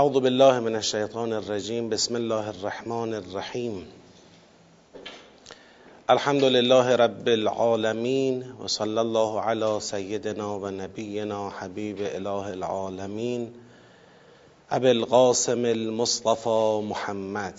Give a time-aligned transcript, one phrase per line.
[0.00, 3.86] اعوذ بالله من الشیطان الرجیم بسم الله الرحمن الرحیم
[6.08, 13.54] الحمد لله رب العالمین و صلی الله علی سیدنا و نبینا حبیب اله العالمین
[14.70, 17.54] ابی القاسم المصطفى محمد.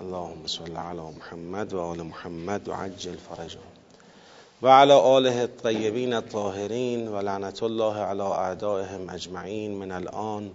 [0.00, 3.62] اللهم صل علی محمد و آل محمد و عجل فرجهم
[4.62, 10.50] و علی آله الطیبین الطاهرین و لعنت الله علی اعدائهم اجمعین من الان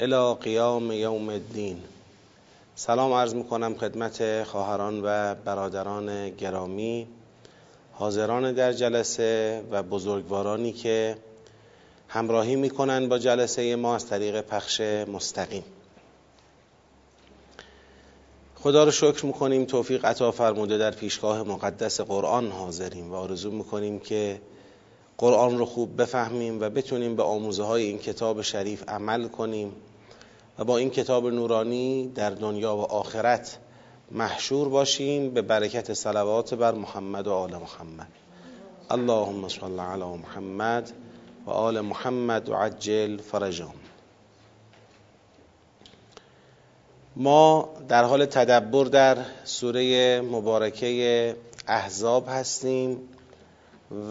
[0.00, 1.82] الى قیام یوم الدین.
[2.74, 7.06] سلام عرض می‌کنم خدمت خواهران و برادران گرامی
[7.92, 11.16] حاضران در جلسه و بزرگوارانی که
[12.08, 15.64] همراهی می‌کنن با جلسه ما از طریق پخش مستقیم.
[18.54, 23.98] خدا رو شکر می‌کنیم توفیق عطا فرموده در پیشگاه مقدس قرآن حاضریم و آرزو می‌کنیم
[23.98, 24.40] که
[25.18, 29.72] قرآن رو خوب بفهمیم و بتونیم به آموزه های این کتاب شریف عمل کنیم.
[30.58, 33.58] و با این کتاب نورانی در دنیا و آخرت
[34.10, 35.30] محشور باشیم.
[35.30, 38.08] به برکت صلوات بر محمد و آل محمد.
[38.90, 40.92] اللهم صل علی محمد
[41.46, 43.74] و آل محمد و عجل فرجهم.
[47.16, 51.36] ما در حال تدبر در سوره مبارکه
[51.68, 52.98] احزاب هستیم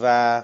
[0.02, 0.42] و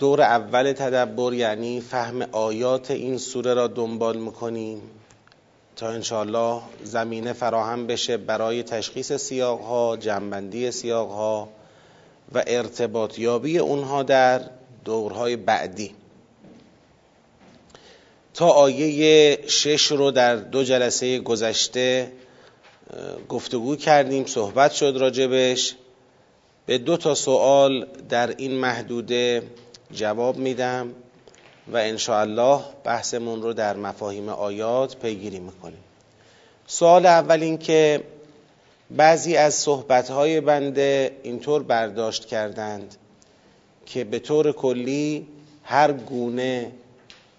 [0.00, 4.82] دور اول تدبر یعنی فهم آیات این سوره را دنبال می‌کنیم.
[5.76, 11.48] تا انشاءالله زمینه فراهم بشه برای تشخیص سیاق ها جنبندی سیاق ها
[12.34, 14.40] و ارتباط یابی اونها در
[14.84, 15.94] دورهای بعدی.
[18.34, 22.12] تا آیه شش رو در دو جلسه گذشته
[23.28, 25.74] گفتگو کردیم صحبت شد راجبش.
[26.66, 29.42] به دو تا سوال در این محدوده
[29.92, 30.94] جواب میدم
[31.72, 35.84] و انشاءالله بحثمون رو در مفاهیم آیات پیگیری می‌کنیم.
[36.66, 38.02] سوال اول این که
[38.90, 42.96] بعضی از صحبتهای بنده اینطور برداشت کردند
[43.86, 45.26] که به طور کلی
[45.64, 46.72] هر گونه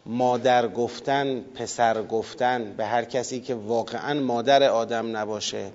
[0.06, 5.70] مادر گفتن پسر گفتن به هر کسی که واقعا مادر آدم نباشه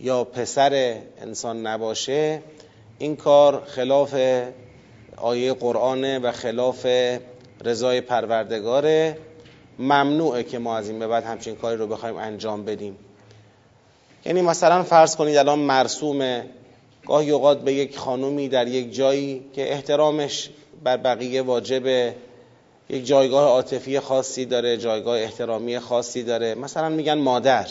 [0.00, 2.42] یا پسر انسان نباشه
[2.98, 4.14] این کار خلاف
[5.16, 6.86] آیه قرآنه و خلاف
[7.64, 9.18] رضای پروردگاره.
[9.78, 12.96] ممنوعه که ما از این به بعد همچین کاری رو بخوایم انجام بدیم.
[14.24, 16.46] یعنی مثلا فرض کنید الان مرسومه.
[17.06, 20.50] گاهی اوقات به یک خانومی در یک جایی که احترامش
[20.84, 22.14] بر بقیه واجبه.
[22.90, 26.54] یک جایگاه عاطفی خاصی داره جایگاه احترامی خاصی داره.
[26.54, 27.66] مثلا میگن مادر.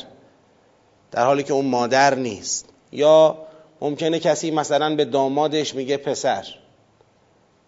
[1.12, 2.70] در حالی که اون مادر نیست.
[2.92, 3.38] یا
[3.82, 6.46] ممکنه کسی مثلا به دامادش میگه پسر.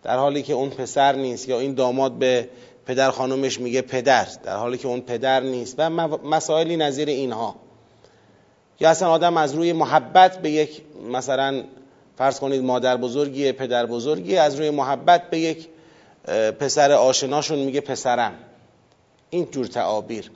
[0.07, 2.50] در حالی که اون پسر نیست یا این داماد به
[2.85, 7.56] پدر خانومش میگه پدر در حالی که اون پدر نیست و مسائلی نظیر اینها.
[8.79, 10.81] یا اصلا آدم از روی محبت به یک
[11.12, 11.63] مثلا
[12.17, 15.67] فرض کنید مادر بزرگی پدر بزرگی از روی محبت به یک
[16.59, 18.34] پسر آشناشون میگه پسرم.
[19.29, 20.31] این جور تعابیر.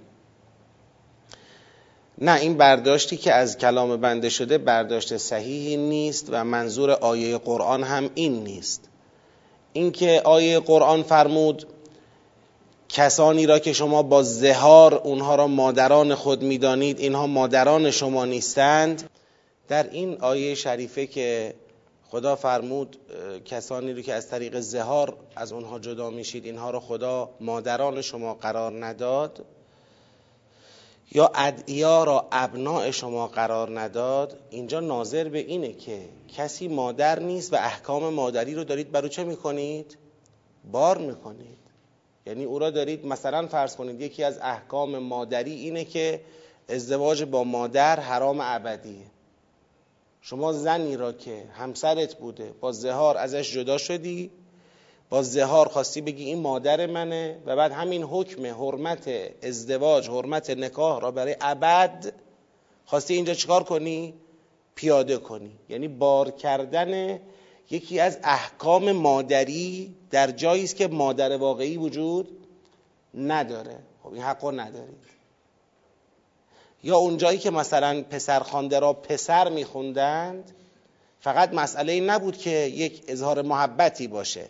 [2.18, 7.84] نه این برداشتی که از کلام بنده شده برداشت صحیحی نیست و منظور آیه قرآن
[7.84, 8.91] هم این نیست.
[9.74, 11.68] اینکه آیه قرآن فرمود
[12.90, 19.10] کسانی را که شما با زهار اونها را مادران خود می‌دانید اینها مادران شما نیستند.
[19.68, 21.54] در این آیه شریفه که
[22.10, 22.98] خدا فرمود
[23.46, 28.34] کسانی رو که از طریق زهار از اونها جدا میشید اینها را خدا مادران شما
[28.34, 29.46] قرار نداد.
[31.12, 37.54] یا ادعیا را ابناع شما قرار نداد اینجا ناظر به اینه که کسی مادر نیست
[37.54, 39.98] و احکام مادری رو دارید برو چه می‌کنید؟
[40.72, 41.58] بار می‌کنید
[42.26, 46.22] یعنی او را دارید مثلا فرض کنید یکی از احکام مادری اینه که
[46.70, 49.06] ازدواج با مادر حرام ابدیه
[50.22, 54.32] شما زنی را که همسرت بوده با زهار ازش جدا شدی
[55.12, 59.10] با زهار خواستی بگی این مادر منه و بعد همین حکم حرمت
[59.44, 62.14] ازدواج حرمت نکاح را برای ابد
[62.86, 64.14] خواستی اینجا چیکار کنی؟
[64.76, 65.52] پیاده کنی.
[65.70, 67.20] یعنی بار کردن
[67.70, 72.48] یکی از احکام مادری در جایی است که مادر واقعی وجود
[73.14, 73.80] نداره.
[74.04, 75.06] خب این حقو ندارید
[76.84, 80.52] یا اون جایی که مثلا پسرخوانده را پسر میخوندند
[81.20, 84.50] فقط مسئله این نبود که یک اظهار محبتی باشه.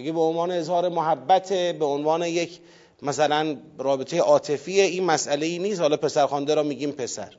[0.00, 2.60] اگه به عنوان اظهار محبت به عنوان یک
[3.02, 5.80] مثلا رابطه عاطفی این مسئله ای نیست.
[5.80, 7.36] حالا پسرخوانده را میگیم پسر.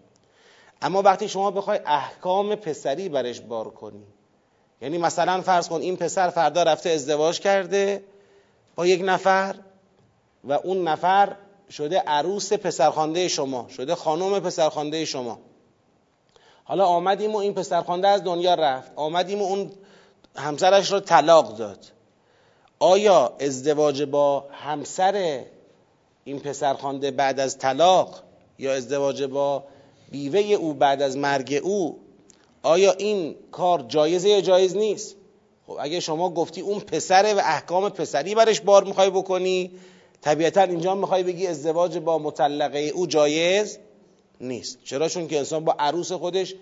[0.82, 4.04] اما وقتی شما بخوای احکام پسری برش بار کنی
[4.82, 8.04] یعنی مثلا فرض کن این پسر فردا رفته ازدواج کرده
[8.76, 9.56] با یک نفر
[10.44, 11.36] و اون نفر
[11.72, 15.40] شده عروس پسرخوانده شما شده خانم پسرخوانده شما.
[16.64, 18.92] حالا آمدیم و این پسرخوانده از دنیا رفت.
[18.96, 19.72] آمدیم و اون
[20.36, 21.86] همسرش رو طلاق داد.
[22.84, 25.44] آیا ازدواج با همسر
[26.24, 28.24] این پسرخوانده بعد از طلاق
[28.60, 29.64] یا ازدواج با
[30.12, 32.00] بیوه او بعد از مرگ او
[32.64, 35.16] آیا این کار جایزه یا جایز نیست؟
[35.68, 39.72] خب اگه شما گفتی اون پسره و احکام پسری برش بار می‌خوای بکنی
[40.22, 43.78] طبیعتا اینجا می‌خوای بگی ازدواج با مطلقه او جایز
[44.42, 44.78] نیست.
[44.84, 46.56] چرا؟ چون که انسان با عروس خودش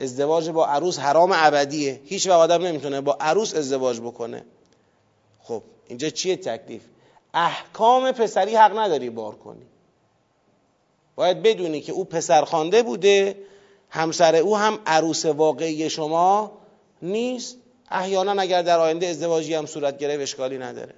[0.00, 2.00] ازدواج با عروس حرام ابدیه.
[2.04, 4.44] هیچ وقت آدم نمی‌تونه با عروس ازدواج بکنه.
[5.42, 6.82] خب اینجا چیه تکلیف؟
[7.34, 9.66] احکام پسری حق نداری بار کنی.
[11.14, 13.36] باید بدونی که او پسر خانده بوده
[13.90, 16.52] همسر او هم عروس واقعی شما
[17.02, 17.56] نیست.
[17.90, 20.94] احیانا اگر در آینده ازدواجی هم صورت گرفت اشکالی نداره.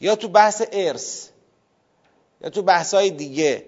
[0.00, 1.28] یا تو بحث ارث
[2.40, 3.64] یا تو بحث های دیگه.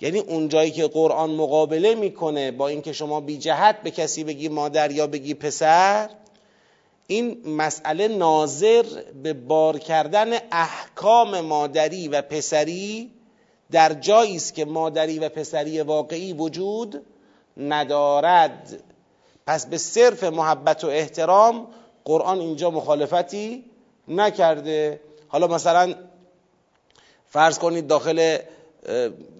[0.00, 4.48] یعنی اون جایی که قرآن مقابله می‌کنه با اینکه شما بی جهت به کسی بگی
[4.48, 6.10] مادر یا بگی پسر
[7.10, 8.84] این مسئله ناظر
[9.22, 13.10] به بار کردن احکام مادری و پسری
[13.70, 17.06] در جایی است که مادری و پسری واقعی وجود
[17.56, 18.82] ندارد.
[19.46, 21.66] پس به صرف محبت و احترام
[22.04, 23.64] قرآن اینجا مخالفتی
[24.08, 25.00] نکرده.
[25.28, 25.94] حالا مثلا
[27.26, 28.38] فرض کنید داخل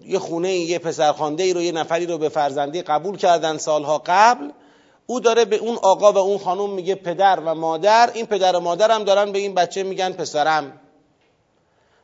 [0.05, 4.51] یه خونه یه پسرخوانده ای رو یه نفری رو به فرزندی قبول کردن سالها قبل
[5.11, 8.59] او داره به اون آقا و اون خانم میگه پدر و مادر این پدر و
[8.59, 10.79] مادر هم دارن به این بچه میگن پسرم.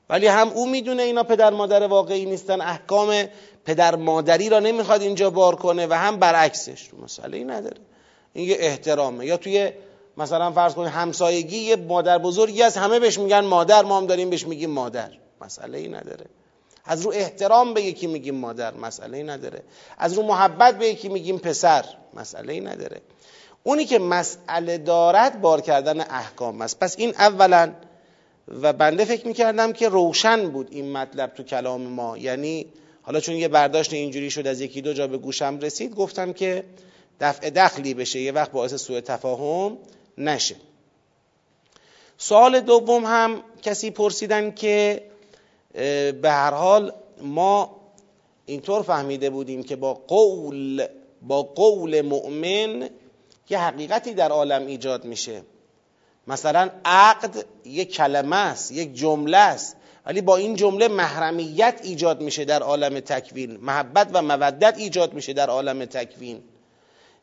[0.10, 3.24] ولی هم او می‌دونه اینا پدر مادر واقعی نیستن احکام
[3.66, 7.78] پدر مادری را نمی‌خواد اینجا بار کنه و هم برعکسش مسئله ای نداره.
[8.34, 9.26] این یه احترامه.
[9.26, 9.72] یا توی
[10.18, 14.30] مثلا فرض کنید همسایگی یه مادر بزرگی از همه بهش میگن مادر ما هم داریم
[14.30, 15.12] بهش میگیم مادر.
[15.42, 16.26] مسئله ای نداره.
[16.88, 19.64] از رو احترام به یکی میگیم مادر مسئله نداره.
[19.98, 23.02] از رو محبت به یکی میگیم پسر مسئله نداره.
[23.64, 26.80] اونی که مسئله دارد بار کردن احکام است.
[26.80, 27.72] پس این اولا
[28.62, 32.18] و بنده فکر می‌کردم که روشن بود این مطلب تو کلام ما.
[32.18, 32.66] یعنی
[33.02, 36.64] حالا چون یه برداشت اینجوری شد از یکی دو جا به گوشم رسید گفتم که
[37.20, 39.78] دفع دخلی بشه یه وقت باعث سوء تفاهم
[40.18, 40.56] نشه.
[42.18, 45.04] سوال دوم هم کسی پرسیدن که
[46.22, 47.76] به هر حال ما
[48.46, 50.88] اینطور فهمیده بودیم که با قول
[51.22, 52.90] با قول مؤمن
[53.50, 55.42] یه حقیقتی در عالم ایجاد میشه.
[56.28, 59.76] مثلا عقد یک کلمه است یک جمله است
[60.06, 65.34] ولی با این جمله محرمیت ایجاد میشه در عالم تکوین محبت و مودت ایجاد میشه
[65.34, 66.44] در عالم تکوین.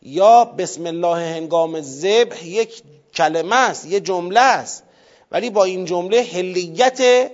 [0.02, 2.82] یا بسم الله هنگام ذبح یک
[3.14, 4.84] کلمه است یک جمله است
[5.30, 7.30] ولی با این جمله هلیت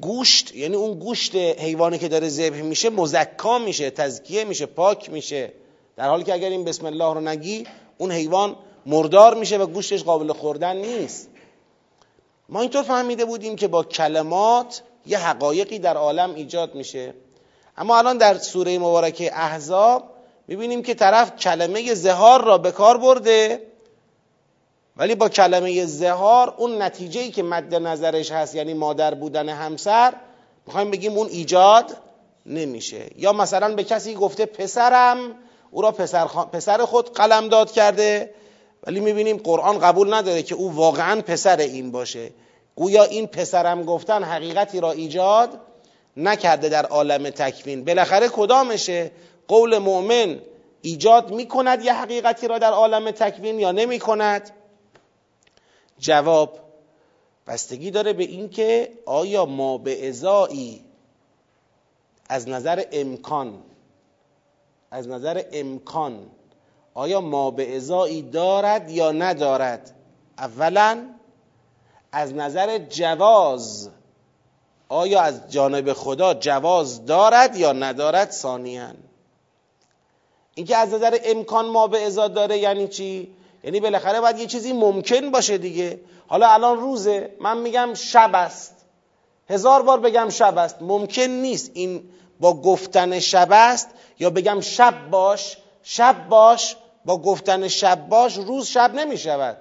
[0.00, 5.52] گوشت یعنی اون گوشت حیوانی که داره ذبح میشه مزکا میشه تزکیه میشه پاک میشه.
[5.96, 7.66] در حالی که اگر این بسم الله رو نگی
[7.98, 8.56] اون حیوان
[8.86, 11.28] مردار میشه و گوشتش قابل خوردن نیست.
[12.48, 17.14] ما اینطور فهمیده بودیم که با کلمات یه حقایقی در عالم ایجاد میشه.
[17.76, 20.04] اما الان در سوره مبارکه احزاب
[20.48, 23.69] می‌بینیم که طرف کلمه زهار را به کار برده
[25.00, 30.12] ولی با کلمه زهار اون نتیجه ای که مد نظرش هست یعنی مادر بودن همسر
[30.66, 31.96] می‌خوایم بگیم اون ایجاد
[32.46, 33.06] نمیشه.
[33.16, 35.18] یا مثلا به کسی گفته پسرم
[35.70, 38.34] او را پسر, پسر خود قلم داد کرده
[38.86, 42.30] ولی می‌بینیم قرآن قبول نداره که او واقعا پسر این باشه.
[42.76, 45.60] گویا این پسرم گفتن حقیقتی را ایجاد
[46.16, 47.84] نکرده در عالم تکوین.
[47.84, 49.10] بالاخره کدامشه؟
[49.48, 50.38] قول مؤمن
[50.82, 54.50] ایجاد می‌کند یه حقیقتی را در عالم تکوین یا نمی‌کند؟
[56.00, 56.58] جواب
[57.46, 60.84] بستگی داره به اینکه آیا ما به ازایی
[62.28, 63.62] از نظر امکان
[64.90, 66.30] از نظر امکان
[66.94, 69.94] آیا ما به ازایی دارد یا ندارد؟
[70.38, 71.06] اولا
[72.12, 73.90] از نظر جواز
[74.88, 78.90] آیا از جانب خدا جواز دارد یا ندارد؟ ثانیا.
[80.54, 84.72] اینکه از نظر امکان ما به ازا داره یعنی چی؟ یعنی بالاخره باید یه چیزی
[84.72, 86.00] ممکن باشه دیگه.
[86.26, 88.76] حالا الان روزه من میگم شب است.
[89.48, 90.76] هزار بار بگم شب است.
[90.80, 92.02] ممکن نیست این
[92.40, 93.88] با گفتن شب است
[94.18, 99.56] یا بگم شب باش شب باش با گفتن شب باش روز شب نمی شود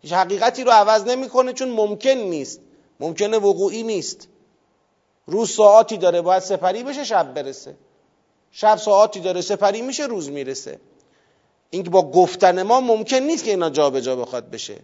[0.00, 2.60] هیچ حقیقتی رو عوض نمی‌کنه چون ممکن نیست.
[3.00, 4.28] ممکنه وقوعی نیست.
[5.26, 7.76] روز ساعتی داره باید سپری بشه شب برسه.
[8.52, 10.80] شب ساعتی داره سپری میشه روز می‌رسه.
[11.70, 14.76] اینکه با گفتن ما ممکن نیست که اینا جابجا جا بخواد بشه.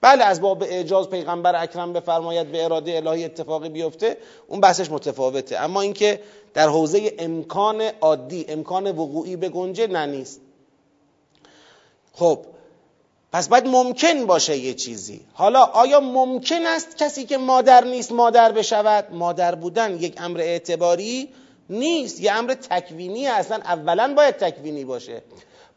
[0.00, 4.16] بله از باب اعجاز پیغمبر اکرم بفرماید به اراده الهی اتفاقی بیفته
[4.48, 5.56] اون بحثش متفاوته.
[5.56, 6.20] اما اینکه
[6.54, 10.40] در حوزه امکان عادی امکان وقوعی بگنجه نه نیست.
[12.12, 12.38] خب
[13.32, 15.20] پس باید ممکن باشه یه چیزی.
[15.32, 21.28] حالا آیا ممکن است کسی که مادر نیست مادر بشود؟ مادر بودن یک امر اعتباری
[21.70, 25.22] نیست یه امر تکوینی اصلا اولا باید تکوینی باشه.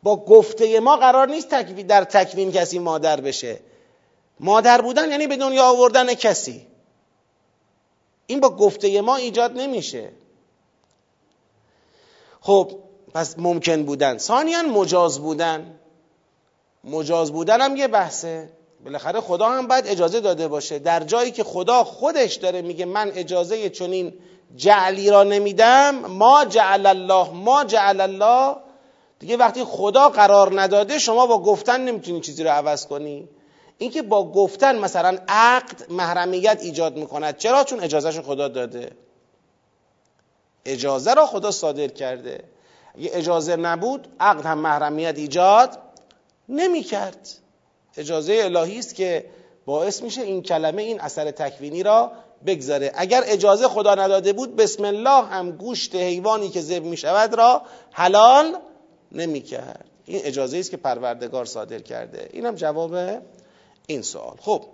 [0.04, 1.50] با گفته ما قرار نیست
[1.88, 3.60] در تکوین کسی مادر بشه.
[4.40, 6.68] مادر بودن یعنی به دنیا آوردن کسی.
[8.28, 10.10] این با گفته ما ایجاد نمیشه.
[12.42, 12.72] خب
[13.14, 14.18] پس ممکن بودن.
[14.18, 15.80] ثانیا مجاز بودن.
[16.84, 18.50] مجاز بودن هم یه بحثه.
[18.84, 20.80] بالاخره خدا هم باید اجازه داده باشه.
[20.80, 24.14] در جایی که خدا خودش داره میگه من اجازه چنین
[24.56, 28.56] جعلی را نمیدم ما جعل الله ما جعل الله
[29.24, 33.30] دیگه وقتی خدا قرار نداده شما با گفتن نمی‌تونی چیزی رو عوض کنی.
[33.78, 37.38] اینکه با گفتن مثلا عقد محرمیت ایجاد می‌کند.
[37.38, 38.92] چرا؟ چون اجازهش خدا داده.
[40.66, 42.44] اجازه را خدا صادر کرده.
[42.98, 45.78] اگه اجازه نبود عقد هم محرمیت ایجاد
[46.50, 47.30] نمی‌کرد.
[47.98, 49.26] اجازه الهی است که
[49.66, 52.12] باعث میشه این کلمه این اثر تکوینی را
[52.46, 52.92] بگذاره.
[52.96, 57.62] اگر اجازه خدا نداده بود بسم الله هم گوشت حیوانی که ذبح می شود را
[57.92, 58.58] حلال
[59.14, 62.30] نمی کرد این اجازه است که پروردگار صادر کرده.
[62.34, 63.22] اینم جواب
[63.88, 64.38] این سوال.
[64.40, 64.66] خب.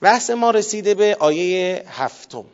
[0.00, 2.44] بحث ما رسیده به آیه هفتم.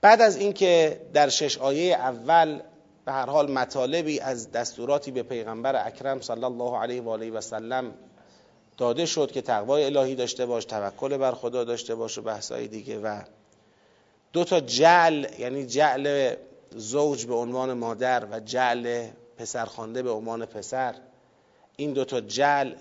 [0.00, 2.60] بعد از اینکه در شش آیه اول
[3.04, 7.40] به هر حال مطالبی از دستوراتی به پیغمبر اکرم صلی الله علیه و آله و
[7.40, 7.94] سلم
[8.76, 12.98] داده شد که تقوای الهی داشته باش توکل بر خدا داشته باش و بحثای دیگه
[12.98, 13.22] و
[14.32, 16.34] دو تا جعل یعنی جعل
[16.76, 19.06] زوج به عنوان مادر و جعل
[19.36, 20.94] پسرخوانده به عنوان پسر
[21.76, 22.74] این دو تا جعل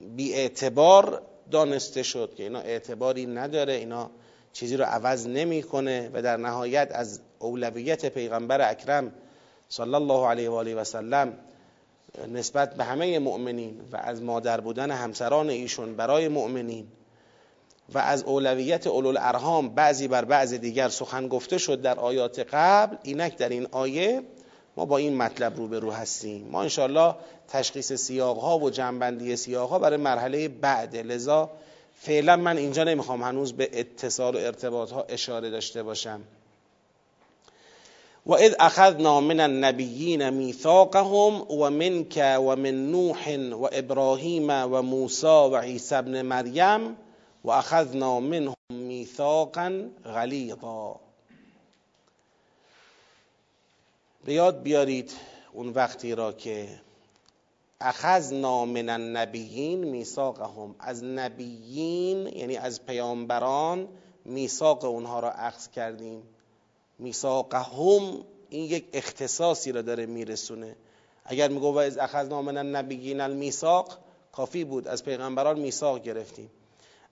[0.00, 4.10] بی اعتبار دانسته شد که اینا اعتباری نداره اینا
[4.52, 9.12] چیزی رو عوض نمی‌کنه و در نهایت از اولویت پیغمبر اکرم
[9.68, 11.38] صلی الله علیه و آله و سلم
[12.32, 16.86] نسبت به همه مؤمنین و از مادر بودن همسران ایشون برای مؤمنین
[17.94, 22.96] و از اولویت اولو ارهام بعضی بر بعض دیگر سخن گفته شد در آیات قبل
[23.02, 24.22] اینک در این آیه
[24.76, 26.48] ما با این مطلب روبرو هستیم.
[26.50, 27.14] ما انشالله
[27.48, 30.96] تشخیص سیاق ها و جنبندی سیاق ها برای مرحله بعد.
[30.96, 31.50] لذا
[32.00, 36.20] فعلا من اینجا نمی‌خوام هنوز به اتصال و ارتباط ها اشاره داشته باشم.
[38.26, 45.26] و اذ اخذنا من النبیین میثاقهم و منک و من نوح و ابراهیم و موسی
[45.26, 46.96] و عیسی ابن مریم
[47.46, 51.00] و اخذنا منهم میثاقا غلیظا.
[54.24, 55.12] به یاد بیارید
[55.52, 56.68] اون وقتی را که
[57.80, 60.74] اخذنا من النبیین میثاقهم.
[60.78, 63.88] از نبیین یعنی از پیامبران
[64.24, 66.22] میثاق اونها را اخذ کردیم.
[66.98, 70.76] میثاقهم این یک اختصاصی را داره میرسونه.
[71.24, 73.98] اگر میگو و از اخذنا من النبیین المیثاق
[74.32, 74.88] کافی بود.
[74.88, 76.50] از پیغمبران میثاق گرفتیم.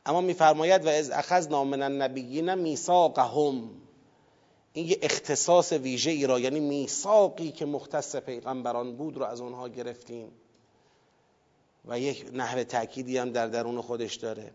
[0.07, 3.71] اما میفرماید و از اخذنا من النبیین میثاقهم.
[4.73, 9.69] این یه اختصاص ویژه ای را یعنی میثاقی که مختص پیغمبران بود رو از اونها
[9.69, 10.33] گرفتیم.
[11.89, 14.51] و یک نحو تأکیدی هم در درون خودش داره.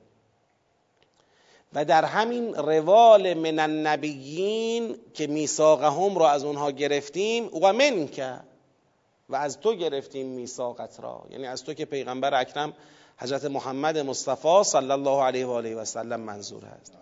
[1.74, 8.40] و در همین روال من النبیین که میثاقهم را از اونها گرفتیم و من که
[9.30, 11.26] و از تو گرفتیم میثاقت را.
[11.30, 12.74] یعنی از تو که پیغمبر اکرم
[13.22, 16.94] حضرت محمد مصطفی صلی الله علیه و آله و سلم منظور هست.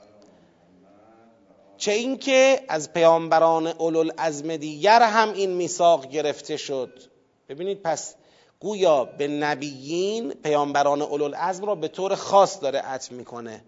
[1.77, 6.99] چه اینکه از پیامبران اولوالعزم دیگر هم این میثاق گرفته شد.
[7.49, 8.15] ببینید پس
[8.59, 13.61] گویا به نبیین پیامبران اولوالعزم را به طور خاص داره عطف می‌کنه.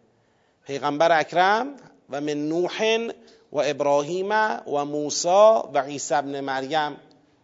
[0.66, 1.76] پیغمبر اکرم
[2.10, 3.08] و من نوح
[3.52, 4.32] و ابراهیم
[4.68, 5.28] و موسی
[5.74, 6.98] و عیسی ابن مریم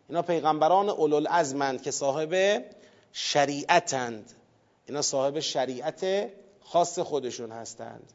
[0.09, 2.63] اینا پیغمبران اولوالعزمند که صاحب
[3.11, 4.31] شریعتند.
[4.87, 6.29] اینا صاحب شریعت
[6.63, 8.13] خاص خودشون هستند.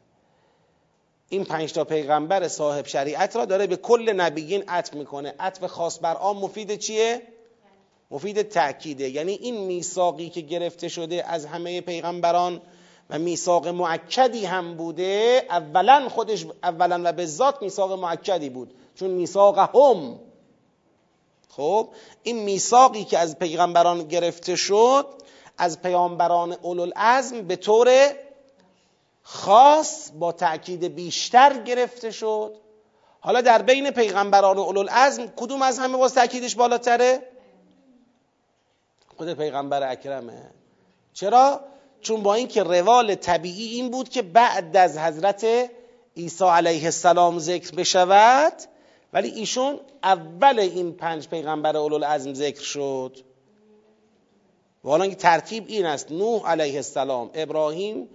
[1.29, 5.33] این پنج تا پیغمبر صاحب شریعت را داره به کل نبیین عطف می‌کنه.
[5.39, 7.21] عطف خاص بر عام مفید چیه؟
[8.11, 9.09] مفید تأکیده.
[9.09, 12.61] یعنی این میثاقی که گرفته شده از همه پیغمبران
[13.09, 18.73] و میثاق معکدی هم بوده اولا خودش اولا و به ذات میثاق معکدی بود.
[18.95, 20.19] چون میثاق هم
[21.49, 21.89] خب؟
[22.23, 25.05] این میثاقی که از پیغمبران گرفته شد
[25.61, 28.13] از پیامبران اولوالعزم به طور
[29.23, 32.55] خاص با تأکید بیشتر گرفته شد.
[33.19, 37.21] حالا در بین پیغمبران اولوالعزم کدوم از همه باز تأکیدش بالاتره؟
[39.17, 40.51] خود پیغمبر اکرمه.
[41.13, 41.59] چرا؟
[42.01, 45.45] چون با اینکه روال طبیعی این بود که بعد از حضرت
[46.17, 48.53] عیسی علیه السلام ذکر بشود
[49.13, 53.30] ولی ایشون اول این پنج پیغمبر اولوالعزم ذکر شد.
[54.85, 58.09] و حالا ترتیب این است نوح علیه السلام ابراهیم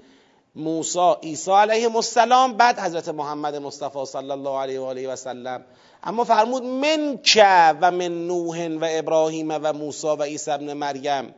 [0.55, 5.65] موسی عیسی علیه السلام بعد حضرت محمد مصطفی صلی الله علیه و آله و سلم.
[6.03, 11.35] اما فرمود من که و من نوح و ابراهیم و موسی و عیسی ابن مریم.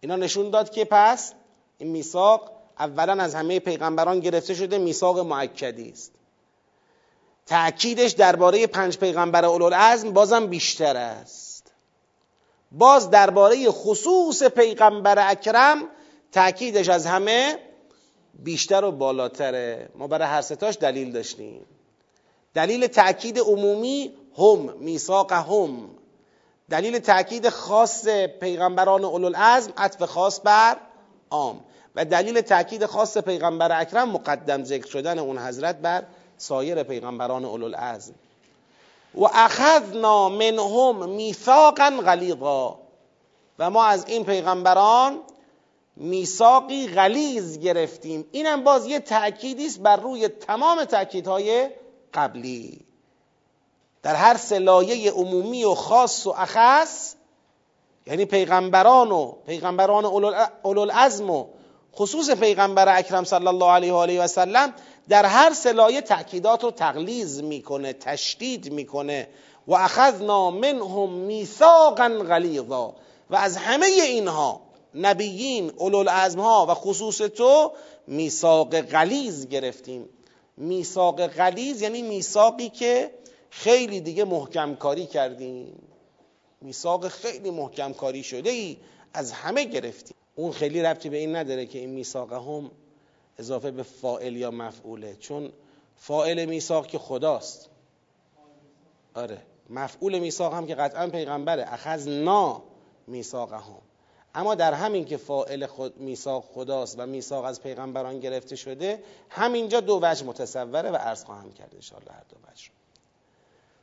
[0.00, 1.32] اینا نشون داد که پس
[1.78, 6.12] این میثاق اولا از همه پیغمبران گرفته شده میثاق معکدی است.
[7.46, 11.49] تأکیدش درباره پنج پیغمبر اولوالعزم بازم بیشتر است.
[12.72, 15.82] باز درباره خصوص پیغمبر اکرم
[16.32, 17.58] تأکیدش از همه
[18.34, 19.88] بیشتر و بالاتره.
[19.94, 21.66] ما برای هر ستاش دلیل داشتیم.
[22.54, 25.90] دلیل تأکید عمومی هم میثاق هم.
[26.70, 28.08] دلیل تأکید خاص
[28.40, 30.76] پیغمبران اولوالعزم عطف خاص بر
[31.30, 31.60] عام.
[31.96, 36.04] و دلیل تأکید خاص پیغمبر اکرم مقدم ذکر شدن اون حضرت بر
[36.36, 38.14] سایر پیغمبران اولوالعزم.
[39.14, 42.78] و اخذنا منهم میثاقا غلیظا.
[43.58, 45.20] و ما از این پیغمبران
[45.96, 48.26] میثاقی غلیظ گرفتیم.
[48.32, 51.70] اینم باز یه تأکیدی است بر روی تمام تأکیدهای
[52.14, 52.84] قبلی.
[54.02, 57.14] در هر سلایه عمومی و خاص و اخص
[58.06, 61.46] یعنی پیغمبران و پیغمبران اولوالعزم و
[61.94, 64.74] خصوص پیغمبر اکرم صلی الله علیه و آله و سلم
[65.08, 69.28] در هر سلایه تأکیدات رو تغلیظ می‌کنه تشدید می‌کنه.
[69.66, 72.94] و اخذنا منهم میثاقا غلیظا.
[73.30, 74.60] و از همه اینها
[74.94, 77.72] نبیین اولوالعزم ها و خصوص تو
[78.06, 80.08] میثاق غلیظ گرفتیم.
[80.56, 83.10] میثاق غلیظ یعنی میثاقی که
[83.50, 85.82] خیلی دیگه محکم کاری کردیم.
[86.60, 88.76] میثاق خیلی محکم کاری شده ای
[89.14, 90.16] از همه گرفتیم.
[90.34, 92.70] اون خیلی ربطی به این نداره که این میثاق هم
[93.40, 95.16] اضافه به فائل یا مفعوله.
[95.16, 95.52] چون
[95.96, 97.68] فائل میثاق که خداست.
[99.14, 99.42] آره.
[99.70, 101.72] مفعول میثاق هم که قطعا پیغمبره.
[101.72, 102.62] اخذنا
[103.06, 103.82] میثاق هم
[104.34, 109.80] اما در همین که فائل خود میثاق خداست و میثاق از پیغمبران گرفته شده همینجا
[109.80, 112.70] دو وجه متصوره و عرض خواهم کرد ان هر دو وجه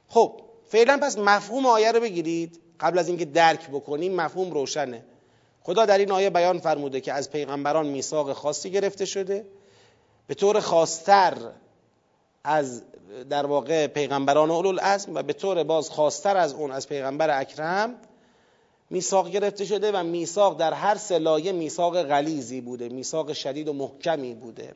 [0.07, 2.61] خب فعلا پس مفهوم آیه رو بگیرید.
[2.79, 5.05] قبل از اینکه درک بکنیم مفهوم روشنه.
[5.67, 9.45] خدا در این آیه بیان فرموده که از پیغمبران میثاق خاصی گرفته شده.
[10.27, 11.37] به طور خاصتر
[12.43, 12.83] از
[13.29, 17.95] در واقع پیغمبران اولوالعزم و به طور باز خاصتر از اون از پیغمبر اکرم
[18.89, 24.33] میثاق گرفته شده و میثاق در هر سلایه میثاق غلیزی بوده میثاق شدید و محکمی
[24.33, 24.75] بوده.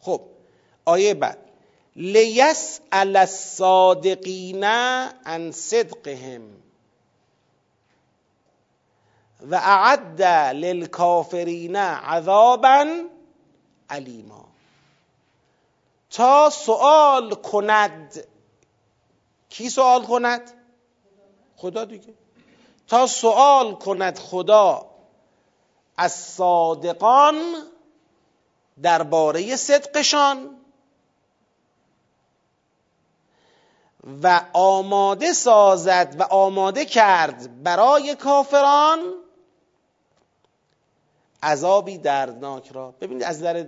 [0.00, 0.20] خب
[0.84, 1.38] آیه بعد.
[1.96, 6.63] لیسأل الصادقین عن صدقهم.
[9.50, 10.22] و اعد
[10.56, 12.86] للکافرین عذابا
[13.90, 14.44] علیما.
[16.10, 18.26] تا سوال کند.
[19.48, 20.50] کی سوال کند؟
[21.56, 22.14] خدا دیگه.
[22.88, 24.86] تا سوال کند خدا
[25.96, 27.34] از صادقان
[28.82, 30.56] درباره صدقشان
[34.22, 39.23] و آماده سازد و آماده کرد برای کافران
[41.44, 42.94] عذابی دردناک را.
[43.00, 43.66] ببینید از نظر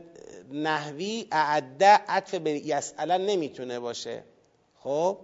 [0.52, 4.24] نحوی اعده عطف به یسأله نمی‌تونه باشه.
[4.82, 5.18] خب؟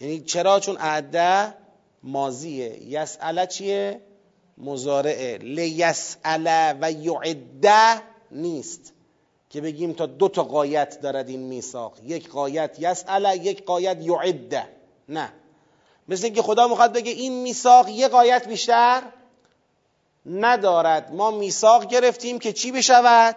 [0.00, 1.54] یعنی چرا؟ چون اعده
[2.02, 4.00] مازیه یسأله چیه؟
[4.58, 8.92] مزارعه لیسأله و یعده نیست.
[9.50, 11.98] که بگیم تا دو تا قایت دارد این میثاق.
[12.04, 14.68] یک قایت یسأله یک قایت یعده
[15.08, 15.32] نه.
[16.08, 19.02] مثل اینکه خدا می‌خواد بگه این میثاق یک قایت بیشتر
[20.26, 21.12] ندارد.
[21.12, 23.36] ما میثاق گرفتیم که چی بشود؟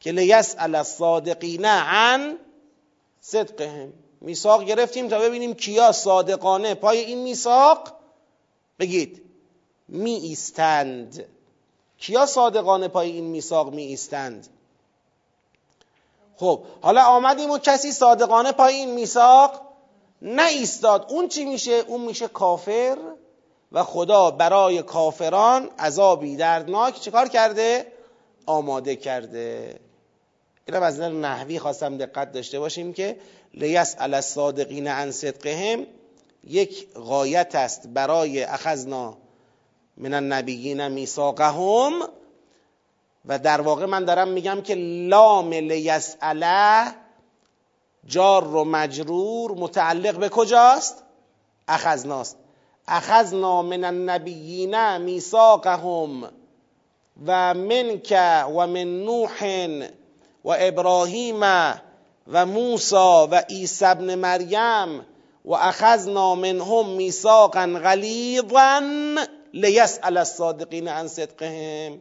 [0.00, 2.38] که لیسأل الصادقین عن
[3.20, 3.92] صدقهم.
[4.20, 7.92] میثاق گرفتیم تا ببینیم کیا صادقانه پای این میثاق؟
[8.78, 9.22] بگید.
[9.88, 11.24] می ایستند
[11.98, 14.48] کیا صادقانه پای این میثاق می ایستند
[16.36, 19.60] خب حالا آمدیم و کسی صادقانه پای این میثاق
[20.22, 22.98] نه ایستاد اون چی میشه؟ اون میشه کافر.
[23.72, 27.86] و خدا برای کافران عذابی دردناک چیکار کرده؟
[28.46, 29.80] آماده کرده.
[30.66, 33.16] اینم از نظر نحوی خواستم دقت داشته باشیم که
[33.54, 35.86] لیس علی الصادقین عن صدقهم
[36.44, 39.16] یک غایت است برای اخذنا
[39.96, 41.92] من النبیین میثاقهم.
[43.24, 44.74] و در واقع من دارم میگم که
[45.08, 46.94] لام لیسعله
[48.06, 51.02] جار و مجرور متعلق به کجاست؟
[51.68, 52.36] اخذناست.
[52.88, 56.24] اخذنا من النبیین میثاقهم
[57.26, 58.14] و منک
[58.54, 59.66] و من نوح
[60.44, 61.40] و ابراهیم
[62.32, 65.06] و موسا و عیسی ابن مریم
[65.44, 68.80] و اخذنا منهم میثاقا غلیظا
[69.54, 71.98] لیسأل الصادقین عن صدقهم.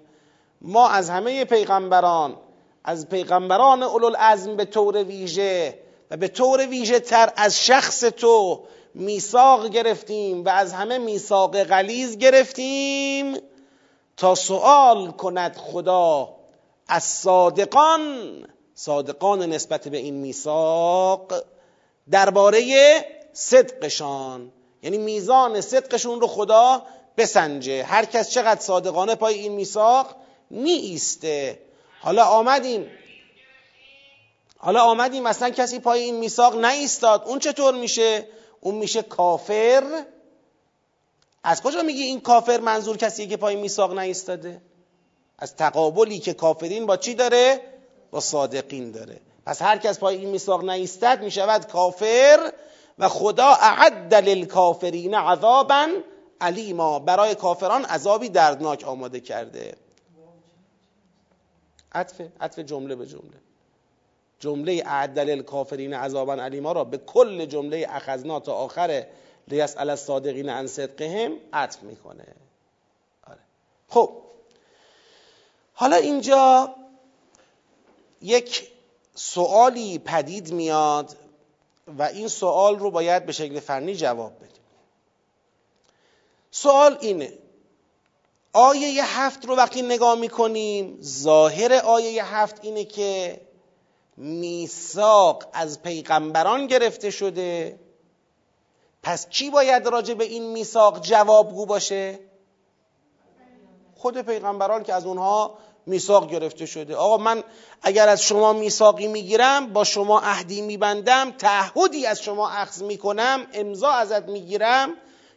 [0.61, 2.35] ما از همه پیغمبران
[2.83, 5.79] از پیغمبران اولوالعزم به طور ویژه
[6.11, 12.17] و به طور ویژه تر از شخص تو میثاق گرفتیم و از همه میثاق غلیظ
[12.17, 13.37] گرفتیم
[14.17, 16.35] تا سوال کند خدا
[16.87, 18.29] از صادقان
[18.75, 21.33] صادقان نسبت به این میثاق
[22.11, 22.61] درباره
[23.33, 24.51] صدقشان.
[24.83, 26.83] یعنی میزان صدقشون رو خدا
[27.17, 27.83] بسنجه.
[27.83, 30.15] هر کس چقدر صادقانه پای این میثاق
[30.49, 31.59] می ایسته
[32.01, 32.91] حالا آمدیم.
[34.57, 38.27] حالا آمدیم مثلا کسی پای این میثاق نایستاد اون چطور میشه؟
[38.61, 40.03] اون میشه کافر.
[41.43, 44.61] از کجا میگی این کافر منظور کسیه که پای میثاق نایستاده
[45.39, 47.61] از تقابلی که کافرین با چی داره؟
[48.11, 49.21] با صادقین داره.
[49.45, 52.51] پس هر کس پای این میثاق نایستد می‌شود کافر
[52.99, 55.87] و خدا اعد للکافرین عذابا
[56.41, 59.75] علیما برای کافران عذابی دردناک آماده کرده.
[61.91, 63.48] عطف عطف جمله به جمله.
[64.39, 69.05] جمله اعد للکافرین عذابا علیما را به کل جمله اخذنا تا آخر
[69.47, 72.25] لیسأل الصادقین عن صدقهم عطف می‌کنه.
[73.27, 73.39] آره.
[73.89, 74.11] خب.
[75.73, 76.75] حالا اینجا
[78.21, 78.71] یک
[79.15, 81.15] سوالی پدید میاد
[81.97, 84.49] و این سوال رو باید به شکل فنی جواب بدیم.
[86.51, 87.33] سوال اینه.
[88.53, 93.41] آیه هفت رو وقتی نگاه می‌کنیم ظاهر آیه هفت اینه که
[94.19, 97.79] میثاق از پیغمبران گرفته شده.
[99.03, 102.19] پس کی باید راجع به این میثاق جوابگو باشه؟
[103.95, 106.95] خود پیغمبران که از اونها میثاق گرفته شده.
[106.95, 107.43] آقا من
[107.81, 113.89] اگر از شما میثاقی می‌گیرم با شما عهدی میبندم تعهدی از شما اخذ می‌کنم امضا
[113.89, 114.93] ازت می‌گیرم.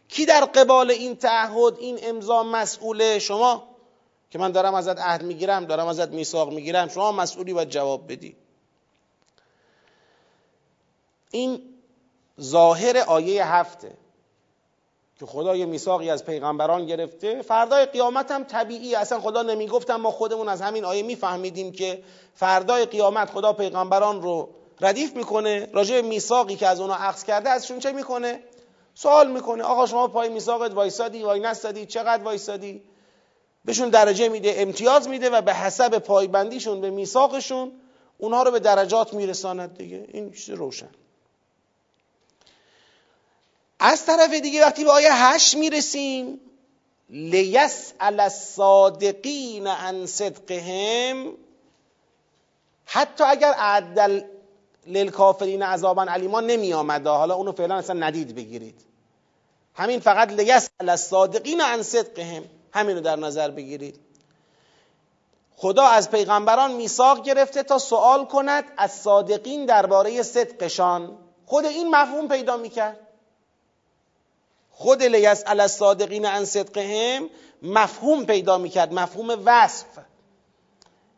[0.07, 3.63] کی در قبال این تعهد این امضا مسئول شما.
[4.29, 6.87] که من دارم ازت عهد می‌گیرم دارم ازت میثاق می‌گیرم.
[6.87, 8.35] شما مسئولی باید جواب بدی.
[11.33, 11.61] این
[12.41, 13.91] ظاهر آیه هفته
[15.19, 20.11] که خدا یه میثاقی از پیغمبران گرفته فردای قیامت هم طبیعی اصلا خدا نمی‌گفتم ما
[20.11, 22.03] خودمون از همین آیه میفهمیدیم که
[22.35, 24.49] فردای قیامت خدا پیغمبران رو
[24.81, 28.39] ردیف می‌کنه راجع به میثاقی که از اونا اخذ کرده ازشون چه می‌کنه؟
[28.95, 29.63] سوال می‌کنه.
[29.63, 32.81] آقا شما پای میثاقت وایسادی؟ وای نستادی؟ چقدر وایسادی؟
[33.65, 37.71] بهشون درجه میده امتیاز میده و به حسب پایبندیشون به میثاقشون
[38.17, 40.05] اونها رو به درجات میرساند دیگه.
[40.11, 40.89] این چیز روشن.
[43.85, 46.39] از طرف دیگه وقتی به آیه هشت می‌رسیم
[47.09, 51.33] لیسأل الصادقین عن صدقهم
[52.85, 54.21] حتی اگر عدل
[54.87, 58.81] للکافرین عذابا علیما نمی آمده حالا اونو فعلا اصلا ندید بگیرید.
[59.75, 62.43] همین فقط لیسأل الصادقین عن صدقهم.
[62.73, 63.99] همینو در نظر بگیرید.
[65.55, 71.17] خدا از پیغمبران میثاق گرفته تا سوال کند از صادقین درباره صدقشان.
[71.45, 73.02] خود این مفهوم پیدا می‌کرد.
[74.73, 77.29] خود لیسأل الصادقین عن صدقهم
[77.61, 79.85] مفهوم پیدا می‌کرد مفهوم وصف.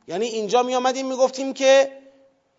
[0.07, 1.91] یعنی اینجا می آمدیم می‌گفتیم که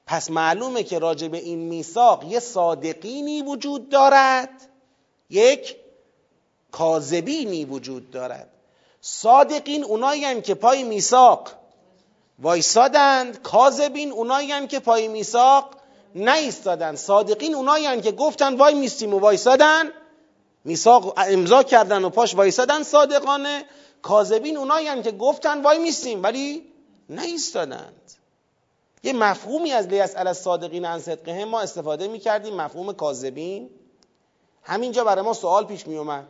[0.07, 4.49] پس معلومه که راجع به این میثاق یه صادقینی وجود دارد
[5.31, 5.77] یک
[6.73, 8.49] کاذبینی وجود دارد.
[9.01, 11.49] صادقین اونایی که پای میثاق
[12.39, 15.71] وایسادند کاذبین اونایی که پای میثاق
[16.15, 19.93] نایستادند صادقین اونایی که گفتن وای میستیم و وایسادن
[20.67, 23.65] میثاق امضا کردن و پاش وایسادن صادقانه.
[24.03, 26.63] کاذبین اونایی که گفتن وای میستیم ولی
[27.09, 28.13] نایستادند
[29.03, 33.71] یه مفهومی از لیس علی الصادقین عن صدقهم ما استفاده می‌کردیم مفهوم کاذبین.
[34.63, 36.29] همینجا برای ما سوال پیش میومد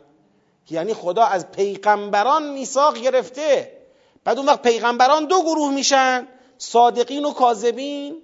[0.69, 3.77] یعنی خدا از پیغمبران میثاق گرفته.
[4.23, 8.21] بعد اون وقت پیغمبران دو گروه میشن صادقین و کاذبین.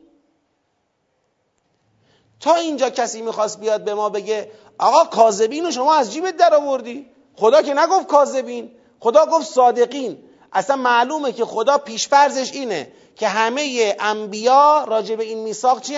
[2.43, 6.55] تا اینجا کسی می‌خواست بیاد به ما بگه آقا کاذبین رو شما از جیبت در
[6.55, 7.05] آوردی.
[7.35, 8.71] خدا که نگفت کاذبین.
[8.99, 10.17] خدا گفت صادقین.
[10.53, 15.97] اصلا معلومه که خدا پیشفرزش اینه که همه انبیا راجع به این میثاق چی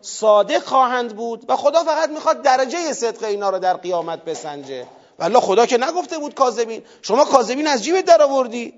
[0.00, 4.86] صادق خواهند بود و خدا فقط می‌خواد درجه صدق اینا رو در قیامت بسنجه.
[5.18, 6.82] والله خدا که نگفته بود کاذبین.
[7.02, 8.74] شما کاذبین از جیبت در آوردی.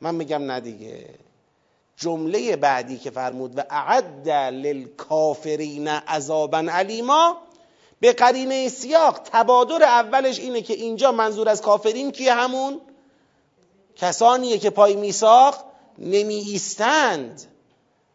[0.00, 1.06] من میگم نه دیگه.
[2.00, 7.36] جمله بعدی که فرمود و اعد للکافرین عذابا علیما
[8.00, 12.80] به قرینه سیاق تبادر اولش اینه که اینجا منظور از کافرین کیه همون؟
[13.96, 15.64] کسانیه که پای میثاق
[15.98, 17.42] نمی ایستند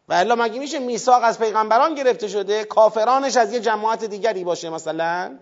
[0.08, 4.70] و الا مگه میشه میثاق از پیغمبران گرفته شده؟ کافرانش از یه جماعت دیگری باشه
[4.70, 5.38] مثلا؟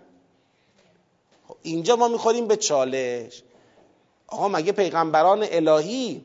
[1.49, 3.43] خب اینجا ما می‌خوریم به چالش.
[4.27, 6.25] آقا مگه پیغمبران الهی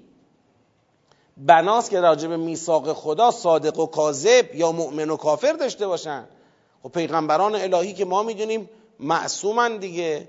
[1.39, 6.25] بناست که راجب میثاق خدا صادق و کاذب یا مؤمن و کافر داشته باشن.
[6.83, 10.27] خب پیغمبران الهی که ما می‌دونیم معصومن دیگه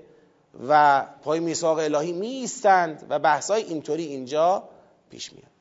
[0.69, 4.63] و پای میثاق الهی میستند و بحثای اینطوری اینجا
[5.11, 5.51] پیش میاد.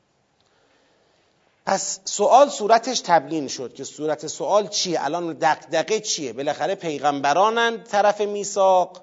[1.67, 8.21] پس سوال صورتش تبیین شد که صورت سوال چیه؟ الان دقدقه چیه؟ بالاخره پیغمبرانند طرف
[8.21, 9.03] میثاق.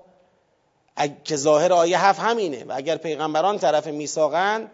[1.24, 2.64] که ظاهر آیه هفت همینه.
[2.64, 4.72] و اگر پیغمبران طرف میثاقن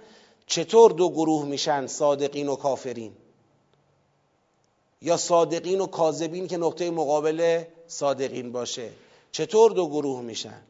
[0.48, 3.14] چطور دو گروه میشن صادقین و کافرین؟
[5.02, 8.90] یا صادقین و کاذبین که نقطه مقابل صادقین باشه؟
[9.32, 10.62] چطور دو گروه میشن؟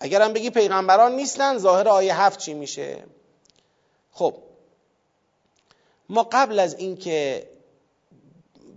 [0.00, 3.04] اگرم بگی پیغمبران نیستن ظاهر آیه هفت چی میشه؟
[4.12, 4.34] خب
[6.08, 7.48] ما قبل از اینکه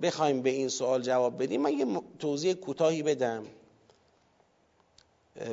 [0.02, 3.46] بخوایم به این سوال جواب بدیم من یه توضیح کوتاهی بدم.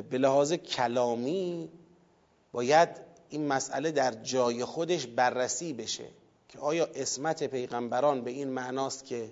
[0.09, 1.69] به لحاظ کلامی
[2.51, 2.89] باید
[3.33, 6.05] این مسئله در جای خودش بررسی بشه
[6.49, 9.29] که آیا اسمت پیغمبران به این معناست که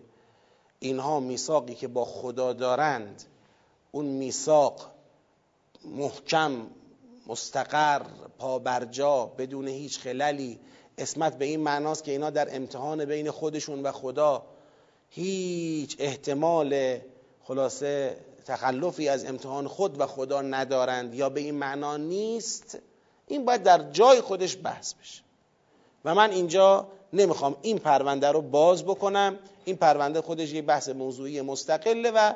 [0.80, 3.24] اینها میثاقی که با خدا دارند
[3.92, 4.92] اون میثاق
[5.86, 6.68] محکم
[7.28, 8.02] مستقر
[8.38, 10.60] پابرجا بدون هیچ خللی
[10.98, 14.44] اسمت به این معناست که اینا در امتحان بین خودشون و خدا
[15.10, 17.00] هیچ احتمال
[17.44, 22.78] خلاصه تخلفی از امتحان خود و خدا ندارند یا به این معنا نیست
[23.32, 25.22] این باید در جای خودش بحث بشه.
[26.06, 29.40] و من اینجا نمی‌خوام این پرونده رو باز بکنم.
[29.66, 32.34] این پرونده خودش یه بحث موضوعی مستقله و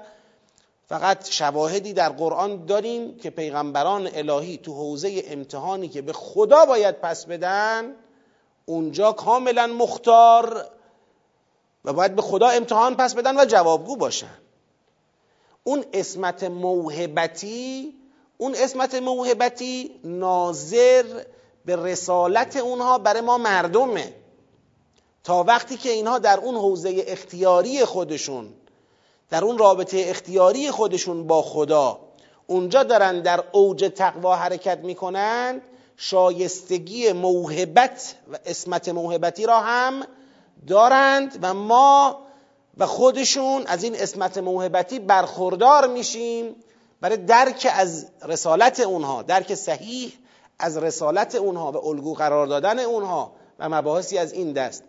[0.88, 6.96] فقط شواهدی در قرآن داریم که پیغمبران الهی تو حوزه امتحانی که به خدا باید
[7.02, 7.96] پس بدن
[8.66, 10.66] اونجا کاملا مختار
[11.86, 14.38] و باید به خدا امتحان پس بدن و جوابگو باشن.
[15.64, 17.94] اون اسمت موهبتی
[18.38, 21.04] اون اسمت موهبتی ناظر
[21.66, 24.14] به رسالت اونها برای ما مردمه.
[25.24, 28.54] تا وقتی که اینها در اون حوزه اختیاری خودشون
[29.30, 32.00] در اون رابطه اختیاری خودشون با خدا
[32.48, 35.62] اونجا دارن در اوج تقوا حرکت می‌کنن
[35.98, 40.04] شایستگی موهبت و اسمت موهبتی را هم
[40.68, 42.20] دارند و ما
[42.78, 46.56] و خودشون از این اسمت موهبتی برخوردار میشیم.
[47.06, 50.14] برای درک از رسالت اونها درک صحیح
[50.60, 54.84] از رسالت اونها و الگو قرار دادن اونها و مباحثی از این دست.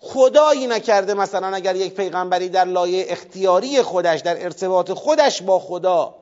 [0.00, 6.14] خدایی نکرده مثلا اگر یک پیغمبری در لایه اختیاری خودش در ارتباط خودش با خدا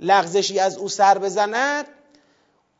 [0.00, 1.86] لغزشی از او سر بزند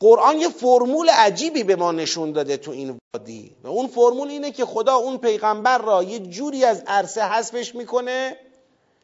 [0.01, 3.57] قرآن یه فرمول عجیبی به ما نشون داده تو این وادی.
[3.65, 8.37] و اون فرمول اینه که خدا اون پیغمبر را یه جوری از عرصه حذفش می‌کنه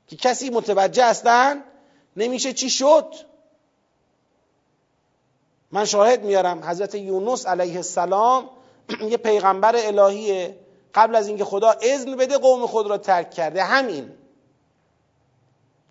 [0.06, 1.62] که کسی متوجه اصلا
[2.16, 3.14] نمیشه چی شد؟
[5.74, 8.50] من شاهد میارم حضرت یونس علیه السلام
[9.10, 10.56] یه پیغمبر الهیه.
[10.94, 13.64] قبل از اینکه خدا اذن بده قوم خود را ترک کرده.
[13.64, 14.10] همین.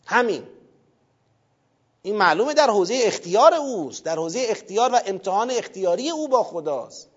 [0.05, 0.43] همین.
[2.01, 4.03] این معلومه در حوزه اختیار اوست.
[4.03, 7.09] در حوزه اختیار و امتحان اختیاری او با خداست.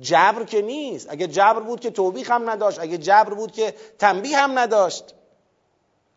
[0.00, 1.06] جبر که نیست.
[1.10, 2.80] اگه جبر بود که توبیخ هم نداشت.
[2.80, 5.14] اگه جبر بود که تنبیه هم نداشت.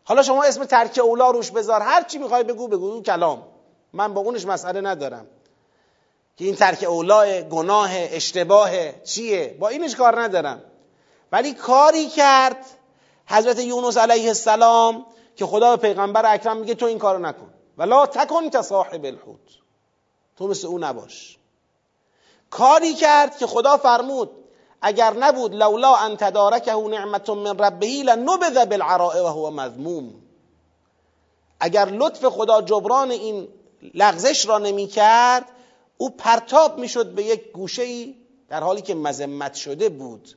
[0.04, 1.80] حالا شما اسم ترک اولا روش بذار.
[1.80, 3.02] هر چی می‌خوای بگو بگو.
[3.02, 3.42] کلام.
[3.92, 5.26] من با اونش مسئله ندارم.
[6.36, 10.62] که این ترک اولا گناه اشتباه چیه؟ با اینش کار ندارم.
[11.32, 12.66] ولی کاری کرد
[13.26, 17.54] حضرت یونس علیه السلام که خدا به پیغمبر اکرم میگه تو این کارو نکن.
[17.78, 19.38] ولا تکن که صاحب الحوت.
[20.36, 21.38] تو مثل او نباش.
[22.50, 24.30] کاری کرد که خدا فرمود
[24.82, 30.14] اگر نبود لولا ان تدارکه نعمت من ربه لنبذ بالعراء و هو مذموم.
[31.60, 33.48] اگر لطف خدا جبران این
[33.94, 35.46] لغزش را نمی کرد
[35.98, 38.14] او پرتاب می‌شد به یک گوشه ای
[38.48, 40.36] در حالی که مذمت شده بود.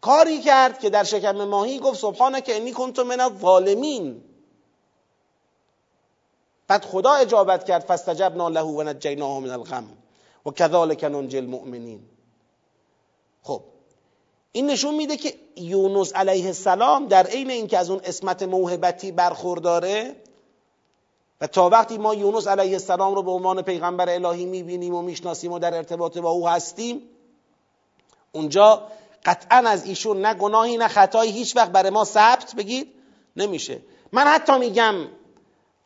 [0.00, 4.24] کاری کرد که در شکم ماهی گفت سبحانه که انی کنت من الظالمین.
[6.68, 9.84] بعد خدا اجابت کرد فاستجبنا له و نجیناه من الغم.
[10.46, 12.13] و کذالک ننجی المؤمنین.
[13.44, 13.62] خب
[14.52, 20.16] این نشون میده که یونس علیه السلام در عین اینکه از اون اسمت موهبتی برخورداره
[21.40, 25.52] و تا وقتی ما یونس علیه السلام رو به عنوان پیغمبر الهی می‌بینیم و می‌شناسیم
[25.52, 27.02] و در ارتباط با او هستیم
[28.32, 28.82] اونجا
[29.24, 32.88] قطعا از ایشون نه گناهی نه خطایی هیچ وقت برای ما ثبت بگید
[33.36, 33.80] نمیشه.
[34.12, 34.94] من حتی میگم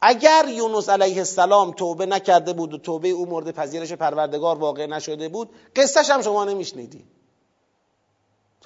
[0.00, 5.28] اگر یونس علیه السلام توبه نکرده بود و توبه او مورد پذیرش پروردگار واقع نشده
[5.28, 7.04] بود قصتش هم شما نمیشنیدی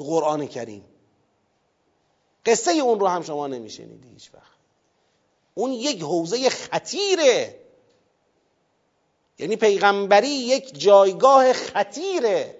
[0.02, 0.84] تو قرآن کریم.
[2.46, 4.52] قصه اون رو هم شما نمیشنیدی هیچ وقت.
[5.54, 7.58] اون یک حوزه خطیره.
[9.38, 12.58] یعنی پیغمبری یک جایگاه خطیره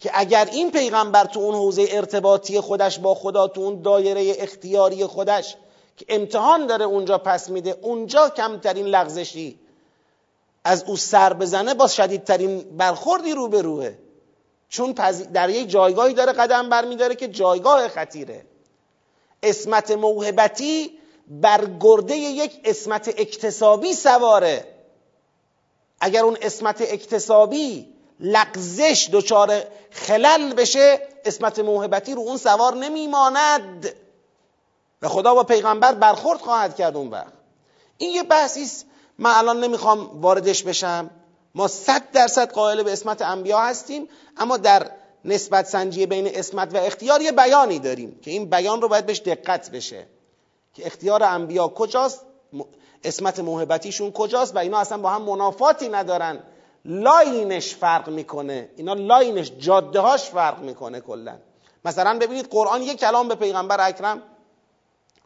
[0.00, 5.06] که اگر این پیغمبر تو اون حوزه ارتباطی خودش با خدا تو اون دایره اختیاری
[5.06, 5.56] خودش
[5.96, 9.58] که امتحان داره اونجا پس میده اونجا کمترین لغزشی
[10.64, 13.98] از او سر بزنه با شدیدترین برخوردی رو به روه
[14.68, 14.92] چون
[15.32, 18.44] در یک جایگاهی داره قدم برمیداره که جایگاه خطیره.
[19.42, 24.74] اسمت موهبتی بر گرده یک اسمت اکتسابی سواره.
[26.00, 27.88] اگر اون اسمت اکتسابی
[28.20, 33.94] لغزش دچار خلل بشه اسمت موهبتی رو اون سوار نمیماند.
[35.02, 37.32] و خدا با پیغمبر برخورد خواهد کرد اون وقت.
[37.98, 38.86] این یه بحثی است
[39.18, 41.10] من الان نمی‌خوام واردش بشم.
[41.58, 44.90] ما صد درصد قائل به اسمت انبیا هستیم اما در
[45.24, 49.20] نسبت سنجی بین اسمت و اختیار یه بیانی داریم که این بیان رو باید بهش
[49.20, 50.06] دقت بشه
[50.74, 52.20] که اختیار انبیا کجاست
[53.04, 56.42] اسمت موهبتیشون کجاست و اینا اصلا با هم منافاتی ندارن.
[56.84, 58.68] line ش فرق می‌کنه.
[58.76, 61.38] اینا line ش جاده هاش فرق می‌کنه کلا.
[61.84, 64.22] مثلا ببینید قرآن یک کلام به پیغمبر اکرم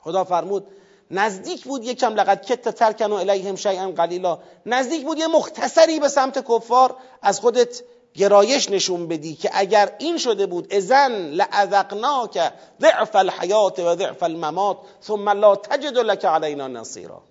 [0.01, 0.67] خدا فرمود
[1.13, 4.39] نزدیک بود یکم لقد کدت ترکن الیهم شیئا قلیلا.
[4.67, 7.83] نزدیک بود یه مختصری به سمت کفار از خودت
[8.15, 14.77] گرایش نشون بدی که اگر این شده بود ازن لعذقناک ضعف الحیات و ضعف الممات
[15.03, 17.23] ثم لا تجد لك علینا نصیرا.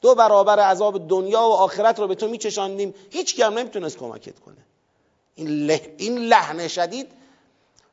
[0.00, 2.94] دو برابر عذاب دنیا و آخرت رو به تو میچشاندیم.
[3.10, 4.56] هیچ هم نمی‌تونست کمکت کنه.
[5.34, 7.12] این, این لحن شدید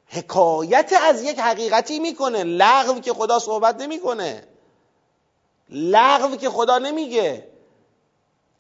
[0.08, 2.44] حکایت از یک حقیقتی می‌کنه.
[2.44, 4.44] لغو که خدا صحبت نمی‌کنه.
[5.70, 7.48] لغو که خدا نمیگه.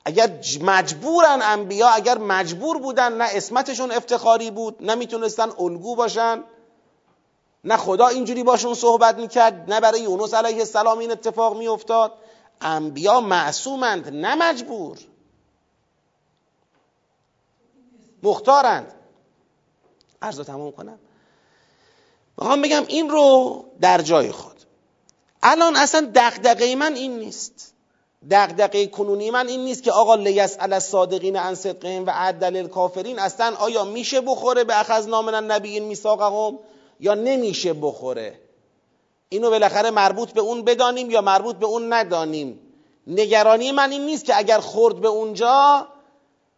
[0.06, 6.44] اگر مجبورن انبیا اگر مجبور بودن نه اسمتشون افتخاری بود نه می‌تونستن الگو باشن
[7.64, 12.14] نه خدا اینجوری باشون صحبت می‌کرد نه برای یونس علیه السلام این اتفاق میافتاد.
[12.62, 14.98] انبیا معصومند نه مجبور.
[18.24, 18.94] مختارند.
[20.22, 21.00] عرض تمام کنم.
[22.38, 24.57] می‌خوام بگم این رو در جای خود.
[25.44, 27.74] الان اصلا دغدغه من این نیست.
[28.32, 33.56] دغدغه کنونی من این نیست که آقا لیسأل الصادقین عن صدقهم و عدل کافرین اصلا
[33.60, 36.60] آیا میشه بخوره به اخذنا من النبیین میثاقهم
[37.00, 38.40] یا نمیشه بخوره؟
[39.30, 42.60] اینو بالاخره مربوط به اون بدانیم یا مربوط به اون ندانیم؟
[43.08, 45.88] نگرانی من این نیست که اگر خورد به اونجا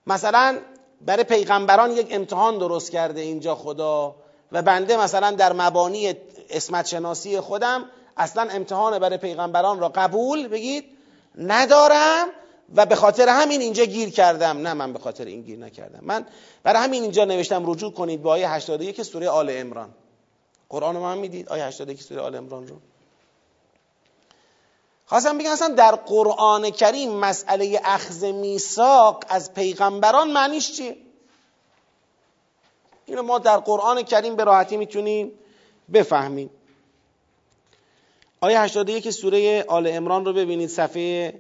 [0.08, 0.58] مثلا
[1.02, 4.16] برای پیغمبران یک امتحان درست کرده اینجا خدا
[4.52, 6.16] و بنده مثلا در مبانی
[6.50, 7.86] اسمت شناسی خودم
[8.20, 10.86] اصلا امتحان برای پیغمبران را قبول بگید
[11.38, 12.28] ندارم
[12.76, 14.58] و به خاطر همین اینجا گیر کردم.
[14.58, 16.00] نه من به خاطر این گیر نکردم.
[16.02, 16.26] من
[16.64, 19.90] برای همین اینجا نوشتم رجوع کنید به آیه 81 سوره آل عمران.
[20.70, 22.76] قرآن رو من می‌دید؟ آیه 81 سوره آل عمران رو؟
[25.06, 30.98] خواستم بگم اصلا در قرآن کریم مسئله اخذ میثاق از پیغمبران معنیش چیه؟
[33.06, 35.32] اینو ما در قرآن کریم به راحتی می‌تونیم
[35.94, 36.50] بفهمیم.
[38.42, 41.40] آیه 81 سوره آل عمران رو ببینید صفحه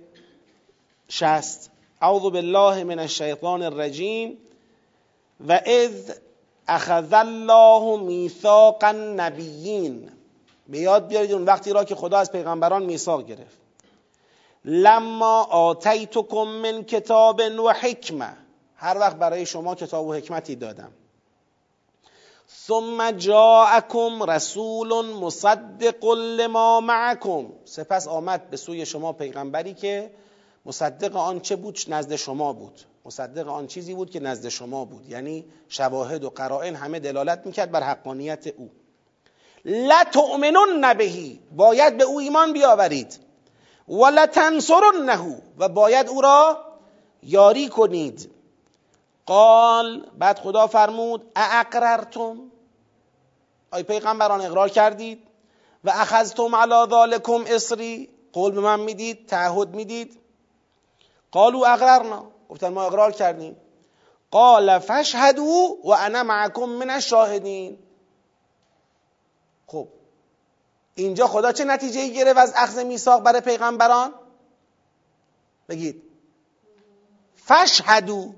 [1.07, 1.69] 60
[2.01, 4.38] اعوذ بالله من الشیطان الرجیم
[5.47, 6.12] و اذ
[6.67, 10.12] اخذ الله میثاق النبیین.
[10.67, 13.57] به یاد بیارید اون وقتی را که خدا از پیغمبران میثاق گرفت.
[14.65, 18.38] لما آتیتکم من کتاب و حکمه.
[18.75, 20.91] هر وقت برای شما کتاب و حکمتی دادم.
[22.49, 27.45] ثم جاءکم رسول مصدق لما معکم.
[27.65, 30.12] سپس آمد به سوی شما پیغمبری که
[30.65, 32.81] مصدق آن چه بود؟ نزد شما بود.
[33.05, 35.09] مصدق آن چیزی بود که نزد شما بود.
[35.09, 38.69] یعنی شواهد و قرائن همه دلالت می‌کرد بر حقانیت او.
[39.65, 41.39] لتؤمنن بهی.
[41.55, 43.19] باید به او ایمان بیاورید.
[43.88, 44.12] و
[45.57, 46.57] و باید او را
[47.23, 48.38] یاری کنید.
[49.30, 52.52] قال بعد خدا فرمود اقررتم
[53.71, 55.27] آی پیغمبران اقرار کردید؟
[55.84, 60.19] و اخذتم علی ذالکم اصری قول به من می‌دید تعهد می‌دید؟
[61.32, 62.32] قالوا اقررنا.
[62.50, 63.58] گفتن ما اقرار کردیم.
[64.32, 67.77] قال فاشهدوا و انا معکم من الشاهدین.
[69.67, 69.88] خب
[70.96, 74.13] اینجا خدا چه نتیجه گرفت از اخذ میثاق برای پیغمبران؟
[75.69, 76.04] بگید.
[77.36, 78.34] فشهدو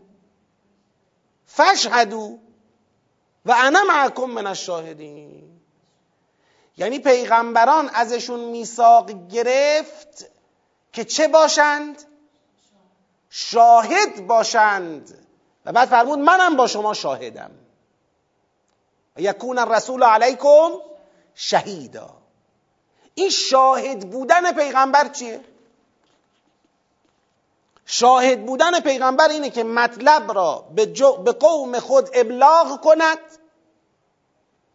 [1.56, 2.40] فشهدو
[3.46, 5.62] و انا معکم من الشاهدین.
[6.78, 10.26] یعنی پیغمبران ازشون میثاق گرفت
[10.94, 12.04] که چه باشند؟
[13.30, 15.28] شاهد باشند.
[15.66, 17.52] و بعد فرمود منم با شما شاهدم.
[19.18, 20.70] یکون الرسول علیکم
[21.36, 22.18] شهیدا.
[23.16, 25.42] این شاهد بودن پیغمبر چیه؟
[27.94, 30.86] شاهد بودن پیغمبر اینه که مطلب را به,
[31.26, 33.18] به قوم خود ابلاغ کند.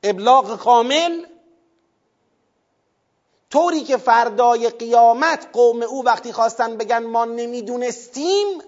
[0.03, 1.27] ابلاغ کامل.
[3.51, 8.62] طوری که فردای قیامت قوم او وقتی خواستن بگن ما نمی‌دونستیم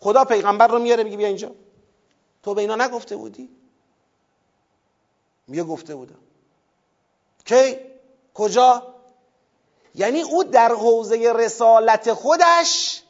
[0.00, 1.54] خدا پیغمبر رو میاره میگه بیا اینجا.
[2.42, 3.50] تو به اینا نگفته بودی؟
[5.48, 6.18] میگه گفته بودم.
[7.44, 7.76] کی؟
[8.34, 8.94] کجا؟
[9.94, 13.02] یعنی او در حوزه رسالت خودش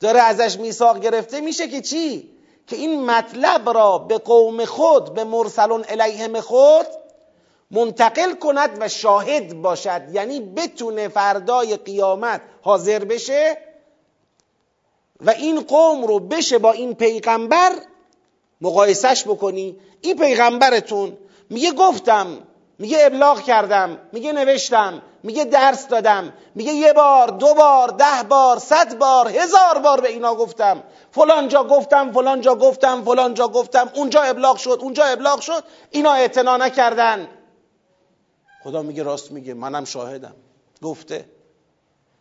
[0.00, 2.30] داره ازش میثاق گرفته میشه که چی؟
[2.66, 6.86] که این مطلب را به قوم خود به مرسلون الیهم خود
[7.70, 10.02] منتقل کند و شاهد باشد.
[10.12, 13.58] یعنی بتونه فردای قیامت حاضر بشه
[15.20, 17.72] و این قوم رو بشه با این پیغمبر
[18.60, 19.76] مقایسش بکنی.
[20.00, 21.18] این پیغمبرتون
[21.50, 22.38] میگه گفتم
[22.78, 28.58] میگه ابلاغ کردم میگه نوشتم میگه درس دادم میگه یه بار دو بار ده بار
[28.58, 30.82] صد بار هزار بار به اینا گفتم.
[31.12, 33.90] فلان جا گفتم فلان جا گفتم فلان جا گفتم.
[33.94, 35.64] اونجا ابلاغ شد اونجا ابلاغ شد.
[35.90, 37.28] اینا اعتنا نکردن.
[38.64, 40.34] خدا میگه راست میگه منم شاهدم.
[40.82, 41.24] گفته.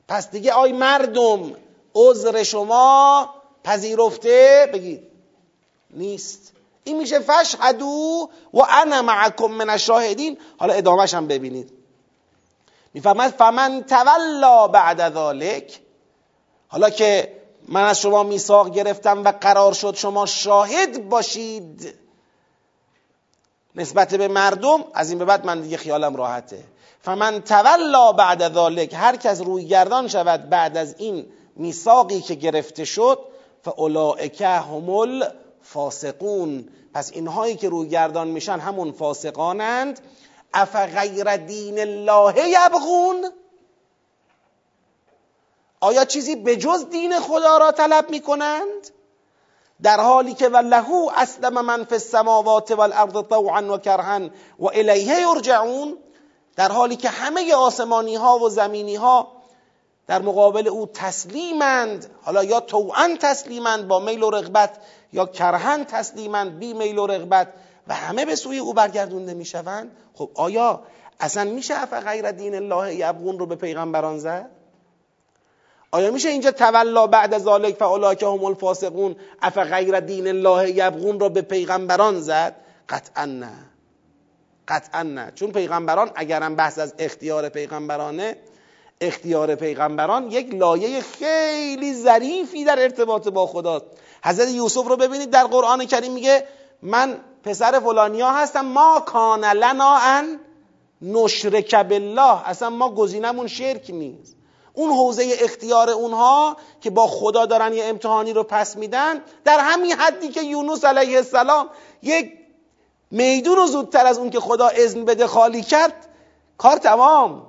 [0.08, 1.56] پس دیگه آی مردم
[1.96, 3.30] عذر شما
[3.64, 4.70] پذیرفته.
[4.74, 5.04] بگید.
[5.90, 6.53] نیست.
[6.84, 10.38] این میشه فشهدو و انا معکم من الشاهدین.
[10.58, 11.74] حالا ادامهش هم ببینید.
[12.94, 15.80] می‌فهمد فمن تولا بعد ذالک
[16.68, 17.34] حالا که
[17.68, 21.96] من از شما میثاق گرفتم و قرار شد شما شاهد باشید
[23.76, 26.64] نسبت به مردم از این به بعد من دیگه خیالم راحته.
[27.02, 31.26] فمن تولا بعد ذالک هر کس روی گردان شود بعد از این
[31.56, 33.20] میثاقی که گرفته شد
[33.64, 34.90] فاولئک هم
[35.64, 40.00] الفاسقون پس اینهایی که روی گردان میشن همون فاسقانند.
[40.54, 43.32] اف غیر دین الله یبغون؟
[45.80, 48.90] آیا چیزی به جز دین خدا را طلب می‌کنند؟
[49.82, 55.98] در حالی که ولهو اسلم من فی السماوات والارض طوعا و کرها و الیه یرجعون.
[56.56, 59.32] در حالی که همه آسمانی ها و زمینی ها
[60.08, 62.12] در مقابل او تسلیمند.
[62.24, 64.78] حالا یا توعا تسلیمند با میل و رغبت
[65.14, 67.48] یا کرهن تسلیمند بی میل و رغبت
[67.88, 70.84] و همه به سوی او برگردونده می‌شوند؟ خب آیا
[71.20, 74.50] اصلا میشه اف غیر دین الله یبغون رو به پیغمبران زد؟
[75.92, 81.30] آیا میشه اینجا تولا بعد ذالک فاولاک هم الفاسقون اف غیر دین الله یبغون رو
[81.30, 82.56] به پیغمبران زد؟
[82.90, 83.54] قطعا نه.
[84.68, 85.32] قطعا نه.
[85.36, 88.38] چون پیغمبران اگرم بحث از اختیار پیغمبرانه
[89.02, 93.86] اختیار پیغمبران یک لایه خیلی ظریفی در ارتباط با خداست.
[94.24, 96.48] حضرت یوسف رو ببینید در قرآن کریم میگه
[96.82, 100.40] من پسر فلانیا هستم ما کان لنا ان
[101.02, 102.50] نشرک بالله.
[102.50, 104.36] اصلا ما گزینمون شرک نیست.
[104.74, 109.92] اون حوزه اختیار اونها که با خدا دارن یه امتحانی رو پس میدن در همین
[109.92, 111.70] حدی که یونس علیه السلام
[112.02, 112.34] یک
[113.12, 116.08] میدون رو زودتر از اون که خدا اذن بده خالی کرد
[116.58, 117.48] کار تمام.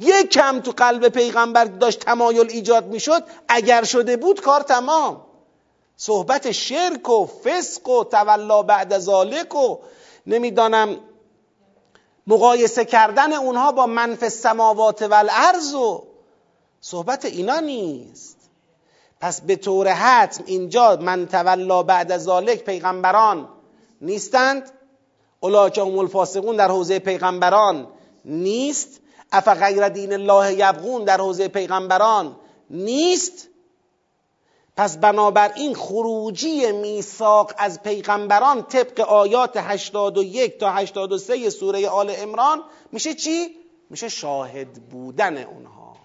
[0.00, 5.31] یک کم تو قلب پیغمبر داشت تمایل ایجاد می‌شد اگر شده بود کار تمام.
[6.04, 9.78] صحبت شرک و فسق و تولا بعد ذالک و
[10.26, 10.96] نمی‌دانم
[12.26, 16.04] مقایسه کردن اونها با منف السماوات و الارض و
[16.80, 18.36] صحبت اینا نیست.
[19.20, 23.48] پس به طور حتم اینجا من تولا بعد ذالک پیغمبران
[24.00, 24.70] نیستند؟
[25.40, 27.86] اولاک هم الفاسقون در حوزه پیغمبران
[28.24, 29.00] نیست؟
[29.32, 32.36] اف غیر دین الله یبغون در حوزه پیغمبران
[32.70, 33.51] نیست؟
[34.76, 42.62] پس بنابراین خروجی میثاق از پیغمبران طبق آیات 81 تا 83 سوره آل امران
[42.92, 43.56] میشه چی؟
[43.90, 45.96] میشه شاهد بودن اونها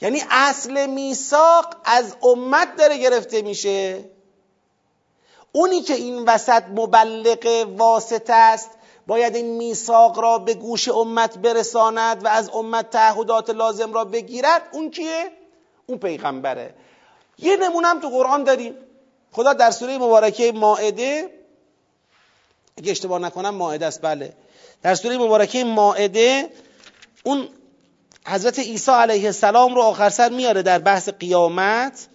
[0.00, 4.04] یعنی اصل میثاق از امت داره گرفته میشه
[5.52, 8.70] اونی که این وسط مبلغ واسطه است
[9.06, 14.62] باید این میثاق را به گوش امت برساند و از امت تعهدات لازم را بگیرد
[14.72, 15.30] اون کیه؟
[15.86, 16.74] اون پیغمبره
[17.38, 18.74] یه نمونه هم تو قرآن داریم.
[19.32, 21.30] خدا در سوره مبارکه ماعده
[22.78, 24.32] اگه اشتباه نکنم ماعده است بله.
[24.82, 26.50] در سوره مبارکه ماعده
[27.24, 27.48] اون
[28.26, 32.06] حضرت عیسی علیه السلام رو آخر سر میاره در بحث قیامت.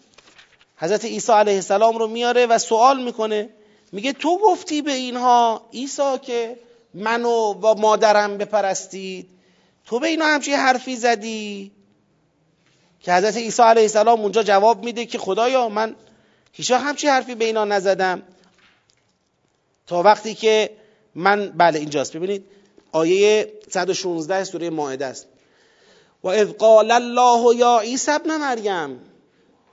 [0.78, 3.50] حضرت عیسی علیه السلام رو میاره و سوال می‌کنه.
[3.92, 6.60] میگه تو گفتی به اینها عیسی که
[6.94, 9.30] منو و مادرم بپرستید.
[9.86, 11.72] تو به اینا همچی حرفی زدی.
[13.00, 15.96] که حضرت عیسی علیه السلام اونجا جواب میده که خدایا من
[16.52, 18.22] هیچ همچی حرفی به اینا نزدم.
[19.88, 20.70] تا وقتی که
[21.16, 22.16] من بله اینجاست.
[22.16, 22.46] ببینید
[22.92, 25.28] آیه 116 سوره مائده است.
[26.24, 29.00] و اذ قال الله یا عیسی ابن مریم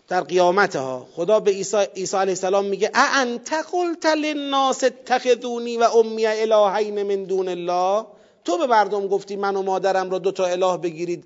[0.09, 5.83] در قیامت ها خدا به عیسی, عیسی علیه السلام میگه انت قلت للناس اتخذونی و
[5.83, 8.07] امی الهین من دون الله
[8.45, 11.25] تو به مردم گفتی من و مادرم را دو تا اله بگیرید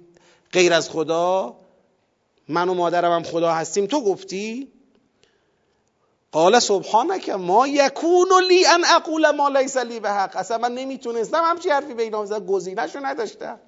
[0.53, 1.57] غیر از خدا؟
[2.49, 3.87] من و مادرم هم خدا هستیم.
[3.87, 4.69] تو گفتی؟
[6.33, 10.37] قال سبحانك ما یکون لی ان اقول ما لیس لی به حق.
[10.37, 12.47] اصلا من نمی‌تونستم همچی حرفی به اینا بزنم.
[12.47, 13.61] گزینه‌شو نداشتم.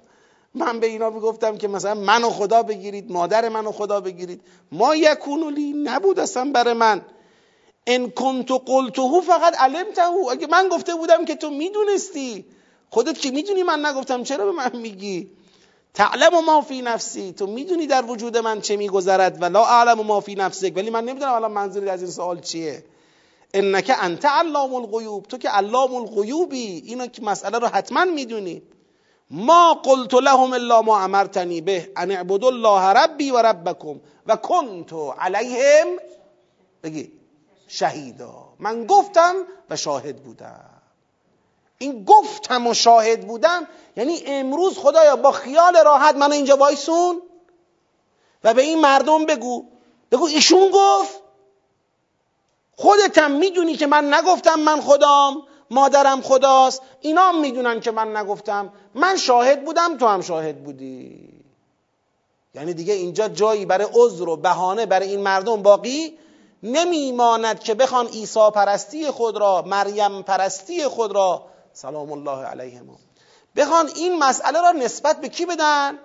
[0.55, 4.41] من به اینا می‌گفتم که مثلا منو خدا بگیرید مادر منو خدا بگیرید.
[4.71, 7.01] ما یکون لی نبود اصلا برای من.
[7.87, 10.01] ان کنت قلته فقط علمته.
[10.31, 12.45] اگه من گفته بودم که تو می‌دونستی
[12.89, 15.31] خودت که می‌دونی من نگفتم چرا به من میگی؟
[15.93, 17.33] تعلم ما فی نفسی.
[17.33, 20.73] تو می‌دونی در وجود من چه میگذرد و لا اعلم ما فی نفسک.
[20.75, 22.83] ولی من نمی‌دونم الان منظوری از این سوال چیه.
[23.53, 25.25] انک انت علام الغیوب.
[25.25, 26.83] تو که علام الغیوبی.
[26.85, 28.61] اینو که مسئله رو حتما می‌دونی.
[29.29, 34.93] ما قلت لهم الا ما امرتنی به ان اعبدوا الله ربی و ربکم و کنت
[35.19, 35.87] علیهم.
[36.83, 37.11] بگی.
[37.67, 38.53] شهیدا.
[38.59, 39.35] من گفتم
[39.69, 40.70] و شاهد بودم.
[41.81, 47.21] این گفتم و شاهد بودم یعنی امروز خدایا با خیال راحت من اینجا وایسون
[48.43, 49.65] و به این مردم بگو.
[50.11, 51.21] بگو ایشون گفت.
[52.75, 56.81] خودتم می‌دونی که من نگفتم من خدام مادرم خداست.
[56.99, 58.73] اینا می‌دونن که من نگفتم.
[58.95, 61.29] من شاهد بودم تو هم شاهد بودی.
[62.55, 66.17] یعنی دیگه اینجا جایی برای عذر و بهانه برای این مردم باقی
[66.63, 72.89] نمیماند که بخوان عیسی پرستی خود را مریم پرستی خود را سلام الله علیهم
[73.55, 75.97] بخوان این مسئله را نسبت به کی بدن؟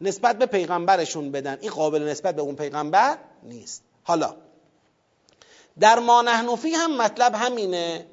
[0.00, 1.58] نسبت به پیغمبرشون بدن.
[1.60, 3.82] این قابل نسبت به اون پیغمبر نیست.
[4.04, 4.34] حالا
[5.80, 8.06] در ما نحنفی هم مطلب همینه.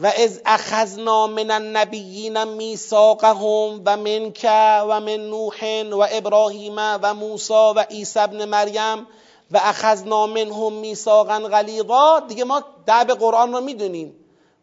[0.00, 4.46] و از اخذنا من النبیین میثاقهم و منک
[4.88, 9.06] و من نوح و ابراهیم و موسی و عیسی ابن مریم
[9.50, 12.20] و اخذنا منهم میثاقا غلیظا.
[12.28, 14.14] دیگه ما دعب قرآن رو می‌دونیم.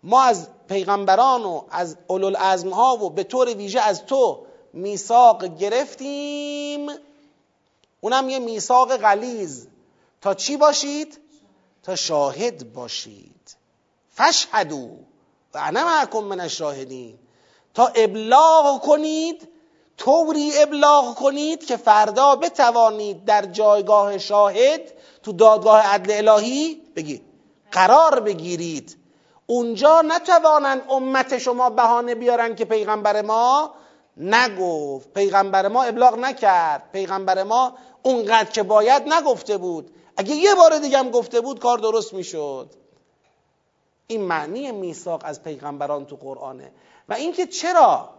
[0.04, 6.90] ما از پیغمبران و از اولوالعزم ها و به طور ویژه از تو میثاق گرفتیم.
[8.02, 9.68] اونم یه میثاق غلیز
[10.22, 11.20] تا چی باشید؟
[11.84, 13.56] تا شاهد باشید.
[14.16, 14.90] فشهدو
[15.54, 17.20] و انا معکم من الشاهدین.
[17.74, 19.48] تا ابلاغ کنید
[19.98, 24.94] طوری ابلاغ کنید که فردا بتوانید در جایگاه شاهد
[25.24, 27.22] تو دادگاه عدل الهی بگید
[27.72, 29.01] قرار بگیرید.
[29.52, 33.74] اونجا نتوانند امت شما بهانه بیارن که پیغمبر ما
[34.18, 35.14] نگفت.
[35.14, 36.92] پیغمبر ما ابلاغ نکرد.
[36.92, 37.74] پیغمبر ما
[38.04, 39.96] اونقدر که باید نگفته بود.
[40.18, 42.70] اگه یه بار دیگه هم گفته بود کار درست می‌شد.
[44.08, 46.72] این معنی میثاق از پیغمبران تو قرآنه.
[47.10, 48.10] و اینکه چرا؟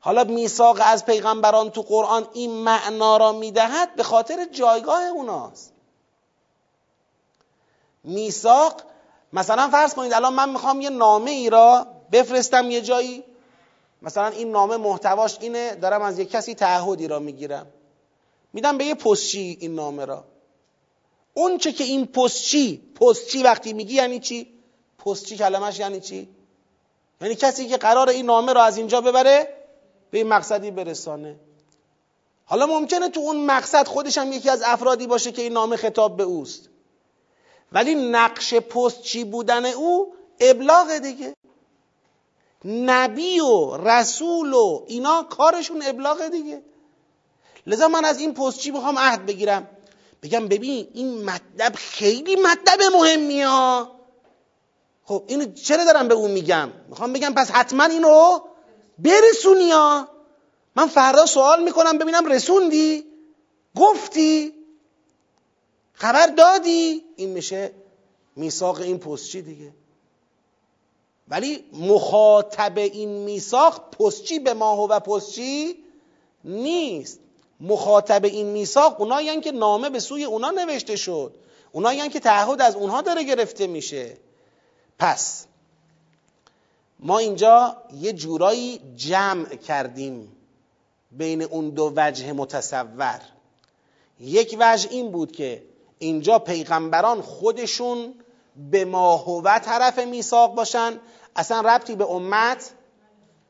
[0.00, 5.72] حالا میثاق از پیغمبران تو قرآن این معنا را می‌دهد؟ به خاطر جایگاه اوناست.
[8.04, 8.82] میثاق
[9.34, 13.24] مثلا فرض کنید الان من می‌خوام یه نامه ای را بفرستم یه جایی.
[14.02, 17.66] مثلا این نامه محتواش اینه دارم از یک کسی تعهدی را می‌گیرم.
[18.52, 20.24] میدم به یه پستچی این نامه را.
[21.34, 24.46] اون چه که این پستچی پستچی وقتی میگی یعنی چی؟
[24.98, 26.28] پستچی کلمش یعنی چی؟
[27.20, 29.48] یعنی کسی که قرار این نامه را از اینجا ببره
[30.10, 31.36] به این مقصدی برسانه.
[32.44, 36.16] حالا ممکنه تو اون مقصد خودش هم یکی از افرادی باشه که این نامه خطاب
[36.16, 36.68] به اوست.
[37.74, 41.34] ولی نقش پستچی بودن او؟ ابلاغ دیگه.
[42.64, 46.62] نبی و رسول و اینا کارشون ابلاغ دیگه.
[47.66, 49.68] لذا من از این پستچی می‌خوام عهد بگیرم؟
[50.22, 53.90] بگم ببین این مطلب خیلی مطلب مهمی ها.
[55.04, 58.40] خب اینو چرا دارم به اون میگم؟ می‌خوام بگم پس حتما اینو
[58.98, 60.08] برسونی ها.
[60.76, 63.04] من فردا سوال می‌کنم ببینم رسوندی؟
[63.76, 64.53] گفتی؟
[65.94, 67.72] خبر دادی؟ این میشه
[68.36, 69.72] میثاق این پستچی دیگه.
[71.28, 75.76] ولی مخاطب این میثاق پستچی به ماه و پستچی
[76.44, 77.20] نیست.
[77.60, 81.34] مخاطب این میثاق اونایی که نامه به سوی اونا نوشته شد.
[81.72, 84.16] اونایی که تعهد از اونها داره گرفته میشه.
[84.98, 85.46] پس
[86.98, 90.32] ما اینجا یه جورایی جمع کردیم
[91.12, 93.20] بین اون دو وجه متصور.
[94.20, 95.62] یک وجه این بود که
[95.98, 98.14] اینجا پیغمبران خودشون
[98.70, 101.00] به ما هو طرف میثاق باشن.
[101.36, 102.70] اصلا ربطی به امت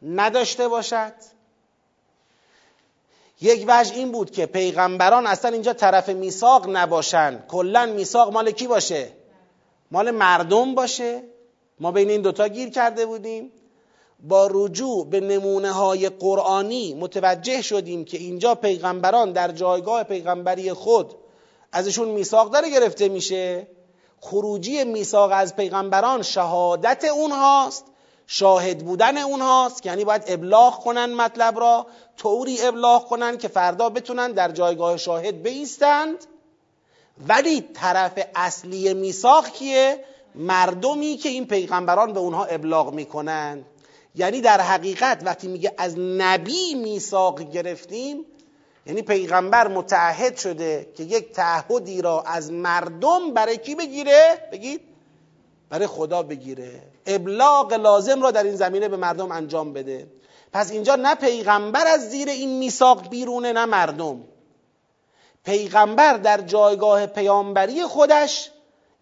[0.02, 1.12] نداشته باشد.
[3.40, 7.44] یک وجه این بود که پیغمبران اصلا اینجا طرف میثاق نباشن.
[7.48, 9.12] کلا میثاق مال کی باشه؟
[9.90, 11.22] مال مردم باشه.
[11.80, 13.52] ما بین این دوتا گیر کرده بودیم.
[14.20, 21.14] با رجوع به نمونه های قرآنی متوجه شدیم که اینجا پیغمبران در جایگاه پیغمبری خود
[21.74, 23.66] ازشون میثاق داره گرفته میشه.
[24.20, 27.84] خروجی میثاق از پیغمبران شهادت اونهاست
[28.26, 34.32] شاهد بودن اونهاست یعنی باید ابلاغ کنن مطلب را طوری ابلاغ کنن که فردا بتونن
[34.32, 36.24] در جایگاه شاهد بیستند.
[37.28, 40.04] ولی طرف اصلی میثاق کیه؟
[40.34, 43.64] مردمی که این پیغمبران به اونها ابلاغ می‌کنن.
[44.14, 48.26] یعنی در حقیقت وقتی میگه از نبی میثاق گرفتیم
[48.86, 54.80] یعنی پیغمبر متعهد شده که یک تعهدی را از مردم برای کی بگیره؟ بگید.
[55.68, 56.82] برای خدا بگیره.
[57.06, 60.06] ابلاغ لازم را در این زمینه به مردم انجام بده.
[60.52, 64.20] پس اینجا نه پیغمبر از زیر این میثاق بیرونه نه مردم.
[65.44, 68.50] پیغمبر در جایگاه پیامبری خودش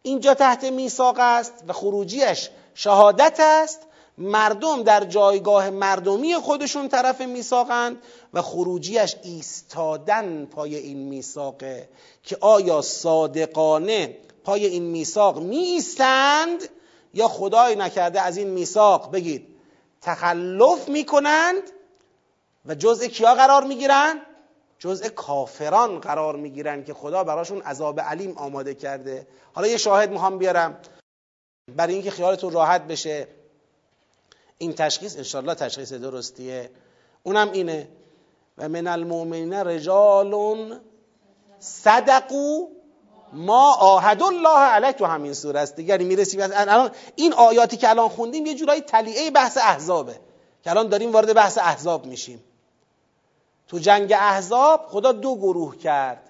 [0.03, 3.81] اینجا تحت میثاق است و خروجیش شهادت است
[4.19, 8.03] مردم در جایگاه مردمی خودشون طرف میثاقند
[8.35, 11.89] و خروجیش ایستادن پای این میثاقه
[12.23, 16.69] که آیا صادقانه پای این میثاق می ایستند
[17.15, 19.47] یا خدای نکرده از این میثاق بگید
[20.01, 21.63] تخلف می‌کنند
[22.67, 24.17] و جزء کیا قرار می‌گیرند
[24.79, 29.27] جزء کافران قرار می‌گیرند که خدا براشون عذاب علیم آماده کرده.
[29.53, 30.79] حالا یه شاهد می‌خوام بیارم.
[31.77, 33.29] برای اینکه خیالتون راحت بشه.
[34.63, 36.71] این تشخیص انشالله تشخیص درستیه.
[37.23, 37.89] اونم اینه.
[38.59, 40.81] و من المؤمنین رجال
[41.59, 42.67] صدقو
[43.33, 45.77] ما آهد الله علیه تو همین سوره است.
[45.77, 50.21] دیگری می‌رسیم الان این آیاتی که الان خوندیم یه جورایی تلیعه بحث احزابه.
[50.65, 52.45] که الان داریم وارد بحث احزاب میشیم.
[53.69, 56.23] تو جنگ احزاب خدا دو گروه کرد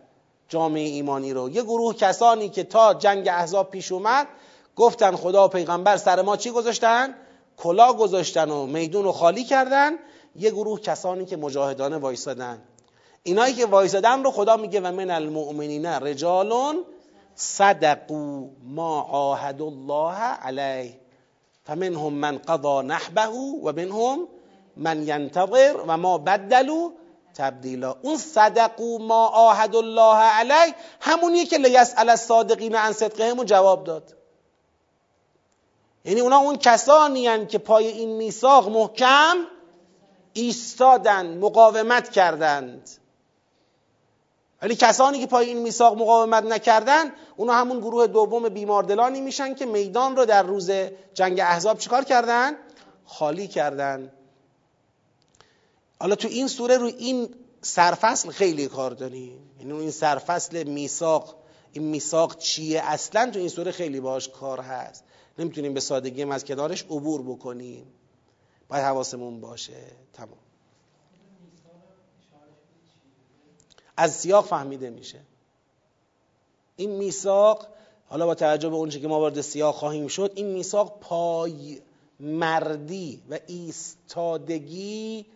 [0.48, 1.50] جامعه ایمانی رو.
[1.50, 4.26] یه گروه کسانی که تا جنگ احزاب پیش اومد
[4.76, 7.14] گفتن خدا و پیغمبر سر ما چی گذاشتن؟
[7.62, 9.92] کلا گذاشتن و میدون رو خالی کردن
[10.36, 12.62] یه گروه کسانی که مجاهدانه وایسادن.
[13.22, 16.52] اینایی که وایسادن رو خدا میگه و من المؤمنین رجال
[17.34, 21.00] صدقوا ما عاهد الله علیه.
[21.64, 23.26] فمنهم من قضا نحبه
[23.62, 24.28] و منهم
[24.76, 26.90] من ینتظر و ما بدلوا
[27.34, 27.96] تبدیلا.
[28.02, 34.21] اون صدقو ما عاهد الله علیه همونیه که لیسأل الصادقین عن صدقهم جواب داد.
[36.04, 39.36] یعنی اونا اون کسانی هن که پای این میثاق محکم
[40.32, 42.90] ایستادن مقاومت کردند.
[44.62, 49.66] ولی کسانی که پای این میثاق مقاومت نکردن اونا همون گروه دوم بیماردلانی میشن که
[49.66, 50.70] میدان رو در روز
[51.14, 52.56] جنگ احزاب چیکار کردن؟
[53.04, 54.12] خالی کردن.
[56.00, 59.50] حالا تو این سوره رو این سرفصل خیلی کار داریم.
[59.58, 61.34] یعنی این سرفصل میثاق
[61.72, 65.04] این میثاق چیه؟ اصلا تو این سوره خیلی باش کار هست.
[65.38, 67.86] نمی‌تونیم به سادگی از کنارش عبور بکنیم.
[68.68, 69.82] باید حواسمون باشه.
[70.12, 70.38] تمام.
[73.96, 75.20] از سیاق فهمیده میشه.
[76.76, 77.68] این میثاق
[78.08, 81.80] حالا با توجه به اونچه که ما وارد سیاق خواهیم شد این میثاق پای
[82.20, 85.26] مردی و ایستادگی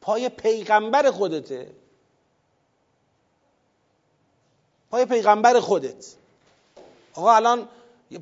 [0.00, 1.72] پای پیغمبر خودته.
[4.90, 6.14] پای پیغمبر خودت.
[7.14, 7.68] آقا الان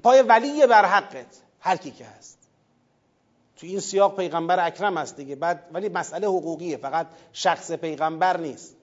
[0.03, 1.27] پای ولی بر حقت.
[1.61, 2.39] هر کی که هست.
[3.57, 5.35] تو این سیاق پیغمبر اکرم هست دیگه.
[5.35, 6.77] بعد ولی مسئله حقوقیه.
[6.77, 8.77] فقط شخص پیغمبر نیست.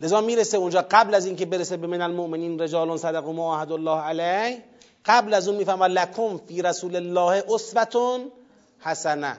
[0.00, 4.00] لذا می‌رسه اونجا قبل از اینکه برسه به من المؤمنین رجال صدق و معاهد الله
[4.00, 4.62] علیه
[5.04, 8.32] قبل از اون میفهم لکم فی رسول الله اسوتون
[8.80, 9.38] حسنه.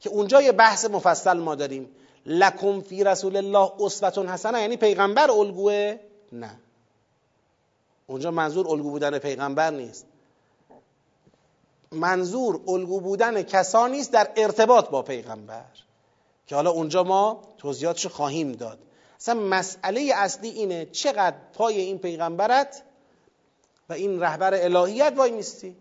[0.00, 1.88] که اونجا یه بحث مفصل ما داریم.
[2.26, 4.60] لکم فی رسول الله اسوتون حسنه.
[4.60, 5.96] یعنی پیغمبر الگوه
[6.32, 6.50] نه.
[8.06, 10.06] اونجا منظور الگو بودن پیغمبر نیست.
[11.92, 15.64] منظور الگو بودن کسانی است در ارتباط با پیغمبر.
[16.46, 18.78] که حالا اونجا ما توضیحاتش خواهیم داد.
[19.20, 22.82] اصلا مسئله اصلی اینه چقدر پای این پیغمبرت
[23.88, 25.76] و این رهبر الهیت وای میستی.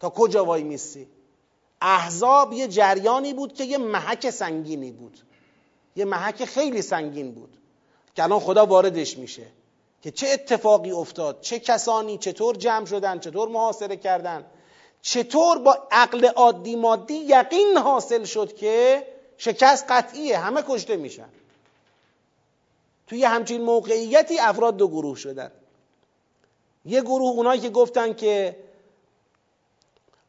[0.00, 1.08] تا کجا وای میستی؟
[1.80, 5.20] احزاب یه جریانی بود که یه محک سنگینی بود.
[5.96, 7.59] یه محک خیلی سنگین بود.
[8.14, 9.46] که الان خدا واردش میشه
[10.02, 14.44] که چه اتفاقی افتاد چه کسانی چطور جمع شدن چطور محاصره کردن.
[15.02, 19.06] چطور با عقل عادی مادی یقین حاصل شد که
[19.36, 21.28] شکست قطعیه همه کشته میشن.
[23.06, 25.52] توی همچین موقعیتی افراد دو گروه شدن.
[26.84, 28.56] یه گروه اونایی که گفتن که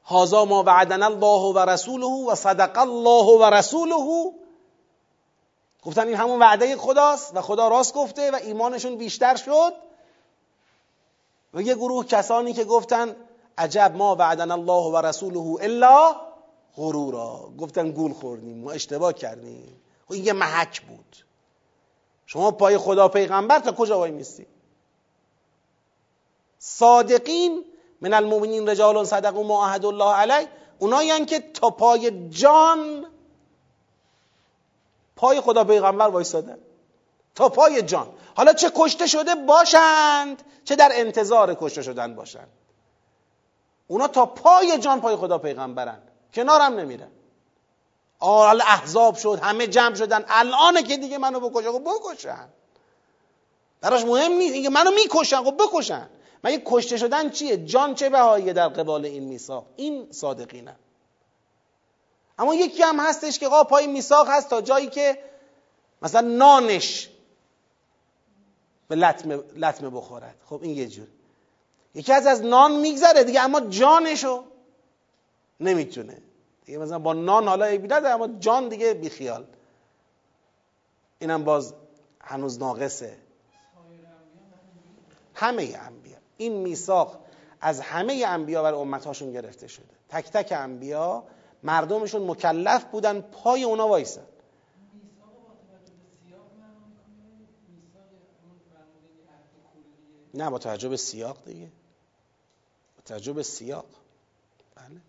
[0.06, 3.96] هازا ما وعدنا الله و رسوله و صدق الله و رسوله
[5.82, 9.74] گفتن این همون وعده خداست و خدا راست گفته و ایمانشون بیشتر شد.
[11.54, 13.16] و یه گروه کسانی که گفتن
[13.58, 16.16] عجب ما وعدنا الله و رسوله الا
[16.76, 17.50] غرورا.
[17.60, 19.82] گفتن گول خوردیم ما اشتباه کردیم.
[20.04, 21.18] و خب این یه محک بود.
[22.26, 24.48] شما پای خدا پیغمبر تا کجا وای میستی؟
[26.60, 27.66] صادقین
[28.02, 30.48] من المؤمنین رجال صدقوا ما عهد الله علیه
[30.80, 33.06] اونایی که تا پای جان
[35.22, 36.58] پای خدا پیغمبر وایستادن
[37.36, 38.10] تا پای جان.
[38.36, 42.48] حالا چه کشته شده باشند چه در انتظار کشته شدن باشند.
[43.88, 46.02] اونا تا پای جان پای خدا پیغمبرن.
[46.34, 47.12] کنارم نمیرن.
[48.20, 50.26] آل احزاب شد همه جمع شدن.
[50.28, 52.48] الان که دیگه منو بکشن خب بکشن.
[53.82, 54.54] براش مهم نیست.
[54.54, 56.10] اینکه منو می‌کشن خب بکشن.
[56.44, 60.76] مگه کشته شدن چیه؟ جان چه بهاییه در قبال این میثاق؟ این صادقینه.
[62.42, 65.18] اما یکی هم هستش که آقا پای میثاق هست تا جایی که
[66.02, 67.10] مثلا نانش
[68.88, 70.36] به لطمه, لطمه بخورد.
[70.46, 71.08] خب این یه جور.
[71.96, 74.44] یکی از از نان میگذره دیگه اما جانشو
[75.60, 76.18] نمی‌تونه.
[76.66, 79.46] دیگه مثلا با نان حالا بیدد اما جان دیگه بیخیال
[81.20, 81.74] اینم باز
[82.22, 83.18] هنوز ناقصه.
[85.36, 86.18] همه انبیا.
[86.38, 87.20] این میثاق
[87.62, 89.86] از همه انبیا بر امتهاشون گرفته شده.
[90.10, 91.24] تک تک انبیا
[91.64, 94.22] مردمشون مکلف بودن پای اونا وایسن.
[100.34, 101.68] نه با توجه به سیاق دیگه.
[102.98, 103.86] با توجه به سیاق.
[104.76, 105.02] بله.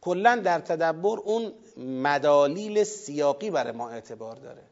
[0.00, 4.62] کلا در تدبر اون مدالیل سیاقی برای ما اعتبار داره.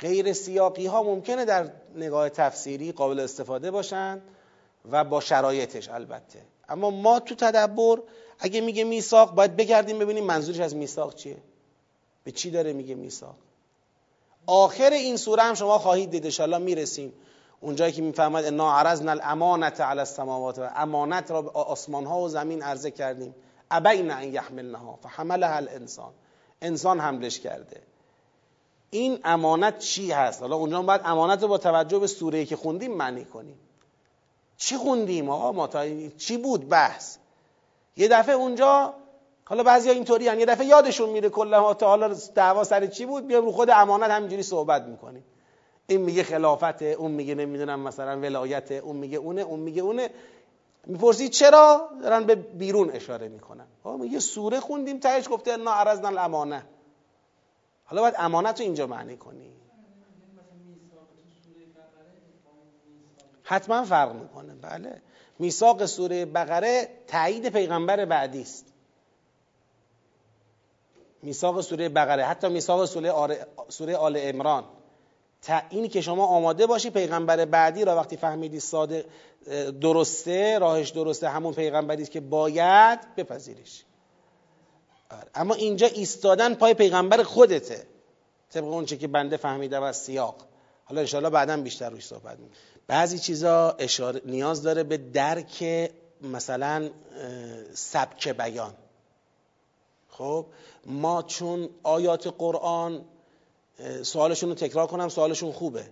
[0.00, 4.22] غیر سیاقی ها ممکنه در نگاه تفسیری قابل استفاده باشند
[4.90, 6.42] و با شرایطش البته.
[6.68, 7.98] اما ما تو تدبر
[8.38, 11.36] اگه میگه میثاق باید بگردیم ببینیم منظورش از میثاق چیه.
[12.24, 13.34] به چی داره میگه میثاق؟
[14.46, 17.12] آخر این سوره هم شما خواهید دید ان می‌رسیم.
[17.60, 22.28] اونجایی که می‌فهمد انا عرضنا الامانت علی السماوات و امانت را به آسمان ها و
[22.28, 23.34] زمین عرضه کردیم.
[23.70, 26.12] ابین ان یحملنها فحملها الانسان.
[26.62, 27.82] انسان حملش کرده.
[28.90, 32.94] این امانت چی هست؟ حالا اونجا باید امانت رو با توجه به سوره که خوندیم
[32.94, 33.58] معنی کنیم.
[34.56, 37.16] چی خوندیم آقا؟ ما تا چی بود بحث؟
[37.96, 38.94] یه دفعه اونجا
[39.44, 43.38] حالا بعضی اینطوری یه دفعه یادشون میره کلا تا حالا دعوا سر چی بود بیا
[43.38, 45.24] رو خود امانت همینجوری صحبت می‌کنیم.
[45.86, 50.10] این میگه خلافته اون میگه نمی‌دونم مثلا ولایت اون میگه اونه اون میگه اونه.
[50.86, 53.66] می‌پرسی چرا؟ دارن به بیرون اشاره می‌کنن.
[53.84, 56.64] ما یه سوره خوندیم تهش گفته انا عرضنا الامانه.
[57.84, 59.50] حالا باید امانت رو اینجا معنی کنی.
[63.42, 64.54] حتما فرق می‌کنه.
[64.54, 65.02] بله.
[65.38, 68.66] میثاق سوره بقره تایید پیغمبر بعدی است.
[71.22, 74.64] میثاق سوره بقره حتی میثاق سوره سوره آل عمران.
[75.70, 79.04] اینی که شما آماده باشی پیغمبر بعدی را وقتی فهمیدی ساده
[79.80, 83.84] درسته راهش درسته همون پیغمبری است که باید بپذیریش.
[85.10, 85.28] آره.
[85.34, 87.86] اما اینجا ایستادن پای پیغمبر خودته.
[88.50, 90.36] طبق اون که بنده فهمیدم از سیاق.
[90.84, 92.56] حالا انشاءالله بعدا بیشتر روش صحبت می‌کنم
[92.86, 95.90] بعضی چیزا اشاره نیاز داره به درک
[96.22, 96.90] مثلا
[97.74, 98.74] سبک بیان.
[100.08, 100.46] خب
[100.86, 103.04] ما چون آیات قرآن
[104.02, 105.84] سوالشون رو تکرار کنم سوالشون خوبه.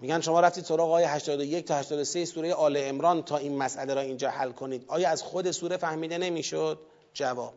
[0.00, 4.00] میگن شما رفتید سراغ آیه 81 تا 83 سوره آل عمران تا این مسئله را
[4.00, 4.84] اینجا حل کنید.
[4.88, 6.78] آیا از خود سوره فهمیده نمی‌شد؟
[7.14, 7.54] جواب.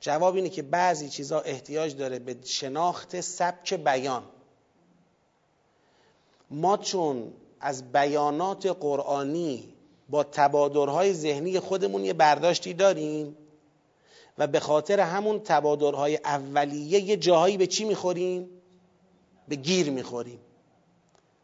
[0.00, 4.22] جواب اینه که بعضی چیزا احتیاج داره به شناخت سبک بیان.
[6.50, 9.74] ما چون از بیانات قرآنی
[10.08, 13.36] با تبادرهای ذهنی خودمون یه برداشتی داریم
[14.38, 18.48] و به خاطر همون تبادرهای اولیه یه جاهایی به چی می‌خوریم؟
[19.48, 20.40] به گیر می‌خوریم.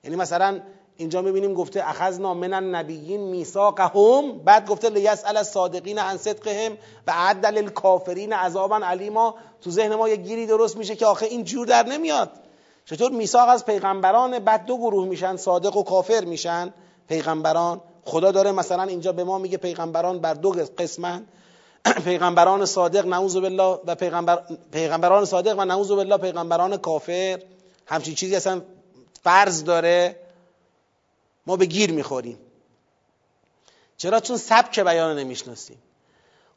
[0.04, 0.60] یعنی مثلا
[0.96, 6.72] اینجا می‌بینیم گفته اخذنا من النبیین میثاقهم بعد گفته لیسأل الصادقین عن صدقهم
[7.06, 11.44] و عد للکافرین عذابا علیما تو ذهن ما یه گیری درست میشه که آخه این
[11.44, 12.30] جور در نمیاد.
[12.86, 16.74] چطور میثاق از پیغمبران بعد دو گروه میشن صادق و کافر میشن؟
[17.08, 21.26] پیغمبران خدا داره مثلا اینجا به ما میگه پیغمبران بر دو قسمن.
[22.04, 27.42] پیغمبران صادق نعوذ بالله و پیغمبر پیغمبران صادق و نعوذ بالله پیغمبران کافر.
[27.86, 28.62] همچین چیزی اصلا
[29.22, 30.16] فرض داره.
[31.46, 32.38] ما به گیر می‌خوریم.
[33.96, 35.78] چرا؟ چون سبک بیان نمی‌شناسیم.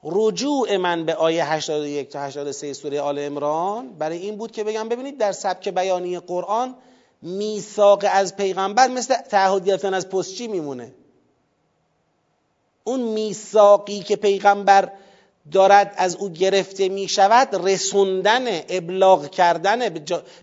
[0.03, 4.89] رجوع من به آیه 81 تا 83 سوره آل عمران برای این بود که بگم
[4.89, 6.75] ببینید در سبک بیانی قرآن
[7.21, 10.93] میثاق از پیغمبر مثل تعهد گرفتن از پستچی میمونه؟
[12.83, 14.91] اون میثاقی که پیغمبر
[15.51, 19.89] دارد از او گرفته می شود رسوندن ابلاغ کردن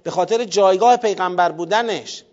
[0.03, 2.25] به خاطر جایگاه پیغمبر بودنش.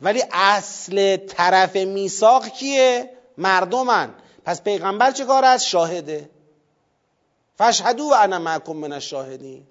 [0.00, 4.14] ولی اصل طرف میثاق کیه؟ مردمن.
[4.44, 6.30] پس پیغمبر چه کار است؟ شاهده.
[7.58, 9.62] فشهدو و انا معکم من الشاهدین.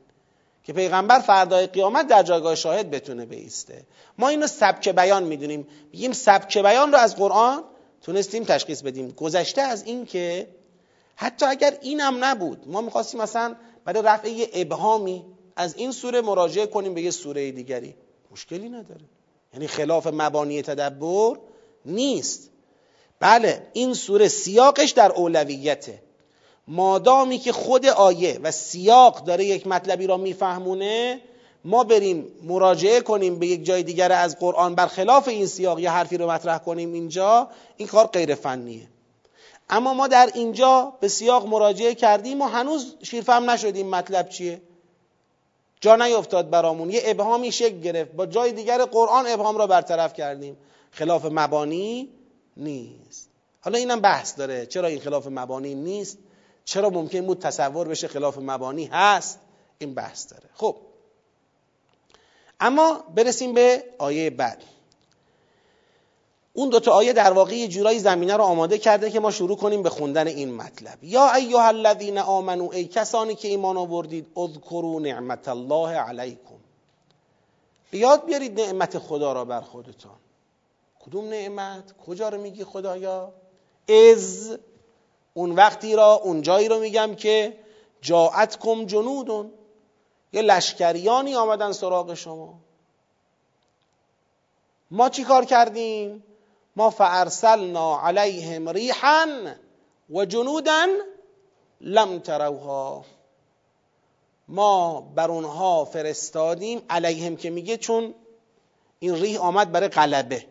[0.63, 3.86] که پیغمبر فردای قیامت در جایگاه شاهد بتونه بیسته.
[4.17, 5.67] ما اینو سبک بیان می‌دونیم.
[5.91, 7.63] میگیم سبک بیان رو از قرآن
[8.01, 9.11] تونستیم تشخیص بدیم.
[9.11, 10.47] گذشته از این که
[11.15, 13.55] حتی اگر اینم نبود ما می‌خواستیم مثلا
[13.86, 17.95] برای رفع ابهامی از این سوره مراجعه کنیم به یه سوره دیگری.
[18.32, 19.01] مشکلی نداره.
[19.53, 21.36] یعنی خلاف مبانی تدبر
[21.86, 22.50] نیست.
[23.22, 26.01] بله این سوره سیاقش در اولویته.
[26.67, 31.22] مادامی که خود آیه و سیاق داره یک مطلبی را میفهمونه
[31.65, 36.17] ما بریم مراجعه کنیم به یک جای دیگر از قرآن برخلاف این سیاق یا حرفی
[36.17, 37.47] رو مطرح کنیم اینجا
[37.78, 38.88] این کار غیر فنیه.
[39.69, 44.61] اما ما در اینجا به سیاق مراجعه کردیم و هنوز شیرفهم نشدیم مطلب چیه.
[45.82, 48.11] جا نیفتاد برامون یه ابهامی شکل گرفت.
[48.11, 50.57] با جای دیگر قرآن ابهام را برطرف کردیم.
[50.91, 52.09] خلاف مبانی
[52.57, 53.29] نیست.
[53.61, 54.65] حالا اینم بحث داره.
[54.65, 56.17] چرا این خلاف مبانی نیست؟
[56.65, 59.39] چرا ممکن بود تصور بشه خلاف مبانی هست؟
[59.77, 60.49] این بحث داره.
[60.53, 60.75] خب.
[62.59, 64.63] اما برسیم به آیه بعد.
[66.53, 69.83] اون دوتا آیه در واقع یه جورایی زمینه رو آماده کرده که ما شروع کنیم
[69.83, 71.03] به خوندن این مطلب.
[71.03, 76.55] یا ایها الذین آمنو ای کسانی که ایمان آوردید اذکروا نعمت الله علیکم.
[77.91, 80.20] بیاد بیارید نعمت خدا را بر خودتان.
[81.05, 83.33] کدوم نعمت؟ کجا رو میگی خدایا؟
[83.89, 84.57] از
[85.33, 87.57] اون وقتی را اون جایی رو میگم که
[88.01, 89.51] جاعتکم جنودون.
[90.33, 92.59] یه لشکریانی آمدن سراغ شما.
[94.91, 96.23] ما چی کار کردیم؟
[96.75, 99.27] ما فارسلنا علیهم ریحا
[100.09, 100.87] و جنودا
[101.81, 103.05] لم تروها.
[104.47, 108.13] ما بر اونها فرستادیم علیهم که میگه چون
[108.99, 110.50] این ریح آمد برای غلبه.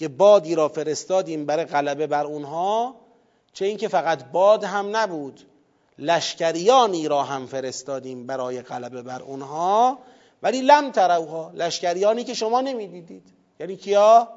[0.00, 2.94] که بادی را فرستادیم برای غلبه بر اونها
[3.52, 5.40] چه اینکه فقط باد هم نبود
[5.98, 9.98] لشکریانی را هم فرستادیم برای غلبه بر اونها
[10.42, 13.22] ولی لم تروها لشکریانی که شما نمی‌دیدید.
[13.60, 14.28] یعنی کیا؟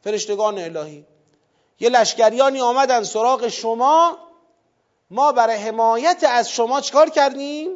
[0.00, 1.04] فرشتگان الهی.
[1.80, 4.18] یه لشکریانی آمدن سراغ شما
[5.10, 7.68] ما برای حمایت از شما چکار کردیم؟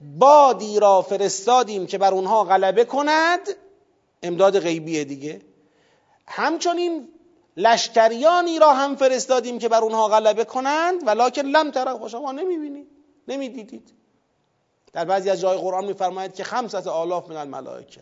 [0.00, 3.40] بادی را فرستادیم که بر اونها غلبه کند.
[4.22, 5.42] امداد غیبیه دیگه.
[6.26, 7.08] همچنین
[7.56, 12.88] لشکریانی را هم فرستادیم که بر اونها غلبه کنند ولکن لم تره شما نمی‌بینید
[13.28, 13.94] نمی‌دیدید.
[14.92, 18.00] در بعضی از جای قرآن میفرماید که خمسط آلاف من الملائکه.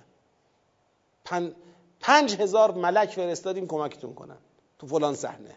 [1.24, 1.54] پن...
[2.00, 4.38] پنج هزار ملک فرستادیم کمکتون کنن
[4.78, 5.56] تو فلان صحنه.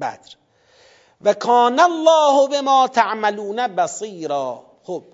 [0.00, 0.34] بدر.
[1.20, 4.64] و کان الله به ما تعملون بصیرا.
[4.82, 5.04] خب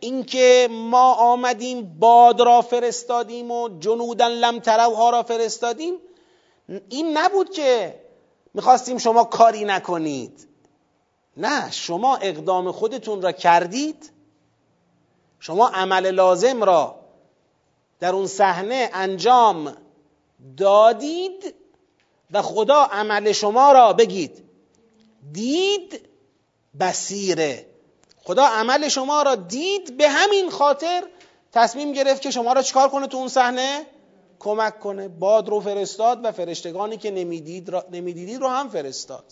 [0.00, 5.94] اینکه ما آمدیم باد را فرستادیم و جنودن لم تروها را فرستادیم
[6.88, 8.00] این نبود که
[8.54, 10.48] می‌خواستیم شما کاری نکنید.
[11.36, 14.10] نه شما اقدام خودتون را کردید.
[15.40, 16.94] شما عمل لازم را
[18.00, 19.76] در اون صحنه انجام
[20.56, 21.54] دادید
[22.30, 24.44] و خدا عمل شما را بگید.
[25.32, 26.08] دید
[26.80, 27.66] بسیره
[28.26, 31.02] خدا عمل شما را دید به همین خاطر
[31.52, 33.86] تصمیم گرفت که شما را چکار کنه تو اون صحنه؟
[34.38, 35.08] کمک کنه.
[35.08, 39.24] باد رو فرستاد و فرشتگانی که نمی‌دید را نمی‌دیدید رو هم فرستاد.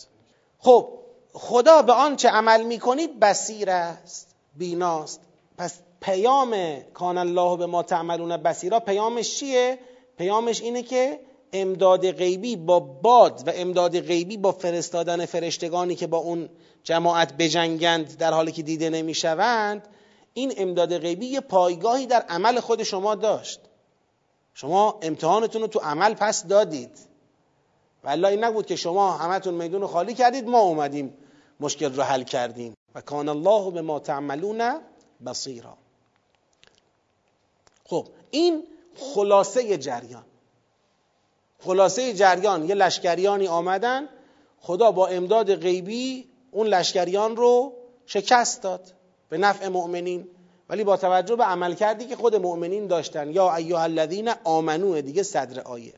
[0.59, 0.89] خب
[1.33, 5.21] خدا به آنچه عمل می‌کنید بسیر است بیناست.
[5.59, 9.79] پس پیام کان الله به ما تعملون بسیرا پیامش چیه؟
[10.19, 11.21] پیامش اینه که
[11.53, 16.49] امداد غیبی با باد و امداد غیبی با فرستادن فرشتگانی که با اون
[16.85, 19.89] جماعت بجنگند در حالی که دیده نمی‌شوند
[20.35, 23.61] این امداد غیبی یه پایگاهی در عمل خود شما داشت.
[24.55, 26.99] شما امتحانتون رو تو عمل پس دادید.
[28.05, 31.17] و این نبود که شما همتون میدون رو خالی کردید ما اومدیم
[31.61, 32.75] مشکل رو حل کردیم.
[32.95, 34.81] و کان الله به ما تعملون
[35.27, 35.77] بصیرا.
[37.85, 38.65] خب این
[38.97, 40.25] خلاصه جریان.
[41.61, 44.09] خلاصه جریان یه لشکریانی آمدن
[44.61, 47.73] خدا با امداد غیبی اون لشکریان رو
[48.07, 48.93] شکست داد
[49.29, 50.29] به نفع مؤمنین.
[50.69, 55.23] ولی با توجه به عمل کردی که خود مؤمنین داشتن یا ایها الذین آمنو دیگه
[55.23, 55.95] صدر آیه.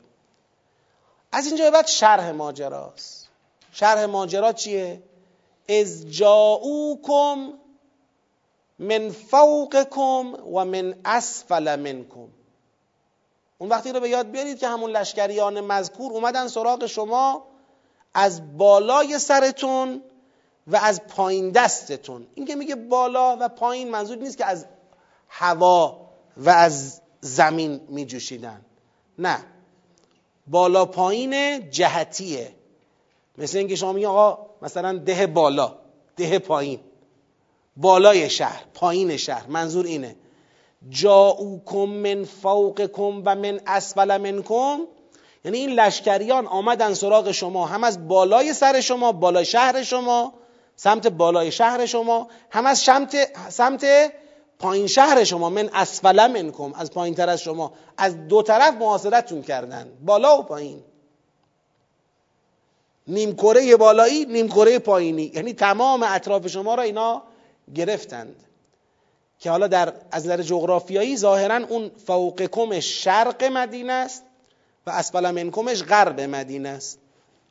[1.31, 3.27] از اینجا بعد شرح ماجراست.
[3.71, 5.01] شرح ماجرا چیه؟
[5.69, 7.53] از جاؤوکم
[8.79, 12.27] من فوقکم و من اسفل منکم.
[13.57, 17.47] اون وقتی رو به یاد بیارید که همون لشکریان مذکور اومدن سراغ شما
[18.13, 20.01] از بالای سرتون
[20.67, 22.27] و از پایین دستتون.
[22.35, 24.65] این که میگه بالا و پایین منظور نیست که از
[25.29, 26.07] هوا
[26.37, 28.61] و از زمین میجوشیدن.
[29.19, 29.37] نه.
[30.47, 32.51] بالا پایین جهتیه.
[33.37, 35.75] مثل اینکه شما میگه آقا مثلا ده بالا
[36.15, 36.79] ده پایین.
[37.77, 40.15] بالای شهر پایین شهر منظور اینه.
[40.89, 44.79] جاؤکم من فوقکم و من اسفل منکم.
[45.45, 47.65] یعنی این لشکریان آمدن سراغ شما.
[47.65, 50.33] هم از بالای سر شما بالای شهر شما
[50.77, 53.15] سمت بالای شهر شما هم از سمت
[53.49, 53.85] سمت
[54.59, 57.73] پایین شهر شما من اسفل منکم از پایین تر از شما.
[57.97, 60.83] از دو طرف محاصرتون کردن بالا و پایین.
[63.07, 65.31] نیم کره بالایی نیم کره پایینی.
[65.35, 67.23] یعنی تمام اطراف شما را اینا
[67.75, 68.35] گرفتند.
[69.39, 74.23] که حالا در از نظر جغرافیایی ظاهرا اون فوقکمش شرق مدینه است
[74.87, 76.99] و اسفل منکمش غرب مدینه است.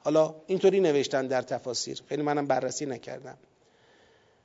[0.06, 2.02] حالا اینطوری نوشتن در تفاسیر.
[2.08, 3.38] خیلی منم بررسی نکردم.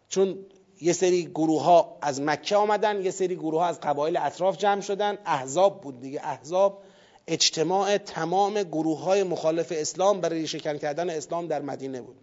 [0.09, 0.45] چون
[0.82, 4.82] یه سری گروه ها از مکه آمدن یه سری گروه ها از قبایل اطراف جمع
[4.82, 5.18] شدن.
[5.26, 6.22] احزاب بود دیگه.
[6.24, 6.84] احزاب
[7.28, 12.18] اجتماع تمام گروه های مخالف اسلام برای شکن کردن اسلام در مدینه بود.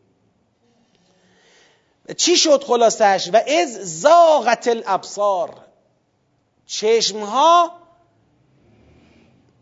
[2.16, 5.66] چی شد خلاصش و از زاغت الابصار.
[6.66, 7.72] چشم ها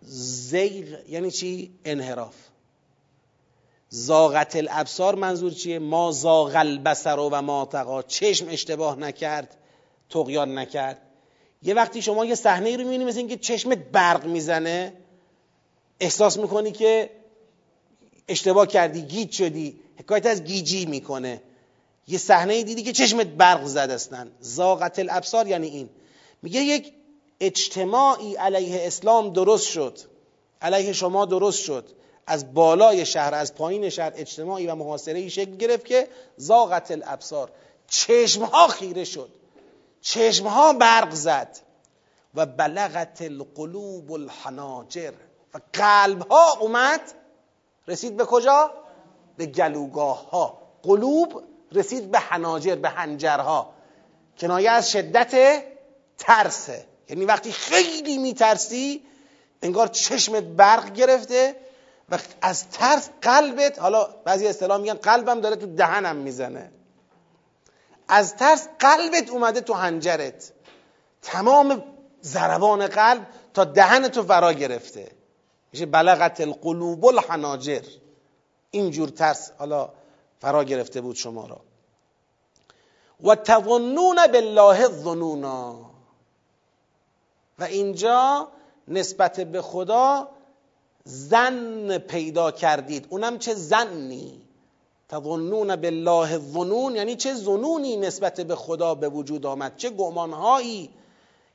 [0.03, 2.46] زیغ یعنی چی؟ انحراف.
[3.89, 8.03] زاغت الابصار منظور چیه؟ ما زاغ البصر و ما تقا.
[8.03, 9.57] چشم اشتباه نکرد
[10.11, 11.03] تقیان نکرد.
[11.63, 14.93] یه وقتی شما یه صحنه رو می‌بینی مثل اینکه چشمت برق می‌زنه
[16.01, 17.11] احساس می‌کنی که
[18.29, 21.43] اشتباه کردی گیج شدی حکایت از گیجی می‌کنه.
[22.09, 24.29] یه صحنه دیدی که چشمت برق زد اصلا.
[24.41, 25.89] زاغت الابصار یعنی این.
[26.43, 26.93] میگه یک
[27.41, 29.99] اجتماعی علیه اسلام درست شد.
[30.63, 31.85] علیه شما درست شد.
[32.27, 37.51] از بالای شهر از پایین شهر اجتماعی و محاصره شکل گرفت که زاغت الابصار.
[37.89, 39.31] چشمها خیره شد.
[40.01, 41.59] چشمها برق زد.
[42.35, 45.13] و بلغت القلوب الحناجر.
[45.55, 47.01] و قلب ها اومد.
[47.89, 48.71] رسید به کجا؟
[49.37, 53.75] به گلوگاه ها قلوب رسید به حناجر به هنجرها
[54.39, 55.63] کنایه از شدت
[56.19, 59.03] ترسه یعنی وقتی خیلی میترسی
[59.63, 61.57] انگار چشمت برق گرفته
[62.09, 66.73] و از ترس قلبت حالا بعضی اصطلاح میگن قلبم داره تو دهنم می‌زنه.
[68.09, 70.53] از ترس قلبت اومده تو هنجرت
[71.23, 71.83] تمام
[72.23, 75.13] ضربان قلب تا دهن تو فرا گرفته.
[75.73, 77.83] میشه بلغت القلوب الحناجر.
[78.71, 79.93] اینجور ترس حالا
[80.41, 81.61] فرا گرفته بود شما را.
[83.25, 85.91] و تظنون بالله الظنونا.
[87.59, 88.49] و اینجا
[88.89, 90.29] نسبت به خدا
[91.09, 93.07] زن پیدا کردید.
[93.11, 94.43] اونم چه زنی؟
[95.09, 100.91] تظنون بالله الظنون یعنی چه ظنونی نسبت به خدا به وجود آمد؟ چه گمانهایی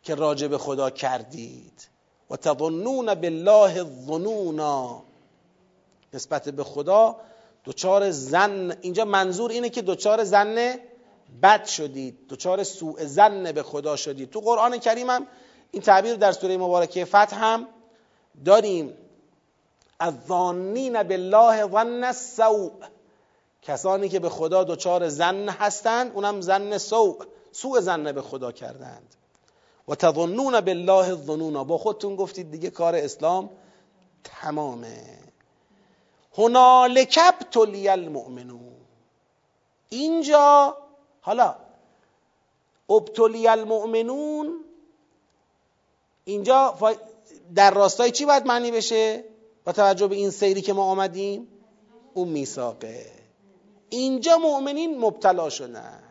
[0.03, 1.87] که راجع به خدا کردید؟
[2.29, 5.03] و تظنون بالله الظنونا
[6.13, 7.15] نسبت به خدا
[7.63, 8.77] دوچار زن.
[8.81, 10.75] اینجا منظور اینه که دوچار زن
[11.43, 14.29] بد شدید دوچار سوء زن به خدا شدید.
[14.29, 15.27] تو قرآن کریم هم
[15.71, 17.67] این تعبیر در سوره مبارکه فتح هم
[18.45, 18.93] داریم.
[20.01, 22.71] از ظانین بالله ظن السوء.
[23.61, 29.15] کسانی که به خدا دوچار زن هستند اونم زن سوء سوء زن به خدا کردند.
[29.87, 31.63] و تظنون بالله الظنون.
[31.63, 33.49] با خودتون گفتید دیگه کار اسلام
[34.23, 35.03] تمامه.
[36.37, 38.75] هنالک ابتلی المؤمنون.
[39.89, 40.77] اینجا
[41.21, 41.55] حالا
[42.89, 44.63] ابتلی المؤمنون
[46.25, 46.77] اینجا
[47.55, 49.30] در راستای چی باید معنی بشه؟
[49.65, 51.47] با توجه به این سیری که ما آمدیم
[52.13, 53.05] اون میثاقه.
[53.89, 56.03] اینجا مؤمنین مبتلا شدن.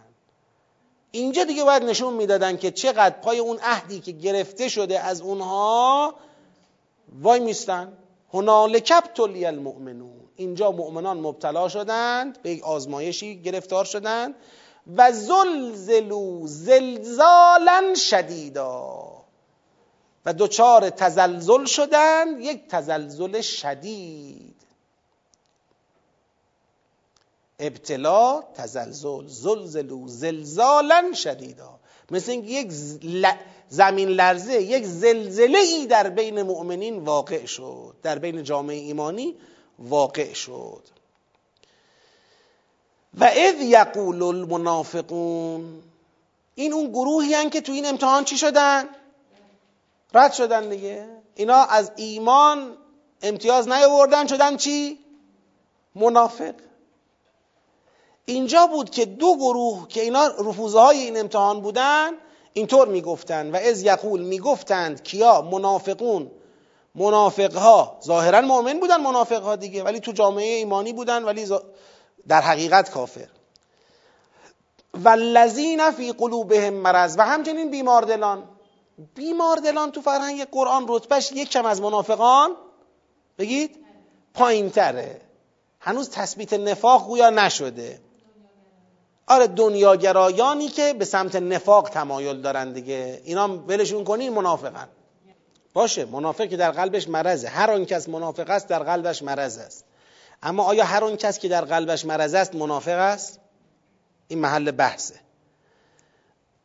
[1.10, 6.14] اینجا دیگه باید نشون می‌دادن که چقدر پای اون عهدی که گرفته شده از اونها
[7.22, 7.92] وای میستن.
[8.32, 10.20] هنالک ابتلی المؤمنون.
[10.36, 14.34] اینجا مؤمنان مبتلا شدند به یک آزمایشی گرفتار شدند
[14.96, 19.19] و زلزلو زلزالا شدیدا.
[20.26, 24.56] و دوچار تزلزل شدند یک تزلزل شدید.
[27.58, 31.80] ابتلا تزلزل زلزلو زلزالا شدیدا.
[32.10, 32.72] مثل اینکه یک
[33.68, 39.36] زمین لرزه یک زلزله ای در بین مؤمنین واقع شد در بین جامعه ایمانی
[39.78, 40.82] واقع شد.
[43.18, 45.82] و اذ یقول المنافقون
[46.54, 48.84] این اون گروهی هن که تو این امتحان چی شدن؟
[50.14, 51.08] رد شدن دیگه.
[51.34, 52.76] اینا از ایمان
[53.22, 54.98] امتیاز نیاوردن شدن چی؟
[55.94, 56.54] منافق.
[58.24, 62.10] اینجا بود که دو گروه که اینا رفوزه های این امتحان بودن
[62.52, 66.30] اینطور می‌گفتند و از یقول می‌گفتند کیا؟ منافقون.
[66.94, 71.48] منافق ها ظاهرا مؤمن بودن منافق ها دیگه ولی تو جامعه ایمانی بودن ولی
[72.28, 73.28] در حقیقت کافر.
[74.94, 78.48] و الذین فی قلوبهم مرض و همچنین بیماردلان
[79.14, 82.56] بیماردلان تو فرهنگ قرآن رتبهش یک کم از منافقان
[83.38, 83.76] بگید
[84.34, 85.20] پایین تره
[85.80, 88.00] هنوز تثبیت نفاق گویا نشده.
[89.26, 93.20] آره دنیاگرایانی که به سمت نفاق تمایل دارن دیگه.
[93.24, 94.88] اینا ولشون کنین منافقن.
[95.74, 99.84] باشه منافق که در قلبش مرزه هر آن کس منافق است در قلبش مرض است.
[100.42, 103.40] اما آیا هر آن کس که در قلبش مرض است منافق است؟
[104.28, 105.14] این محل بحثه.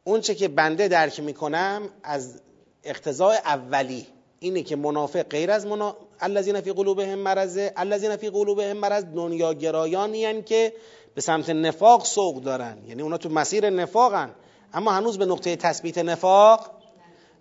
[0.07, 2.41] اون چه که بنده درک می‌کنم از
[2.83, 4.07] اقتضاء اولی
[4.39, 5.97] اینه که منافق غیر از منا...
[6.19, 10.73] الذین فی قلوبهم مرضه الذین فی قلوبهم مرض دنیا گرایانی که
[11.15, 12.77] به سمت نفاق سوق دارن.
[12.87, 14.35] یعنی اونا تو مسیر نفاقن.
[14.73, 16.71] اما هنوز به نقطه تثبیت نفاق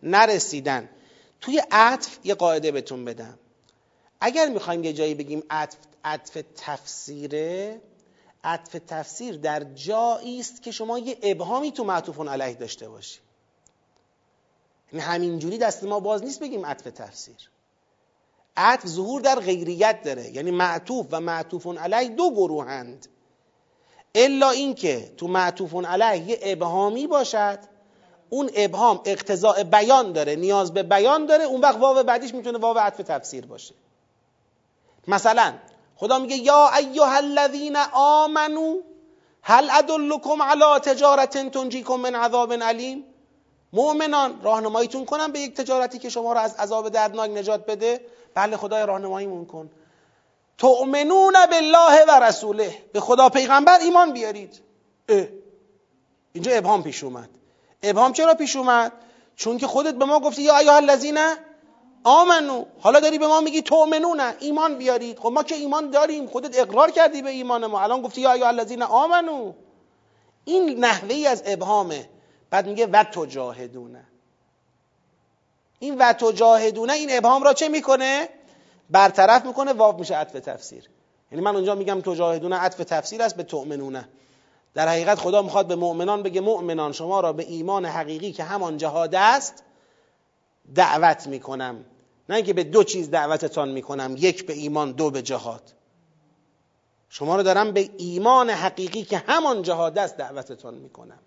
[0.03, 0.89] نرسیدن.
[1.41, 3.39] توی عطف یه قاعده بهتون بدم.
[4.21, 7.81] اگر می‌خوایم یه جایی بگیم عطف, عطف تفسیره
[8.45, 13.21] عطف تفسیر در جایی است که شما یه ابهامی تو معطوف علیه داشته باشی.
[14.93, 17.51] یعنی همینجوری دست ما باز نیست بگیم عطف تفسیر.
[18.57, 20.31] عطف ظهور در غیریت داره.
[20.31, 23.07] یعنی معطوف و معطوف علیه دو گروهند.
[24.15, 27.59] الا اینکه تو معطوف علیه یه ابهامی باشد
[28.31, 32.79] اون ابهام اقتضاء بیان داره نیاز به بیان داره اون وقت واو بعدیش می‌تونه واو
[32.79, 33.75] عطف تفسیر باشه.
[35.09, 35.55] مثلا
[35.97, 38.81] خدا میگه یا ایها الذین آمنو
[39.43, 43.05] هل ادلکم علی تجارت تنجیکم من عذاب علیم؟
[43.73, 48.01] مؤمنان راهنماییتون کنم به یک تجارتی که شما را از عذاب دردناک نجات بده.
[48.35, 49.71] بله خدای راهنماییمون کن.
[50.59, 52.79] تؤمنون بالله و رسوله.
[52.93, 54.61] به خدا پیغمبر ایمان بیارید.
[55.09, 55.27] اه.
[56.33, 57.29] اینجا ابهام پیش اومد.
[57.83, 58.93] ابهام چرا پیش اومد؟
[59.37, 61.19] چون که خودت به ما گفتی یا ایها الذین
[62.05, 62.65] آمنو.
[62.81, 64.21] حالا داری به ما میگی تؤمنون.
[64.41, 65.19] ایمان بیارید.
[65.19, 66.27] خب ما که ایمان داریم.
[66.27, 67.81] خودت اقرار کردی به ایمان ما.
[67.81, 69.53] الان گفتی یا ایها الذین آمنو.
[70.45, 72.09] این نحوه ای از ابهامه.
[72.51, 74.05] بعد میگه و تجاهدونه
[75.79, 78.29] این و تجاهدونه این ابهام را چه می‌کنه؟
[78.91, 80.91] برطرف می‌کنه واو میشه عطف تفسیر.
[81.33, 84.09] یعنی من اونجا میگم تجاهدونه عطف تفسیر است به تؤمنونه
[84.75, 88.77] در حقیقت خدا می‌خواد به مؤمنان بگه مؤمنان شما را به ایمان حقیقی که همان
[88.77, 89.63] جهاد است
[90.75, 91.85] دعوت می‌کنم.
[92.29, 95.63] نه اینکه به دو چیز دعوتتان می‌کنم یک به ایمان دو به جهاد.
[97.09, 101.19] شما رو دارم به ایمان حقیقی که همان جهاد است دعوتتان می‌کنم.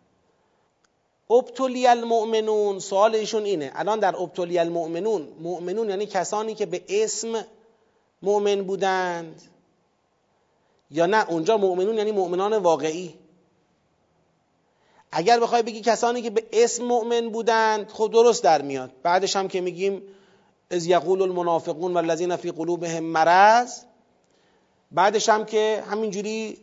[1.29, 3.71] ابتلی المؤمنون سوال ایشون اینه.
[3.75, 7.45] الان در ابتلی المؤمنون مؤمنون یعنی کسانی که به اسم
[8.21, 9.41] مؤمن بودند
[10.91, 13.13] یا نه؟ اونجا مؤمنون یعنی مؤمنان واقعی.
[15.11, 18.91] اگر بخوای بگی کسانی که به اسم مؤمن بودند خب درست در میاد.
[19.03, 20.01] بعدش هم که میگیم
[20.71, 23.79] از یقول المنافقون والذین فی قلوبهم مرض.
[24.91, 26.57] بعدش هم که همینجوری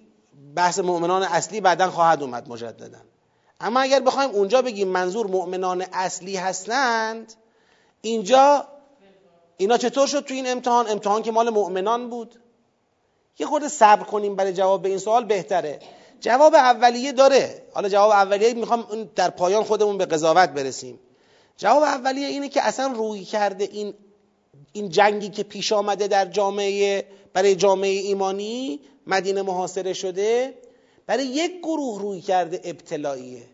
[0.57, 2.99] بحث مؤمنان اصلی بعدا خواهد اومد مجددا.
[3.61, 7.33] اما اگر بخوایم اونجا بگیم منظور مؤمنان اصلی هستند
[8.01, 8.69] اینجا
[9.57, 12.41] اینا چطور شد تو این امتحان؟ امتحان که مال مؤمنان بود.
[13.39, 15.79] یه خورده صبر کنیم برای جواب به این سوال بهتره.
[16.21, 17.63] جواب اولیه داره.
[17.75, 21.01] حالا جواب اولیه می‌خوام در پایان خودمون به قضاوت برسیم.
[21.57, 23.95] جواب اولیه اینه که اصلا روی کرده این
[24.73, 30.55] این جنگی که پیش آمده در جامعه برای جامعه ایمانی مدینه محاصره شده
[31.07, 33.47] برای یک گروه روی کرده ابتلاییه.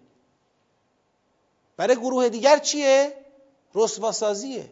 [1.77, 3.13] برای گروه دیگر چیه؟
[3.75, 4.71] رسواسازیه.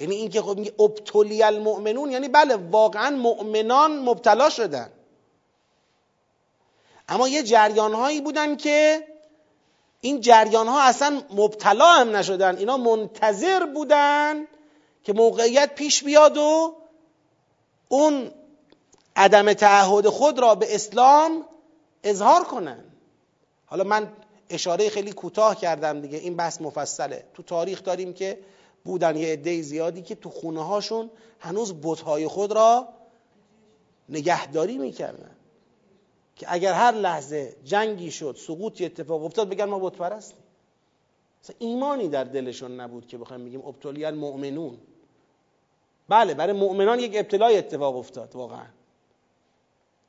[0.00, 4.90] یعنی اینکه خب میگه ابتلی المؤمنون یعنی بله واقعا مؤمنان مبتلا شدن.
[7.08, 9.06] اما یه جریان هایی بودن که
[10.04, 12.56] این جریان ها اصلا مبتلا هم نشدن.
[12.56, 14.46] اینا منتظر بودن
[15.02, 16.74] که موقعیت پیش بیاد و
[17.88, 18.30] اون
[19.16, 21.44] عدم تعهد خود را به اسلام
[22.02, 22.84] اظهار کنن.
[23.66, 24.12] حالا من
[24.50, 27.24] اشاره خیلی کوتاه کردم دیگه این بحث مفصله.
[27.34, 28.38] تو تاریخ داریم که
[28.84, 32.88] بودن یه عده زیادی که تو خونه هاشون هنوز بتهای خود را
[34.08, 35.33] نگهداری می‌کردن.
[36.36, 40.38] که اگر هر لحظه جنگی شد سقوطی اتفاق افتاد بگن ما بت پرستیم
[41.58, 44.78] ایمانی در دلشون نبود که بخوایم بگیم ابتلی المؤمنون
[46.08, 48.66] بله برای مؤمنان یک ابتلای اتفاق افتاد واقعا.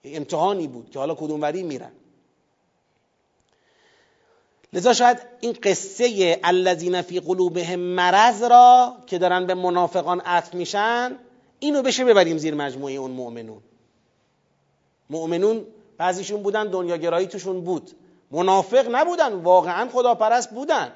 [0.04, 1.92] امتحانی بود که حالا کدوم وری میرن.
[4.74, 11.20] لذا شاید این قصه الذین فی قلوبهم مرض را که دارن به منافقان عطف میشن
[11.60, 13.62] اینو بشه ببریم زیر مجموعه اون مؤمنون.
[15.10, 17.92] مؤمنون بعضیشون بودن دنیاگرایی توشون بود.
[18.32, 20.92] منافق نبودن واقعا خداپرست بودن.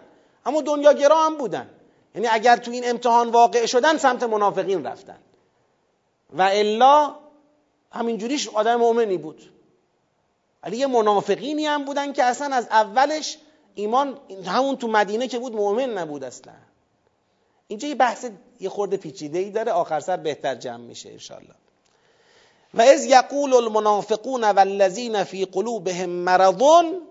[0.45, 1.69] اما دنیاگرا هم بودن.
[2.15, 5.17] یعنی اگر تو این امتحان واقع شدن سمت منافقین رفتن.
[6.33, 7.15] و الا
[7.91, 9.41] همینجوریش آدم مؤمنی بود.
[10.63, 13.37] ولی یه منافقینی هم بودن که اصلا از اولش
[13.75, 16.53] ایمان همون تو مدینه که بود مؤمن نبود اصلا.
[17.67, 18.25] اینجا یه بحث
[18.59, 21.55] یه خورده پیچیده ای داره آخر سر بهتر جمع میشه انشالله
[22.73, 27.01] و از یقول المنافقون والذین فی قلوبهم مرضون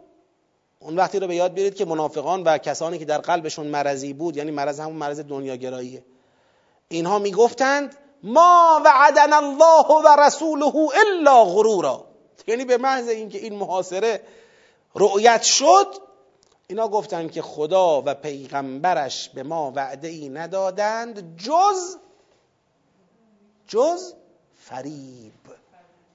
[0.81, 4.37] اون وقتی رو به یاد بیارید که منافقان و کسانی که در قلبشون مرضی بود
[4.37, 6.05] یعنی مرض همون مرض دنیاگراییه.
[6.89, 12.05] اینها می‌گفتند ما وعدنا الله و رسوله الا غرورا.
[12.47, 14.21] یعنی به محض اینکه این محاصره
[14.95, 15.87] رؤیت شد
[16.67, 21.97] اینا گفتند که خدا و پیغمبرش به ما وعده ای ندادند جز
[23.67, 24.13] جز
[24.55, 25.33] فریب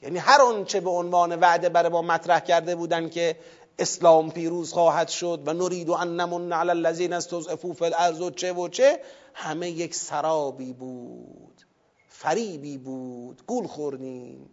[0.04, 3.36] یعنی هر آنچه به عنوان وعده برای ما مطرح کرده بودند که
[3.80, 8.30] اسلام پیروز خواهد شد و نرید و ان نمن علی الذین استضعفوا فی الارض و
[8.30, 9.00] چه و چه
[9.34, 11.62] همه یک سرابی بود
[12.08, 14.50] فریبی بود گول خوردیم.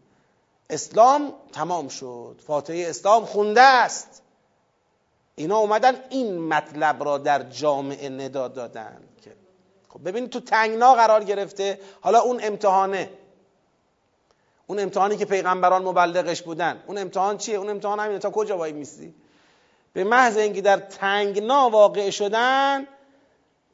[0.70, 4.22] اسلام تمام شد فاتحه اسلام خونده است.
[5.35, 9.01] اینا اومدن این مطلب را در جامعه ندا دادن
[9.89, 13.10] خب ببینید تو تنگنا قرار گرفته حالا اون امتحانه
[14.70, 16.82] اون امتحانی که پیغمبران مبلغش بودن.
[16.86, 18.18] اون امتحان چیه؟ اون امتحان همینه.
[18.18, 19.14] تا کجا وای میستی؟
[19.92, 22.86] به محض اینکه در تنگنا واقع شدن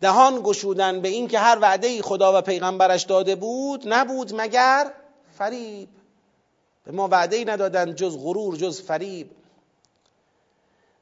[0.00, 4.92] دهان گشودن به اینکه هر وعده ای خدا و پیغمبرش داده بود نبود مگر
[5.38, 5.88] فریب.
[6.84, 9.30] به ما وعده ای ندادن جز غرور جز فریب.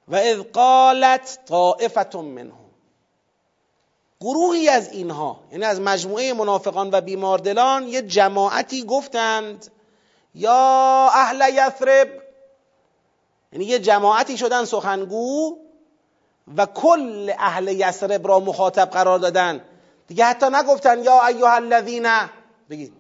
[0.08, 2.64] و اذ قالت طائفه منهم.
[4.20, 9.70] گروهی از اینها یعنی از مجموعه منافقان و بیماردلان یه جماعتی گفتند
[10.34, 12.08] یا اهل یثرب.
[13.52, 15.56] یعنی یه جماعتی شدن سخنگو
[16.56, 19.64] و کل اهل یثرب را مخاطب قرار دادن.
[20.06, 22.08] دیگه حتی نگفتن یا ایها الذین
[22.70, 22.92] بگید.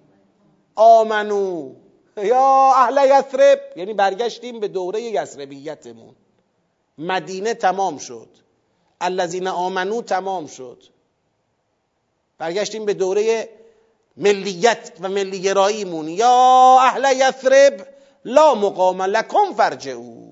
[0.74, 1.72] آمنو.
[2.16, 3.60] یا اهل یثرب.
[3.76, 6.14] یعنی برگشتیم به دوره یثربیتمون.
[6.98, 8.28] مدینه تمام شد.
[9.00, 10.82] الذین آمنو تمام شد.
[12.38, 13.48] برگشتیم به دوره
[14.16, 16.08] ملیت و ملیگراییمون.
[16.08, 17.86] یا اهل یثرب
[18.24, 20.30] لا مقام لکم فرجعو.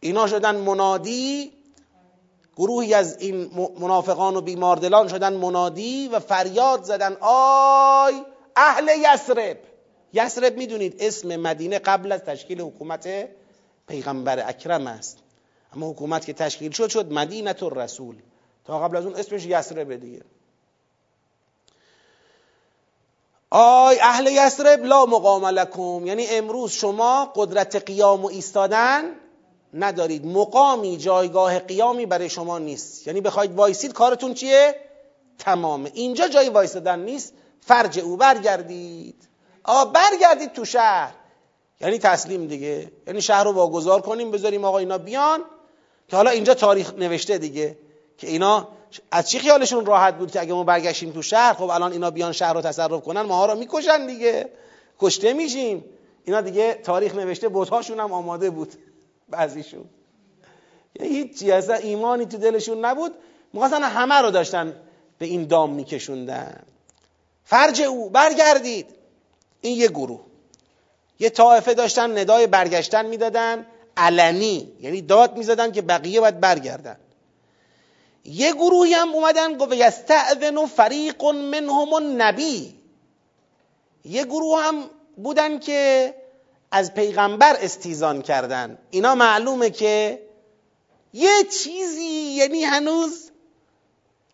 [0.00, 1.52] اینا شدن منادی.
[2.56, 3.50] گروهی از این
[3.80, 7.16] منافقان و بیماردلان شدن منادی و فریاد زدن.
[7.20, 8.22] آی
[8.56, 9.58] اهل یثرب!
[10.12, 13.28] یثرب می‌دونید اسم مدینه قبل از تشکیل حکومت
[13.88, 15.18] پیغمبر اکرم است.
[15.72, 18.16] اما حکومت که تشکیل شد شد مدینه الرسول.
[18.64, 20.22] تا قبل از اون اسمش یثرب دیگه.
[23.50, 26.06] آی اهل یثرب لا مقام لکم.
[26.06, 29.14] یعنی امروز شما قدرت قیام و ایستادن
[29.74, 30.26] ندارید.
[30.26, 33.06] مقامی جایگاه قیامی برای شما نیست.
[33.06, 34.74] یعنی بخواید وایسید کارتون چیه؟
[35.38, 35.90] تمامه.
[35.94, 37.32] اینجا جای وایستادن نیست.
[37.60, 39.28] فرج او برگردید.
[39.64, 41.14] آ برگردید تو شهر.
[41.80, 42.92] یعنی تسلیم دیگه.
[43.06, 45.40] یعنی شهر رو واگذار کنیم بذاریم آقا اینا بیان.
[46.08, 47.78] که حالا اینجا تاریخ نوشته دیگه.
[48.18, 48.68] که اینا
[49.10, 52.32] از چی خیالشون راحت بود که اگه ما برگشتیم تو شهر خب الان اینا بیان
[52.32, 54.48] شهر رو تصرف کنن ما ها رو می‌کشن دیگه.
[54.98, 55.84] کشته میشیم.
[56.24, 58.72] اینا دیگه تاریخ نوشته بوتهاشون هم آماده بود
[59.28, 59.84] بعضیشون.
[61.00, 63.14] هیچی اصلا ایمانی تو دلشون نبود.
[63.52, 64.74] می‌خواستن همه رو داشتن
[65.18, 66.62] به این دام میکشوندن.
[67.44, 68.86] فرج او برگردید.
[69.60, 70.20] این یه گروه.
[71.18, 73.66] یه طائفه داشتن ندای برگشتن می‌دادن.
[73.96, 76.96] علنی یعنی داد می‌زدن که بقیه باید برگردن.
[78.28, 82.74] یه گروهی هم اومدن گفت یستعذن فریق منهم النبی.
[84.04, 86.14] یه گروه هم بودن که
[86.70, 88.78] از پیغمبر استیزان کردن.
[88.90, 90.22] اینا معلومه که
[91.12, 91.30] یه
[91.62, 93.30] چیزی یعنی هنوز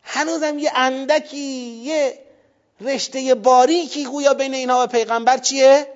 [0.02, 1.38] هنوزم یه اندکی
[1.84, 2.18] یه
[2.80, 5.86] رشته باریکی گویا بین اینها و پیغمبر چیه؟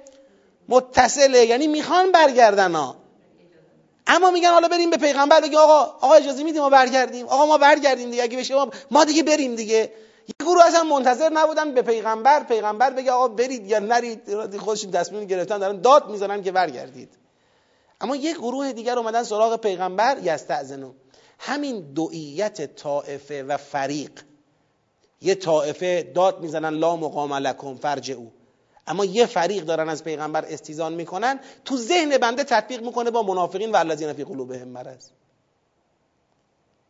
[0.69, 2.97] متصله یعنی می‌خوان برگردن ها.
[4.09, 7.59] اما میگن حالا بریم به پیغمبر بگیم آقا آقا اجازه میدیم ما برگردیم؟ آقا ما
[7.59, 9.93] برگردیم دیگه اگه بشه ما, ما دیگه بریم دیگه.
[10.29, 15.25] یه گروه اصلا منتظر نبودن به پیغمبر پیغمبر بگه آقا برید یا نرید خودشون تصمیم
[15.25, 17.09] گرفتن دارن داد می‌زنن که برگردید.
[18.01, 20.93] اما یک گروه دیگر اومدن سراغ پیغمبر یستعزنو
[21.39, 24.11] همین دوئیت طائفه و فریق.
[25.21, 28.33] یه طائفه داد می‌زنن لا مقام لکم فرج او
[28.89, 33.73] اما یه فریق دارن از پیغمبر استیزان می‌کنن تو ذهن بنده تطبیق می‌کنه با منافقین
[33.73, 35.09] و الذین فی قلوبهم مرض.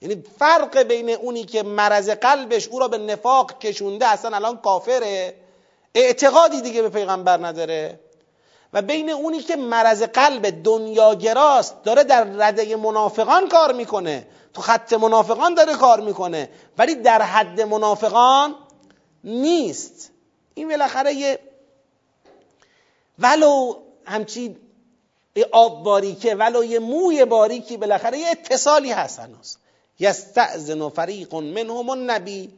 [0.01, 5.35] یعنی فرق بین اونی که مرض قلبش او را به نفاق کشونده اصلا الان کافره
[5.95, 8.01] اعتقادی دیگه به پیغمبر نداره.
[8.73, 14.27] و بین اونی که مرض قلب دنیاگراست داره در رده منافقان کار می‌کنه.
[14.55, 16.51] تو خط منافقان داره کار می‌کنه.
[16.79, 18.55] ولی در حد منافقان
[19.25, 20.11] نیست.
[20.55, 21.39] این بالاخره یه
[23.19, 23.75] ولو
[24.05, 24.57] همچی
[25.53, 29.57] آب باریکه ولو یه موی باریکی بالاخره یه اتصالی هست هنوز.
[29.99, 32.53] یستعزن فریق منهم النبی.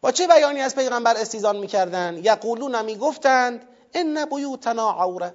[0.00, 5.34] با چه بیانی از پیغمبر استیزان می‌کردن؟ یقولون می‌گفتند ان بیوتنا عوره.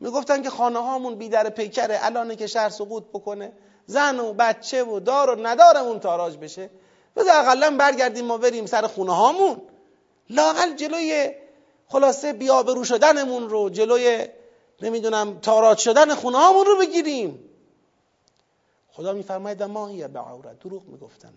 [0.00, 3.52] می‌گفتن که خانه هامون بی در پیکره الانه که شهر سقوط بکنه
[3.86, 6.70] زن و بچه و دار و ندارمون تاراج بشه.
[7.16, 9.60] بذار اقلا برگردیم ما بریم سر خونه هامون
[10.30, 11.34] لاقل جلوی
[11.88, 14.28] خلاصه بیابرو شدنمون رو جلوی
[14.82, 17.38] نمی‌دونم تاراج شدن خونه هامون رو بگیریم.
[18.92, 21.32] خدا میفرماید ما هی به عورت دروغ می‌گفتن.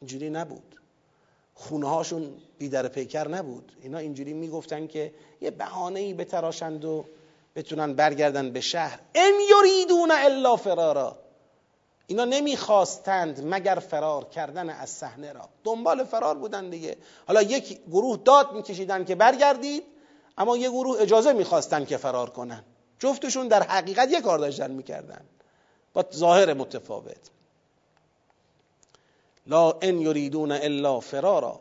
[0.00, 0.76] اینجوری نبود.
[1.54, 3.72] خونه هاشون بیدر پیکر نبود.
[3.82, 7.04] اینا اینجوری می‌گفتن که یه بهانه ای بتراشند و
[7.56, 9.00] بتونن برگردن به شهر.
[9.14, 11.18] ان یریدون الا فرارا.
[12.10, 15.48] اینا نمی‌خواستند مگر فرار کردن از صحنه را.
[15.64, 16.96] دنبال فرار بودن دیگه.
[17.26, 19.82] حالا یک گروه داد میکشیدن که برگردید
[20.38, 22.64] اما یک گروه اجازه می‌خواستن که فرار کنن.
[22.98, 25.24] جفتشون در حقیقت یک کار داشتن می‌کردن.
[25.92, 27.30] با ظاهر متفاوت.
[29.46, 31.60] لا ان یریدون الا فرارا.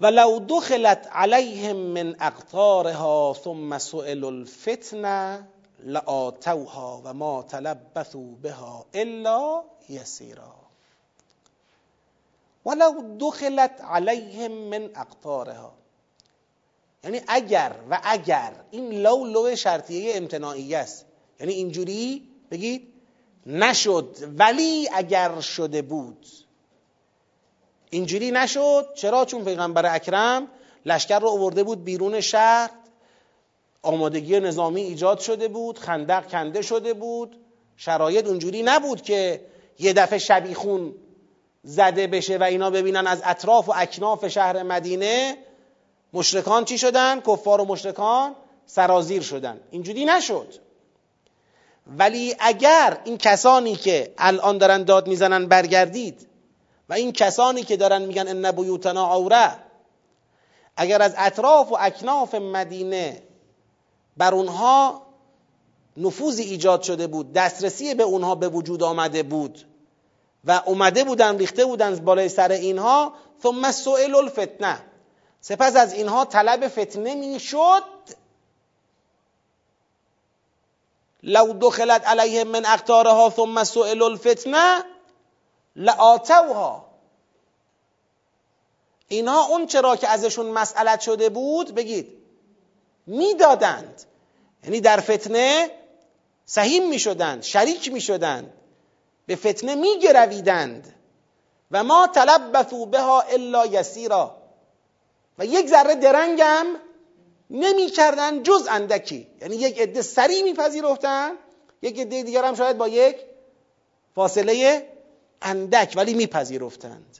[0.00, 5.48] ولو دخلت علیهم من اقطارها ثم سئلوا الفتنه
[5.84, 10.54] لآتوها و ما تلبثوا بها الا یسیرا
[12.66, 15.72] ولو دخلت علیهم من اقطارها.
[17.04, 21.06] یعنی اگر و اگر این لو لو شرطیه امتناعی است.
[21.40, 22.92] یعنی اینجوری بگید
[23.46, 26.26] نشد ولی اگر شده بود.
[27.90, 28.88] اینجوری نشد.
[28.94, 30.48] چرا؟ چون پیغمبر اکرم
[30.86, 32.70] لشکر رو آورده بود بیرون شهر.
[33.82, 37.36] آمادگی نظامی ایجاد شده بود خندق کنده شده بود.
[37.76, 39.40] شرایط اونجوری نبود که
[39.78, 40.94] یه دفعه شبیخون
[41.62, 45.36] زده بشه و اینا ببینن از اطراف و اکناف شهر مدینه
[46.12, 48.34] مشرکان چی شدن؟ کفار و مشرکان
[48.66, 49.60] سرازیر شدن.
[49.70, 50.54] اینجوری نشد.
[51.86, 56.26] ولی اگر این کسانی که الان دارن داد می‌زنن برگردید
[56.88, 59.50] و این کسانی که دارن میگن ان بیوتنا عوره
[60.76, 63.22] اگر از اطراف و اکناف مدینه
[64.20, 65.02] بر اونها
[65.96, 69.66] نفوذی ایجاد شده بود دسترسی به اونها به وجود آمده بود
[70.44, 74.82] و اومده بودن ریخته بودن بالای سر اینها ثم سئل الفتنه.
[75.40, 77.82] سپس از اینها طلب فتنه می‌شد.
[81.22, 84.84] لو دخلت علیهم من اقطارها ثم سئل الفتنه
[85.76, 86.84] لآتوها.
[89.08, 92.08] اینها اون چرا که ازشون مسئلت شده بود بگید
[93.06, 94.09] می‌دادند.
[94.64, 95.70] یعنی در فتنه
[96.44, 98.52] سهیم می شدند شریک می شدند
[99.26, 100.94] به فتنه می گرویدند
[101.70, 104.36] و ما تلبثوا بها الا یسیرا.
[105.38, 106.66] و یک ذره درنگم
[107.50, 109.26] نمی کردن جز اندکی.
[109.40, 111.32] یعنی یک عده سریع میپذیرفتن
[111.82, 113.16] یک عده دیگر هم شاید با یک
[114.14, 114.86] فاصله
[115.42, 117.18] اندک ولی میپذیرفتند.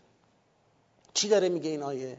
[1.14, 2.16] چی داره میگه این آیه؟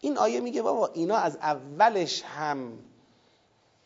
[0.00, 2.78] این آیه میگه بابا اینا از اولش هم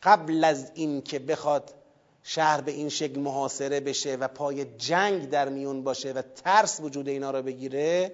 [0.02, 1.74] قبل از این که بخواد
[2.22, 7.08] شهر به این شکل محاصره بشه و پای جنگ در میون باشه و ترس وجود
[7.08, 8.12] اینا رو بگیره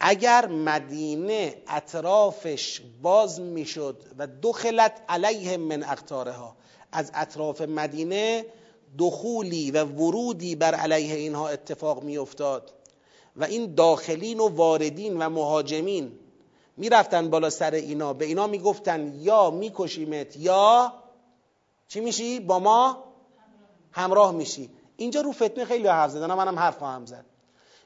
[0.00, 6.56] اگر مدینه اطرافش باز می‌شد و دخلت علیه من اقطارها
[6.92, 8.46] از اطراف مدینه
[8.98, 12.74] دخولی و ورودی بر علیه اینها اتفاق میافتاد
[13.36, 16.12] و این داخلین و واردین و مهاجمین
[16.78, 18.12] می‌رفتن بالا سر اینا.
[18.12, 20.92] به اینا می‌گفتن یا میکشیمت یا
[21.88, 23.04] چی میشی؟ با ما
[23.92, 24.70] همراه میشی.
[24.96, 27.24] اینجا رو فتنه خیلی حرف زدن منم حرف خواهم زد.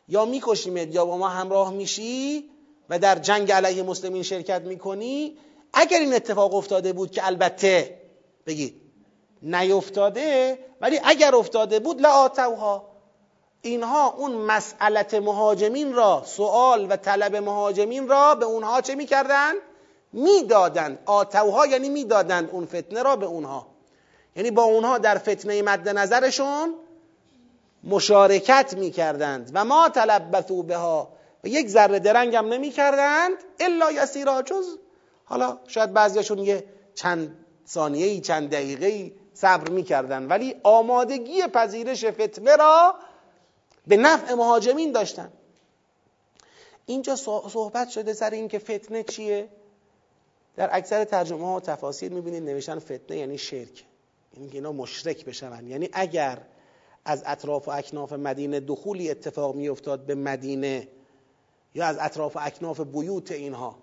[0.08, 2.50] یا میکشیمت یا با ما همراه میشی
[2.88, 5.38] و در جنگ علیه مسلمین شرکت می‌کنی.
[5.72, 8.00] اگر این اتفاق افتاده بود که البته
[8.46, 8.82] بگید
[9.42, 12.91] نیفتاده ولی اگر افتاده بود لآتوها
[13.62, 19.56] اینها اون مسئلت مهاجمین را سوال و طلب مهاجمین را به اونها چه می‌کردند؟
[20.12, 23.66] می‌دادند آتوها یعنی می‌دادند اون فتنه را به اونها.
[24.36, 26.74] یعنی با اونها در فتنه مد نظرشون
[27.84, 29.50] مشارکت می‌کردند.
[29.54, 31.08] و ما تلبثوا بها.
[31.44, 33.32] و یک ذره درنگ هم نمی‌کردند.
[33.60, 34.42] الا یسیرا.
[34.42, 34.78] جز
[35.24, 36.64] حالا شاید بعضیشون یه
[36.94, 37.36] چند
[37.68, 40.26] ثانیه چند دقیقه صبر می‌کردن.
[40.26, 42.94] ولی آمادگی پذیرش فتنه را
[43.86, 45.32] به نفع مهاجمین داشتن.
[46.86, 47.16] اینجا
[47.48, 49.48] صحبت شده سر اینکه فتنه چیه؟
[50.56, 53.84] در اکثر ترجمه ها و تفاسیر می‌بینید نوشتن فتنه یعنی شرک.
[54.36, 55.66] یعنی که اینا مشرک بشون.
[55.66, 56.38] یعنی اگر
[57.04, 60.88] از اطراف و اکناف مدینه دخولی اتفاق میافتاد به مدینه
[61.74, 63.78] یا از اطراف و اکناف بیوت اینها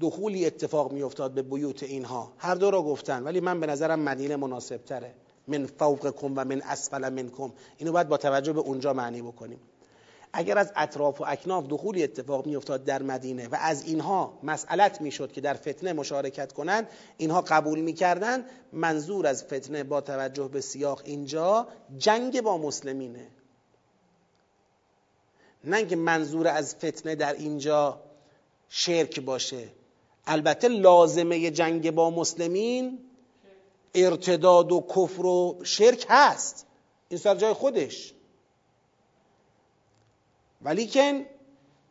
[0.00, 2.32] دخولی اتفاق میافتاد به بیوت اینها.
[2.38, 3.22] هر دو را گفتن.
[3.22, 5.14] ولی من به نظرم مدینه مناسب تره
[5.48, 7.52] من فوقکم و من اسفل منکم.
[7.78, 9.60] اینو باید با توجه به اونجا معنی بکنیم.
[10.32, 15.32] اگر از اطراف و اکناف دخولی اتفاق میافتاد در مدینه و از اینها مسئلت می‌شد
[15.32, 21.02] که در فتنه مشارکت کنند اینها قبول می‌کردن منظور از فتنه با توجه به سیاق
[21.04, 23.28] اینجا جنگ با مسلمینه.
[25.64, 28.00] نه که منظور از فتنه در اینجا
[28.68, 29.68] شرک باشه.
[30.26, 32.98] البته لازمه جنگ با مسلمین
[33.94, 36.66] ارتداد و کفر و شرک هست.
[37.08, 38.14] این سر جای خودش.
[40.62, 41.24] ولیکن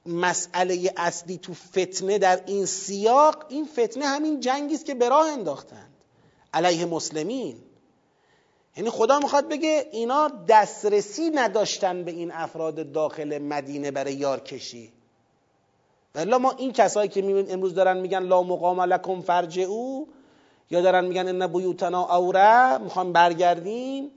[0.05, 5.27] مسئله اصلی تو فتنه در این سیاق این فتنه همین جنگی است که به راه
[5.27, 5.91] انداختند.
[6.53, 7.57] علیه مسلمین.
[8.77, 14.91] یعنی خدا می‌خواد بگه اینا دسترسی نداشتن به این افراد داخل مدینه برای یارکشی.
[16.15, 19.23] ولی ما این کسایی که امروز دارن میگن لا مقام لکم
[19.67, 20.07] او
[20.71, 24.11] یا دارن میگن ان بیوتنا اوره می‌خوام برگردیم.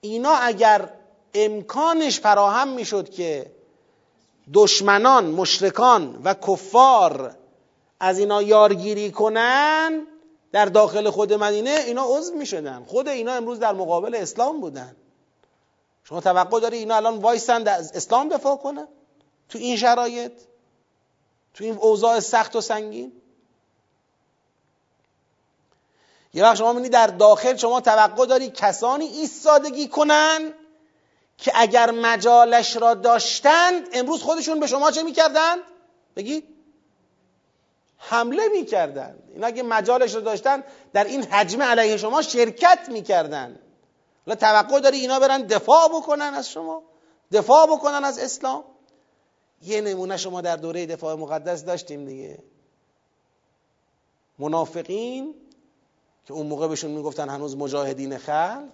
[0.00, 0.88] اینا اگر
[1.34, 3.50] امکانش فراهم می‌شد که
[4.54, 7.34] دشمنان مشرکان و کفار
[8.00, 10.06] از اینا یارگیری کنن
[10.52, 14.96] در داخل خود مدینه اینا عضو می شدن خود اینا امروز در مقابل اسلام بودن.
[16.04, 18.88] شما توقع داری اینا الان وایسند از اسلام دفاع کنن؟
[19.48, 20.32] تو این شرایط؟
[21.54, 23.12] تو این اوضاع سخت و سنگین؟
[26.34, 30.54] یه وقت شما می‌بینی در داخل شما توقع داری کسانی ایستادگی کنن
[31.38, 35.58] که اگر مجالش را داشتند امروز خودشون به شما چه می‌کردند؟
[36.16, 36.44] بگید
[37.98, 39.22] حمله می‌کردند.
[39.34, 43.58] این اگه مجالش را داشتن در این حجم علیه شما شرکت می‌کردند.
[44.26, 46.82] حالا توقع داری اینا برن دفاع بکنن از شما؟
[47.32, 48.64] دفاع بکنن از اسلام؟
[49.62, 52.38] یه نمونه شما در دوره دفاع مقدس داشتیم دیگه.
[54.38, 55.34] منافقین
[56.28, 58.68] که اون موقع بهشون می‌گفتن هنوز مجاهدین خلق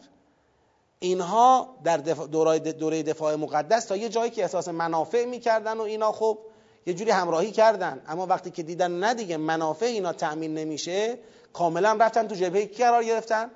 [0.99, 6.39] اینها در دوره دفاع مقدس تا یه جایی که احساس منافع می‌کردن و اینا خب
[6.87, 8.03] یه جوری همراهی کردن.
[8.09, 11.19] اما وقتی که دیدن نه دیگه منافع اینا تأمین نمیشه
[11.53, 13.51] کاملا رفتن تو جبهه کی قرار گرفتن؟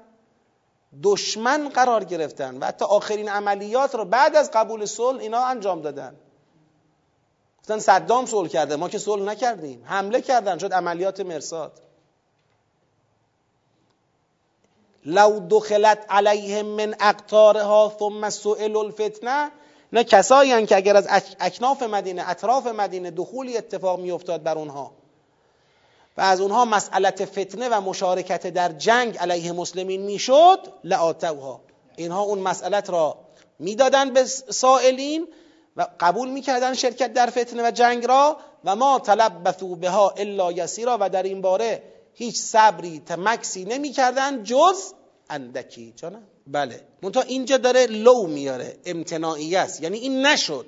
[1.02, 6.16] دشمن قرار گرفتن و حتی آخرین عملیات رو بعد از قبول صلح اینا انجام دادن.
[7.60, 9.82] گفتن صدام صلح کرده ما که صلح نکردیم.
[9.84, 11.87] حمله کردن شد عملیات مرصاد.
[15.08, 19.50] لو دخلت علیهم من اقطارها ثم سئل الفتنه
[19.92, 21.08] نه کسایی که اگر از
[21.40, 24.92] اکناف مدینه اطراف مدینه دخولی اتفاق میافتاد بر اونها.
[26.16, 31.60] و از اونها مسئلت فتنه و مشارکت در جنگ علیه مسلمین می‌شد لآتوها.
[31.96, 33.18] اینها اون مسئلت را
[33.58, 35.28] می‌دادن به سائلین
[35.76, 40.98] و قبول می‌کردن شرکت در فتنه و جنگ را و ما طلب بها الا یسیرا
[41.00, 41.82] و در این باره
[42.14, 44.92] هیچ صبری تمکسی نمی‌کردن جز
[45.30, 46.22] اندکی جانم.
[46.46, 46.86] بله.
[47.02, 48.76] منتها اینجا داره لو میاره.
[48.84, 50.66] امتناعی است یعنی این نشد.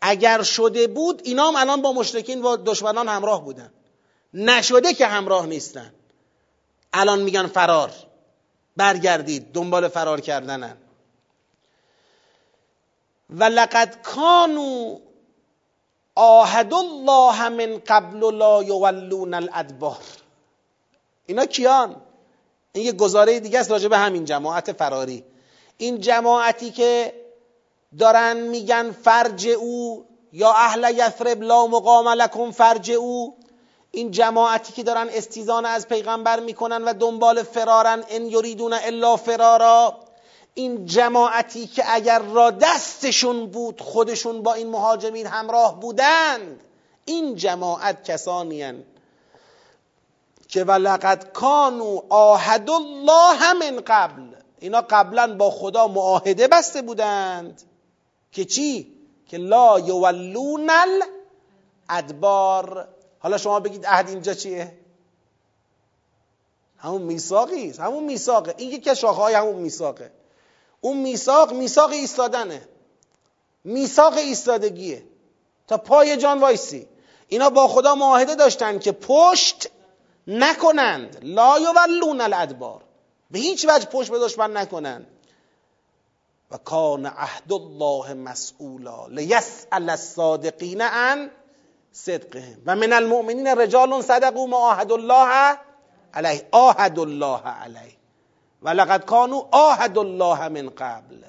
[0.00, 3.72] اگر شده بود اینا هم الان با مشرکین و دشمنان همراه بودن.
[4.34, 5.94] نشده که همراه نیستن.
[6.92, 7.92] الان میگن فرار.
[8.76, 9.52] برگردید.
[9.52, 10.76] دنبال فرار کردنن.
[13.30, 14.98] و لقد کانو
[16.14, 20.02] آهد الله من قبل لا یولون الادبار.
[21.26, 21.96] اینا کیان؟
[22.72, 25.24] این یه گزاره دیگه است راجع به همین جماعت فراری.
[25.78, 27.14] این جماعتی که
[27.98, 33.36] دارن میگن فرج او یا اهل یثرب لا مقام لکم فرج او
[33.90, 39.98] این جماعتی که دارن استیزان از پیغمبر می‌کنن و دنبال فرارن ان یریدون الا فرارا.
[40.54, 46.60] این جماعتی که اگر را دستشون بود خودشون با این مهاجمین همراه بودند.
[47.04, 48.82] این جماعت کسانی
[50.48, 54.22] که ولقد کانو آهد الله من قبل.
[54.58, 57.62] اینا قبلا با خدا معاهده بسته بودند.
[58.32, 58.94] که چی؟
[59.26, 60.70] که لا یولون
[61.88, 62.88] الادبار.
[63.18, 64.78] حالا شما بگید عهد اینجا چیه؟
[66.78, 68.54] همون میثاقی همون میثاقه.
[68.58, 70.12] این یکی از های همون میثاقه.
[70.80, 72.68] اون میثاق میثاق ایستادنه.
[73.64, 75.04] میثاق ایستادگیه.
[75.66, 76.88] تا پای جان وایسی.
[77.28, 79.70] اینا با خدا معاهده داشتن که پشت
[80.28, 81.18] نکنند.
[81.22, 82.82] لا یولون الادبار.
[83.30, 85.06] به هیچ وجه پشت به دشمن نکنن
[86.50, 91.30] و کان عهد الله مسئولا لیسأل الصادقین عن
[91.92, 92.62] صدقهم.
[92.66, 95.58] و من المؤمنین رجال صدقوا ما عهد الله
[96.14, 96.48] علیه.
[96.52, 97.96] عهد الله علیه.
[98.62, 101.24] و لقد کانوا عهد الله من قبل.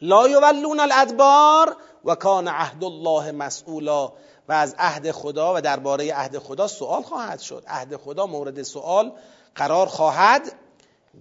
[0.00, 1.76] لا یولون الادبار.
[2.04, 4.12] و کان عهد الله مسئولا.
[4.48, 7.64] و از عهد خدا و درباره عهد خدا سوال خواهد شد.
[7.66, 9.12] عهد خدا مورد سوال
[9.54, 10.52] قرار خواهد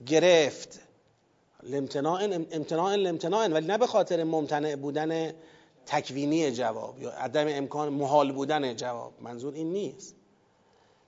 [0.05, 0.79] گرفت.
[1.63, 5.33] لامتناع امتناع لامتناع ولی نه به خاطر ممتنع بودن
[5.85, 9.13] تکوینی جواب یا عدم امکان محال بودن جواب.
[9.21, 10.15] منظور این نیست.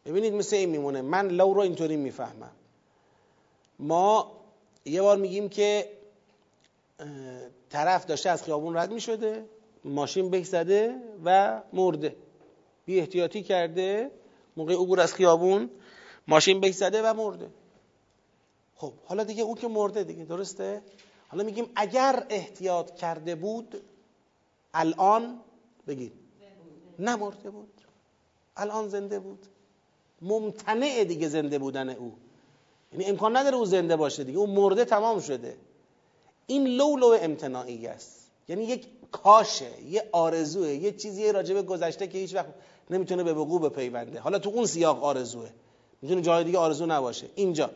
[0.06, 1.02] ببینید مثل این میمونه.
[1.02, 2.52] من لو رو اینطوری می‌فهمم.
[3.80, 4.32] ما
[4.86, 5.90] یه بار میگیم که
[7.70, 9.46] طرف داشته از خیابون رد می‌شده.
[9.90, 10.96] ماشین زده
[11.26, 12.16] و مرده.
[12.86, 14.12] بی احتیاطی کرده.
[14.58, 15.70] موقع عبور از خیابون
[16.28, 17.50] ماشین زده و مرده.
[18.76, 20.82] خب حالا دیگه او که مرده دیگه درسته؟
[21.28, 23.82] حالا میگیم اگر احتیاط کرده بود
[24.74, 25.40] الان
[25.88, 26.14] بگید.
[27.00, 27.82] نمرده بود.
[28.58, 29.46] الان زنده بود.
[30.22, 32.14] ممتنع دیگه زنده بودن او.
[32.94, 34.38] یعنی امکان نداره او زنده باشه دیگه.
[34.38, 35.58] او مرده تمام شده.
[36.48, 38.19] این لولو امتناعی است.
[38.50, 42.46] یعنی یک کاشه یه آرزوه یه چیزی راجب گذشته که هیچ وقت
[42.90, 44.20] نمی‌تونه به وقوع بپیونده.
[44.20, 45.50] حالا تو اون سیاق آرزوه.
[46.02, 47.28] می‌تونه جای دیگه آرزو نباشه.
[47.36, 47.70] اینجا.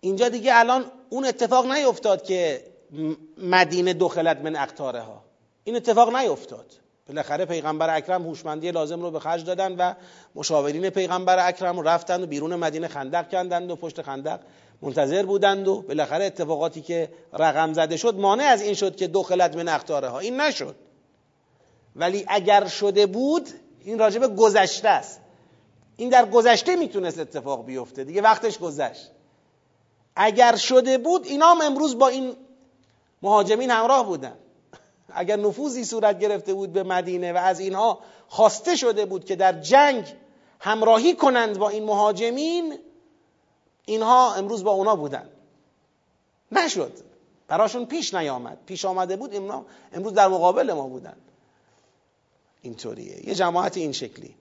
[0.00, 2.64] اینجا دیگه الان اون اتفاق نیفتاد که
[3.38, 5.22] مدینه دخلت من اقتاره ها
[5.64, 6.66] این اتفاق نیفتاد.
[7.08, 9.94] بالاخره پیغمبر اکرم هوشمندی لازم رو به خرج دادن و
[10.34, 14.40] مشاورین پیغمبر اکرم رو رفتند و بیرون مدینه خندق کندند و پشت خندق
[14.82, 19.56] منتظر بودند و بالاخره اتفاقاتی که رقم زده شد مانع از این شد که دخلت
[19.56, 20.74] من اقتاره ها این نشد.
[21.96, 23.48] ولی اگر شده بود
[23.84, 25.20] این راجب گذشته است.
[25.96, 28.04] این در گذشته می‌تونست اتفاق بیفته.
[28.04, 29.10] دیگه وقتش گذشت.
[30.16, 32.36] اگر شده بود اینا هم امروز با این
[33.22, 34.36] مهاجمین همراه بودن.
[35.08, 37.98] اگر نفوذی صورت گرفته بود به مدینه و از اینها
[38.28, 40.04] خواسته شده بود که در جنگ
[40.60, 42.78] همراهی کنند با این مهاجمین
[43.90, 45.28] اینها امروز با اونا بودن.
[46.52, 46.92] نشد.
[47.48, 48.58] براشون پیش نیامد.
[48.66, 49.34] پیش آمده بود
[49.92, 51.16] امروز در مقابل ما بودن.
[52.62, 53.28] اینطوریه.
[53.28, 54.34] یه جماعت این شکلی.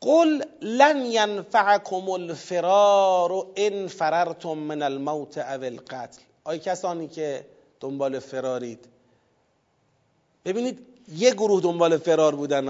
[0.00, 6.20] قل لن ینفعکم الفرار ان فررتم من الموت او القتل.
[6.44, 7.46] آی کسانی که
[7.80, 8.84] دنبال فرارید.
[10.44, 10.86] ببینید
[11.16, 12.68] یه گروه دنبال فرار بودن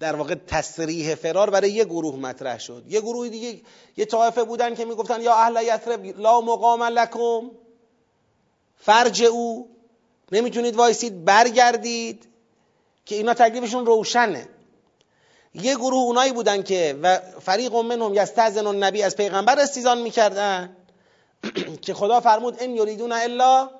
[0.00, 2.84] در واقع تصریح فرار برای یه گروه مطرح شد.
[2.88, 3.60] یه گروه دیگه
[3.96, 7.50] یه طایفه بودن که می‌گفتن یا اهل یثرب لا مقام لکم.
[8.76, 9.70] فرج او.
[10.32, 12.28] نمی‌تونید وایسید برگردید
[13.06, 14.48] که اینا تکلیفشون روشنه.
[15.54, 20.76] یه گروه اونایی بودن که و فریق منهم یستأذن النبی از پیغمبر استیزان می‌کردن
[21.84, 23.70] که خدا فرمود ان یریدون الا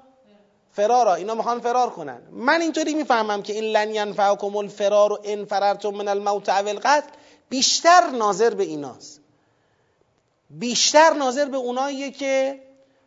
[0.73, 2.23] فرارا اینا می‌خوان فرار کنن.
[2.31, 7.09] من اینطوری می‌فهمم که این لن ینفعکم الفرار و ان فررتم من الموت او القتل
[7.49, 9.20] بیشتر ناظر به ایناست.
[10.51, 12.61] بیشتر ناظر به اوناییه که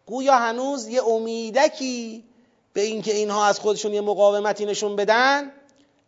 [0.05, 2.23] گویا هنوز یه امیدکی
[2.73, 5.51] به اینکه اینها از خودشون یه مقاومتی نشون بدن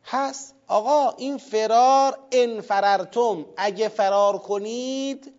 [0.06, 0.56] هست.
[0.68, 5.34] آقا این فرار ان فررتم اگه فرار کنید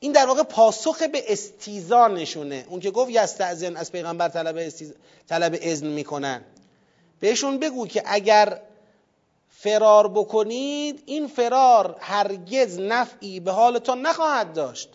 [0.00, 2.66] این در واقع پاسخ به استیزان نشونه.
[2.68, 4.94] اون که گفت یستعزن از پیغمبر طلب, استیز...
[5.28, 6.44] طلب اذن می‌کنن.
[7.20, 8.60] بهشون بگو که اگر
[9.50, 14.88] فرار بکنید این فرار هرگز نفعی به حالتان نخواهد داشت.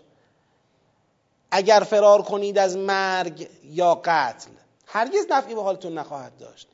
[1.52, 4.50] اگر فرار کنید از مرگ یا قتل
[4.88, 6.68] هرگز نفعی به حالتون نخواهد داشت.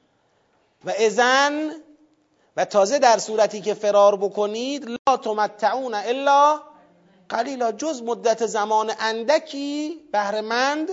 [0.86, 1.72] و ازن
[2.58, 6.62] و تازه در صورتی که فرار بکنید لا تمتعون الا
[7.30, 10.90] قلیلا جز مدت زمان اندکی بهرهمند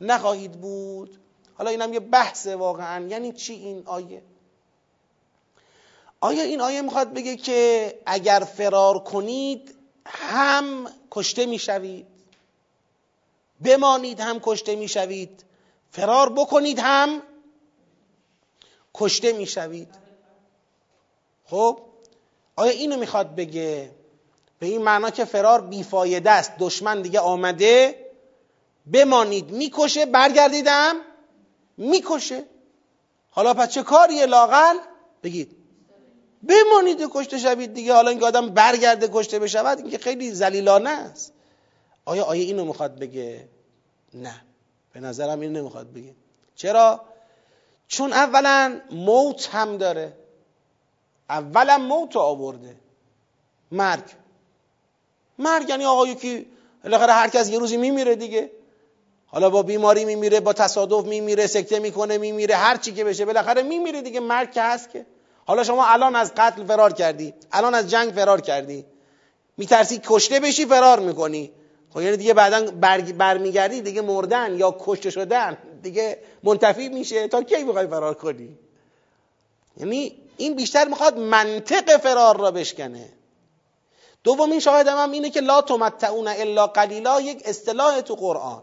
[0.00, 1.18] نخواهید بود.
[1.54, 3.06] حالا اینم یه بحث واقعا.
[3.06, 4.22] یعنی چی این آیه؟
[6.20, 9.74] آیا این آیه می‌خواد بگه که اگر فرار کنید
[10.06, 12.06] هم کشته می‌شوید
[13.64, 15.44] بمانید هم کشته می‌شوید
[15.90, 17.22] فرار بکنید هم
[18.94, 19.94] کشته می‌شوید؟
[21.44, 21.80] خب
[22.56, 23.90] آیا اینو می‌خواد بگه؟
[24.62, 26.52] به این معنا که فرار بیفایده است.
[26.58, 28.06] دشمن دیگه آمده
[28.92, 29.50] بمانید.
[29.50, 30.96] می‌کشه برگردیدم
[31.76, 32.44] می‌کشه.
[33.30, 34.76] حالا پس چه کاریه لاقل
[35.22, 35.56] بگید.
[36.48, 37.94] بمانید و کشته شوید دیگه.
[37.94, 41.32] حالا اینکه آدم برگرده کشته بشود این که خیلی زلیلانه است.
[42.04, 43.48] آیا آیا اینو می‌خواد بگه؟
[44.14, 44.34] نه.
[44.92, 46.14] به نظرم این نمی‌خواد بگه.
[46.54, 47.04] چرا؟
[47.88, 50.16] چون اولا موت هم داره.
[51.30, 52.76] اولا موت آورده.
[53.72, 54.21] مرگ.
[55.42, 56.46] مرگ یعنی آقا یکی
[56.84, 58.50] بالاخره هر کس یه روزی میمیره دیگه.
[59.26, 63.62] حالا با بیماری میمیره با تصادف میمیره سکته می‌کنه میمیره هر چی که بشه بالاخره
[63.62, 64.20] میمیره دیگه.
[64.20, 65.06] مرگ که هست که.
[65.44, 68.84] حالا شما الان از قتل فرار کردی الان از جنگ فرار کردی.
[69.56, 71.52] میترسی کشته بشی فرار می‌کنی.
[71.90, 72.70] خب یعنی دیگه بعدا
[73.18, 77.28] برمیگردی دیگه مردن یا کشته شدن دیگه منتفی میشه.
[77.28, 78.58] تا کی می‌خوای فرار کنی؟
[79.76, 83.08] یعنی این بیشتر می‌خواد منطق فرار را بشکنه.
[84.24, 88.62] دومین شاهدم هم اینه که لا تمتعون الا قلیلا یک اصطلاح تو قرآن.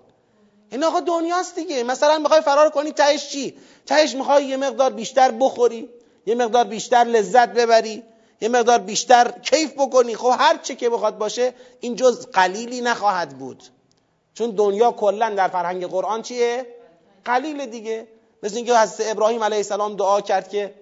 [0.71, 1.83] این آقا دنیاست دیگه.
[1.83, 5.89] مثلا می‌خوای فرار کنی تهش چی؟ تهش می‌خوای یه مقدار بیشتر بخوری
[6.25, 8.03] یه مقدار بیشتر لذت ببری
[8.41, 10.15] یه مقدار بیشتر کیف بکنی.
[10.15, 13.63] خب هر چه که بخواد باشه این جز قلیلی نخواهد بود.
[14.33, 16.65] چون دنیا کلا در فرهنگ قرآن چیه؟
[17.25, 18.07] قلیل دیگه.
[18.43, 20.73] مثل اینکه حضرت ابراهیم علیه السلام دعا کرد که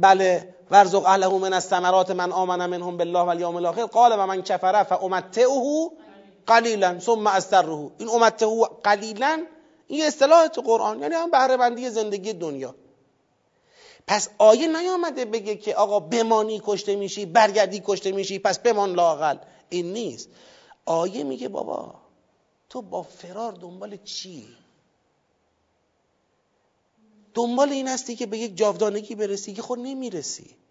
[0.00, 3.86] بله ورزق اهله من الثمرات من آمن منهم بالله والیوم الاخر.
[3.86, 5.90] قال و من کفر فامتعه
[6.46, 7.90] قلیلا ثم استره.
[7.98, 9.46] این امتعه قلیلا
[9.86, 12.74] این اصطلاح تو قرآن یعنی هم بهره بندی زندگی دنیا.
[14.06, 19.36] پس آیه نیامده بگه که آقا بمانی کشته میشی برگردی کشته میشی پس بمان لاقل
[19.68, 20.28] این نیست.
[20.86, 21.94] آیه میگه بابا
[22.68, 24.48] تو با فرار دنبال چی؟
[27.34, 30.61] دنبال این هستی که به یک جاودانگی برسی که خود نمی‌رسی.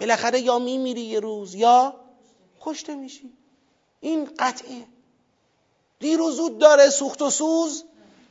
[0.00, 1.94] بالاخره یا میمیری یه روز یا
[2.60, 3.32] کشته میشی.
[4.00, 4.84] این قطعه
[5.98, 7.84] دیر و زود داره سوخت و سوز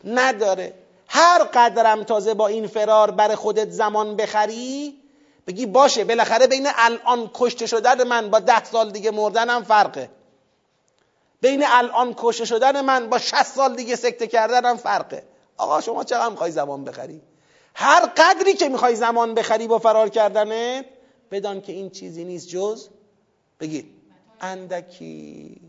[0.04, 0.74] نداره.
[1.08, 5.00] هر قدرم تازه با این فرار بر خودت زمان بخری
[5.48, 10.10] بگی باشه بالاخره بین الان کشته شدن من با ده سال دیگه مردنم فرقه.
[11.42, 15.24] بین الان کشته شدن من با 60 سال دیگه سکته کردنم فرقه.
[15.58, 17.22] آقا شما چقدر می‌خوای زمان بخری؟
[17.76, 20.86] هر قدری که می‌خوای زمان بخری با فرار کردنت
[21.32, 22.88] بدان که این چیزی نیست جز
[23.60, 23.86] بگید
[24.42, 25.62] اندکی.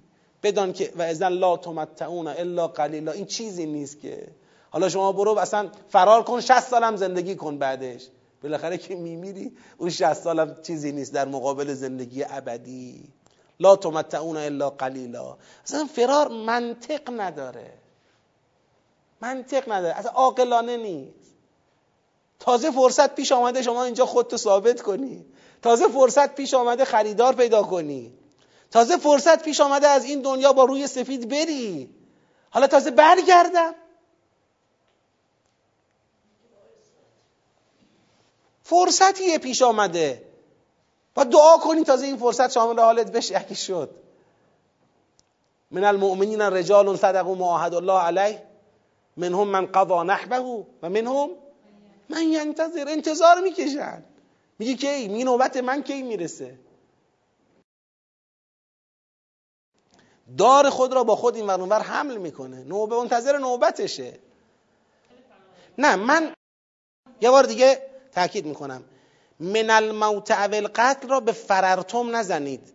[0.43, 3.13] بدان که و ازن لا تمتعون الا قلیلا.
[3.13, 4.29] این چیزی نیست که.
[4.71, 8.09] حالا شما برو اصلا فرار کن 60 سالم زندگی کن بعدش.
[8.43, 13.09] بالاخره که میمیری اون 60 سالم چیزی نیست در مقابل زندگی ابدی.
[13.61, 15.37] لا تمتعون الا قلیلا.
[15.65, 17.73] اصلا فرار منطق نداره.
[19.21, 19.95] منطق نداره.
[19.95, 21.35] اصلا عاقلانه نیست.
[22.39, 25.25] تازه فرصت پیش آمده شما اینجا خودتو ثابت کنی.
[25.63, 28.13] تازه فرصت پیش آمده خریدار پیدا کنی.
[28.71, 31.91] تازه فرصت پیش آمده از این دنیا با روی سفید بری.
[32.51, 33.75] حالا تازه برگردم.
[38.63, 40.23] فرصتیه پیش آمده.
[41.15, 43.91] با دعا کنی تازه این فرصت شامل حالت بشه اگه شد.
[45.71, 48.43] من المؤمنین رجال صدقوا ما عهد الله علیه.
[49.17, 51.31] منهم من قضا نحبه و منهم
[52.09, 52.89] من ینتظر.
[52.89, 54.05] انتظار می‌کشن.
[54.61, 56.59] میگه کی؟ می نوبت من کی می‌رسه؟
[60.39, 62.65] دار خود را با خود این ورانور حمل می‌کنه.
[62.65, 64.19] نوبه منتظر نوبتشه.
[65.79, 66.35] نه من
[67.21, 68.85] یه بار دیگه تاکید می‌کنم.
[69.41, 72.73] من الموت او القتل را به فررتم نزنید.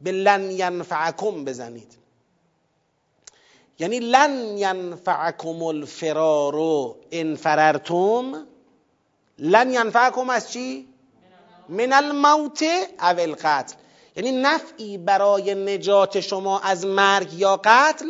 [0.00, 1.98] به لن ینفعکم بزنید.
[3.78, 6.54] یعنی لن ینفعکم الفرار
[7.10, 8.46] ان فررتم
[9.38, 10.88] لن ینفعکم از چی؟
[11.68, 13.74] من الموت او القتل.
[14.16, 18.06] یعنی نفعی برای نجات شما از مرگ یا قتل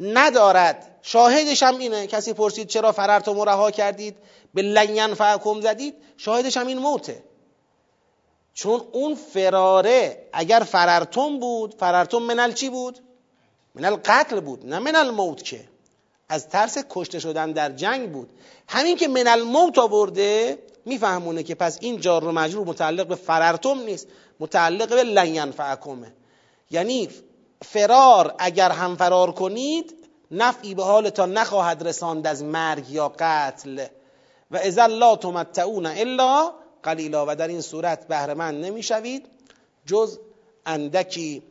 [0.00, 0.98] ندارد.
[1.02, 2.06] شاهدش هم اینه.
[2.06, 4.16] کسی پرسید چرا فررتم رها کردید؟
[4.54, 5.94] به لن ینفعکم زدید.
[6.16, 7.22] شاهدش هم این موته.
[8.54, 12.98] چون اون فراره اگر فررتم بود فررتم منل چی بود؟
[13.74, 15.68] من القتل بود نه من الموت که.
[16.28, 18.30] از ترس کشته شدن در جنگ بود.
[18.68, 23.78] همین که من الموت آورده میفهمونه که پس این جار رو مجرور متعلق به فررتم
[23.78, 24.08] نیست.
[24.40, 26.12] متعلق به لین فعکمه
[26.70, 27.08] یعنی
[27.62, 29.94] فرار اگر هم فرار کنید
[30.30, 33.86] نفعی به حالتان نخواهد رساند از مرگ یا قتل.
[34.50, 37.26] و اذا لا تمتعون الا قلیلا.
[37.28, 39.26] و در این صورت بهرمند نمی‌شوید.
[39.86, 40.18] جز
[40.66, 41.42] اندکی.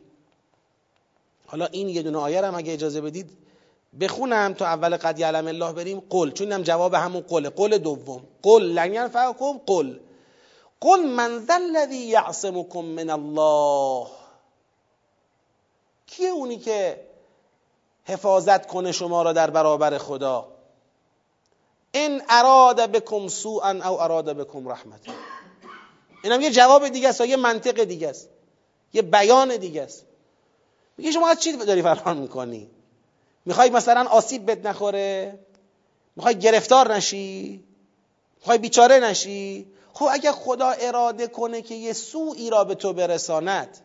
[1.46, 3.45] حالا این یه دونه آیه هم اگه اجازه بدید
[4.00, 6.30] بخونم تا اول قد یعلم الله بریم قل.
[6.30, 7.50] چون اینم جواب همون قله.
[7.50, 8.22] قل دوم.
[8.42, 8.62] قل.
[8.62, 9.98] لن ینفعکم قل.
[10.80, 14.06] قل من ذا الذی یعصمکم من الله.
[16.06, 17.06] کیه اونی که
[18.04, 20.48] حفاظت کنه شما را در برابر خدا؟
[21.94, 25.00] ان اراد بكم سوءا او اراد بكم رحمت
[26.24, 28.28] اینم یه جواب دیگه است یه منطق دیگه است.
[28.92, 30.04] یه بیان دیگه است.
[30.98, 32.70] میگه شما از چی داری فرار می‌کنی؟
[33.46, 35.38] می‌خوای مثلا آسیب بد نخوره؟
[36.16, 37.64] می‌خوای گرفتار نشی؟
[38.38, 43.78] می‌خوای بیچاره نشی؟ خب اگه خدا اراده کنه که یه سوئی را به تو برساند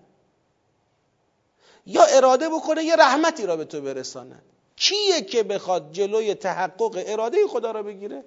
[1.85, 4.41] یا اراده بکنه یه رحمتی را به تو برسانه
[4.75, 8.23] کیه که بخواد جلوی تحقق اراده خدا را بگیره؟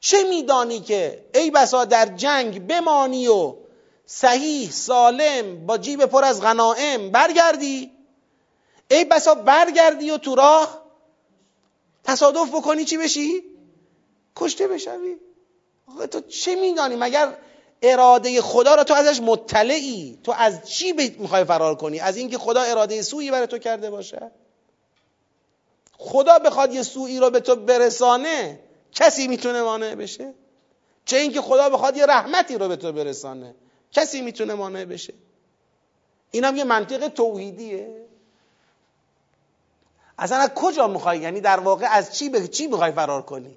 [0.00, 3.54] چه میدانی که ای بسا در جنگ بمانی و
[4.06, 7.97] صحیح سالم با جیب پر از غنائم برگردی؟
[8.90, 10.82] ای بسا برگردی و تو راه
[12.04, 13.42] تصادف بکنی چی بشی؟
[14.36, 15.16] کشته بشوی.
[16.10, 17.36] تو چه میدانی؟ مگر
[17.82, 22.60] اراده خدا را تو ازش مطلعی؟ تو از چی می‌خوای فرار کنی؟ از اینکه خدا
[22.60, 24.30] اراده سویی برای تو کرده باشه؟
[25.98, 28.60] خدا بخواد یه سویی را به تو برسانه
[28.92, 30.34] کسی می‌تونه مانع بشه؟
[31.04, 33.54] چه اینکه خدا بخواد یه رحمتی رو به تو برسانه
[33.92, 35.14] کسی می‌تونه مانع بشه؟
[36.30, 38.07] اینم یه منطق توحیدیه.
[40.18, 43.56] اصلا از کجا می‌خوای؟ یعنی در واقع از چی به چی می‌خوای فرار کنی؟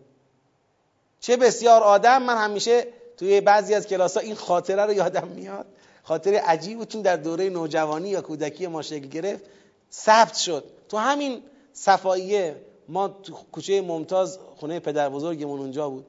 [1.20, 5.66] چه بسیار آدم من همیشه توی بعضی از کلاس این خاطره رو یادم میاد.
[6.04, 9.44] خاطره عجیب بود در دوره نوجوانی یا کودکی ما شکل گرفت
[9.92, 10.64] ثبت شد.
[10.90, 11.44] تو همین
[11.74, 12.56] صفاییه
[12.88, 16.06] ما تو کوچه ممتاز خونه پدر بزرگمون اونجا بود.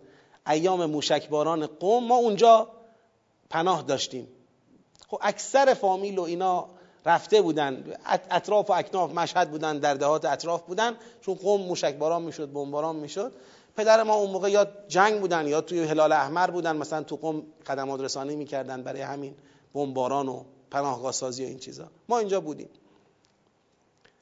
[0.47, 2.69] ایام موشکباران قوم ما اونجا
[3.51, 4.29] پناه داشتیم.
[5.09, 6.69] خب اکثر فامیل و اینا
[7.07, 7.85] رفته بودن.
[8.31, 10.97] اطراف و اکناف مشهد بودن در دهات اطراف بودن.
[11.21, 13.33] چون قوم موشکباران می‌شد بمباران می‌شد.
[13.77, 16.77] پدر ما اون موقع یا جنگ بودن یا توی هلال احمر بودن.
[16.77, 19.35] مثلا تو قوم خدمات رسانی می‌کردن برای همین
[19.75, 21.87] بمباران و پناهگاه سازی و این چیزا.
[22.09, 22.69] ما اینجا بودیم.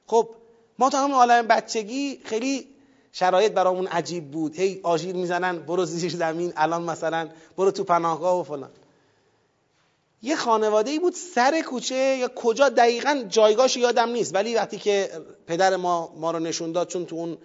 [0.06, 0.28] خب
[0.78, 2.66] ما تا همون عالم بچگی خیلی
[3.12, 4.56] شرایط برامون عجیب بود.
[4.56, 8.70] هی آژیر می‌زنن برو زیر زمین الان مثلا برو تو پناهگاه و فلان.
[10.22, 14.34] یه خانواده ای بود سر کوچه یا کجا دقیقا جایگاهش یادم نیست.
[14.34, 15.10] ولی وقتی که
[15.46, 17.38] پدر ما ما رو نشون داد چون تو اون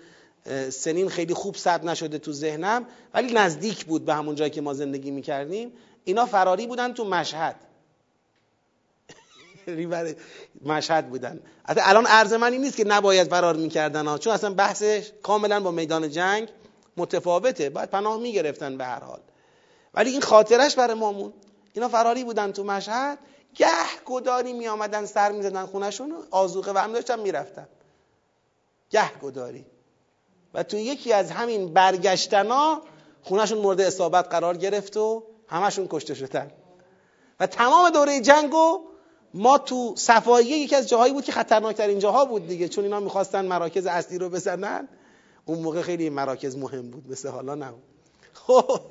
[0.70, 4.74] سنین خیلی خوب ثبت نشده تو ذهنم ولی نزدیک بود به همون جایی که ما
[4.74, 5.74] زندگی می‌کردیم
[6.04, 7.56] اینا فراری بودن تو مشهد.
[10.66, 11.40] مشهد بودن.
[11.68, 15.60] حتی الان عرض من این نیست که نباید فرار می‌کردن ها چون اصلا بحثش کاملا
[15.60, 16.50] با میدان جنگ
[16.98, 17.70] متفاوته.
[17.70, 19.20] باید پناه می‌گرفتن به هر حال.
[19.94, 21.34] ولی این خاطرش برای مامون
[21.76, 23.18] اینا فراری بودن تو مشهد
[23.56, 23.68] گه
[24.06, 27.68] گداری می آمدن سر می زدن خونشون آزوقه و هم داشتن می‌رفتن.
[28.90, 29.66] گه گداری.
[30.54, 32.82] و تو یکی از همین برگشتنا
[33.22, 36.52] خونشون مورد اصابت قرار گرفت و همشون کشته شدن.
[37.40, 38.82] و تمام دوره جنگو
[39.34, 43.46] ما تو صفاییه یکی از جاهایی بود که خطرناکترین جاها بود دیگه چون اینا می‌خواستن
[43.46, 44.88] مراکز اصلی رو بزنن.
[45.46, 47.74] اون موقع خیلی مراکز مهم بود مثل حالا نه.
[48.34, 48.82] خب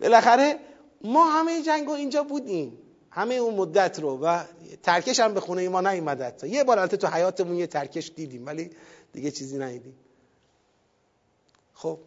[0.00, 0.58] بالاخره
[1.04, 2.78] ما همه جنگو اینجا بودیم.
[3.10, 4.44] همه اون مدت رو و
[4.82, 8.46] ترکش هم به خونه ما نیومد تا یه بار البته تو حیاتمون یه ترکش دیدیم
[8.46, 8.70] ولی
[9.12, 9.96] دیگه چیزی ندیدیم.
[11.74, 11.98] خب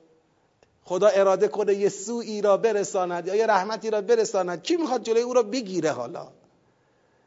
[0.83, 4.63] خدا اراده کنه یه سوئی را برساند یا یه رحمتی را برساند.
[4.63, 6.27] کی می‌خواد جلوی او را بگیره حالا؟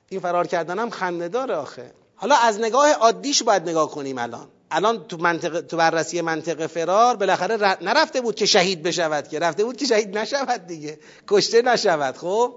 [0.09, 1.93] این فرار کردن هم خنده داره آخه.
[2.16, 4.49] حالا از نگاه عادیش باید نگاه کنیم الان.
[4.74, 9.38] الان تو منطقه تو بررسی منطق فرار بالاخره نرفته بود که شهید بشود که.
[9.38, 10.98] رفته بود که شهید نشود دیگه.
[11.28, 12.55] کشته نشود خب؟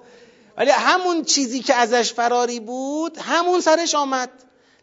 [0.58, 4.30] ولی همون چیزی که ازش فراری بود همون سرش آمد.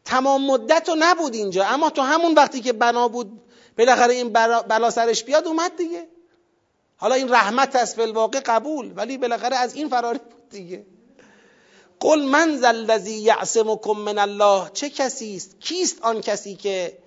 [0.05, 1.65] تمام مدت رو نبود اینجا.
[1.65, 3.40] اما تو همون وقتی که بنا بود
[3.78, 4.32] بالاخره این
[4.69, 6.09] بلا سرش بیاد اومد دیگه.
[6.97, 10.86] حالا این رحمت است واقع قبول ولی بالاخره از این فراری بود دیگه.
[12.01, 14.70] قل من الذی یعصمکم من الله.
[14.73, 16.98] چه کسی است؟ کیست آن کسی که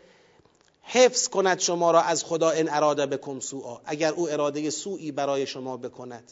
[0.89, 3.81] حفظ کند شما را از خدا ان اراده بکم سوءا.
[3.85, 6.31] اگر او اراده سوئی برای شما بکند.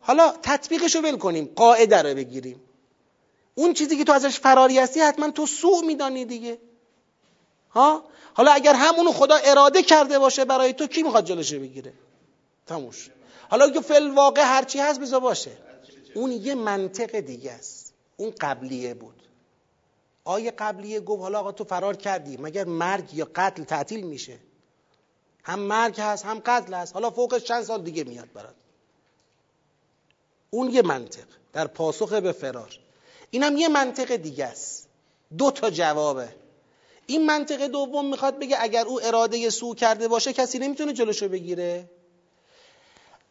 [0.00, 2.60] حالا تطبیقش رو ول کنیم قاعده رو بگیریم.
[3.54, 6.58] اون چیزی که تو ازش فراری هستی حتما تو سوء میدانی دیگه.
[7.70, 11.92] ها؟ حالا اگر همونو خدا اراده کرده باشه برای تو کی می‌خواد جلوش بگیره؟
[12.66, 13.10] تموش.
[13.50, 15.50] حالا که فل واقع هرچی هست بذار باشه.
[16.14, 17.94] اون یه منطق دیگه است.
[18.16, 19.22] اون قبلیه بود.
[20.24, 22.36] آیه قبلیه گفت حالا آقا تو فرار کردی.
[22.36, 24.38] مگر مرگ یا قتل تعطیل میشه؟
[25.44, 26.94] هم مرگ هست هم قتل هست.
[26.94, 28.54] حالا فوقش چند سال دیگه میاد برات.
[30.50, 32.78] اون یه منطق در پاسخ به فرار.
[33.30, 34.88] اینم یه منطق دیگه است.
[35.38, 36.28] دو تا جوابه.
[37.06, 41.90] این منطق دوم می‌خواد بگه اگر او اراده سو کرده باشه کسی نمی‌تونه جلوشو بگیره.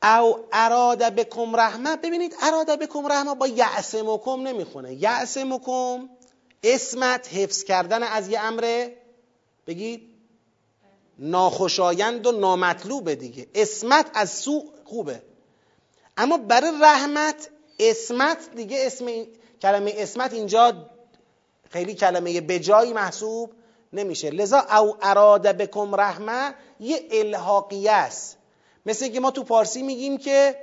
[0.04, 1.96] او اراده بکم رحمه.
[1.96, 4.94] ببینید اراده بکم رحمه با یعصمکم نمی‌خونه.
[4.94, 6.10] یعصمکم
[6.64, 8.90] اسمت حفظ کردن از یه امر
[9.68, 10.10] بگید
[11.20, 13.48] ناخوشایند و نامطلوبه دیگه.
[13.56, 15.22] اسمت از سوء خوبه.
[16.18, 17.50] اما برای رحمت
[17.80, 19.06] اسمت دیگه اسم
[19.62, 20.90] کلمه اسمت اینجا
[21.70, 23.52] خیلی کلمه بجایی محسوب
[23.94, 24.30] نمیشه.
[24.30, 28.38] لذا او اراده بکم رحمه یه الحاقیه است.
[28.86, 30.56] مثل که ما تو پارسی میگیم که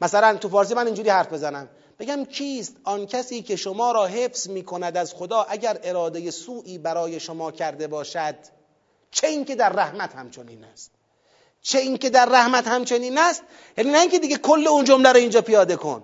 [0.00, 1.68] مثلا تو فارسی من اینجوری حرف بزنم.
[2.00, 6.78] بگم کیست؟ آن کسی که شما را حفظ می کند از خدا اگر اراده سوئی
[6.78, 8.34] برای شما کرده باشد
[9.10, 10.90] چه اینکه در رحمت همچنین است؟
[11.62, 13.42] چه اینکه در رحمت همچنین است؟
[13.78, 16.02] یعنی نه اینکه دیگه کل اون جمله رو اینجا پیاده کن.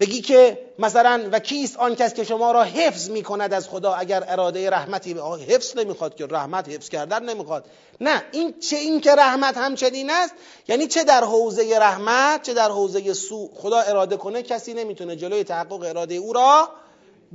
[0.00, 3.94] بگی که مثلا و کیست آن کس که شما را حفظ می کند از خدا
[3.94, 5.12] اگر اراده رحمتی
[5.48, 7.64] حفظ نمی‌خواد که رحمت حفظ کردن نمی‌خواد؟
[8.00, 10.34] نه این چه این که رحمت همچنین است
[10.68, 15.44] یعنی چه در حوزه رحمت چه در حوزه سو خدا اراده کنه کسی نمی‌تونه جلوی
[15.44, 16.68] تحقق اراده او را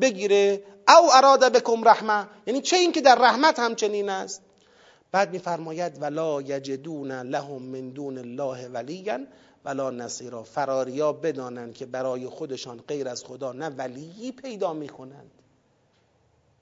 [0.01, 0.63] بگیره.
[0.87, 4.41] او اراده بکم رحمه یعنی چه این که در رحمت همچنین است؟
[5.11, 9.19] بعد میفرماید ولا یجدون لهم من دون الله ولیا
[9.65, 10.43] ولا نصیرا.
[10.43, 15.31] فراریا بدانند که برای خودشان غیر از خدا نه ولیی پیدا می‌کنند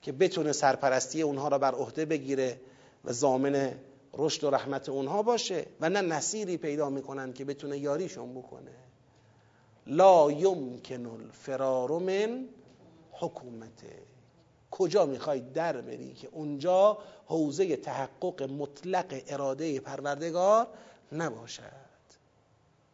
[0.02, 2.60] که بتونه سرپرستی اونها را بر عهده بگیره
[3.04, 3.74] و زامن
[4.14, 8.74] رشد و رحمت اونها باشه و نه نصیری پیدا می‌کنند که بتونه یاریشون بکنه.
[9.86, 12.48] لا یمکن الفرار من
[13.12, 13.98] حکومته.
[14.70, 20.66] کجا می‌خوای در بری که اونجا حوزه تحقق مطلق اراده پروردگار
[21.12, 21.81] نباشد؟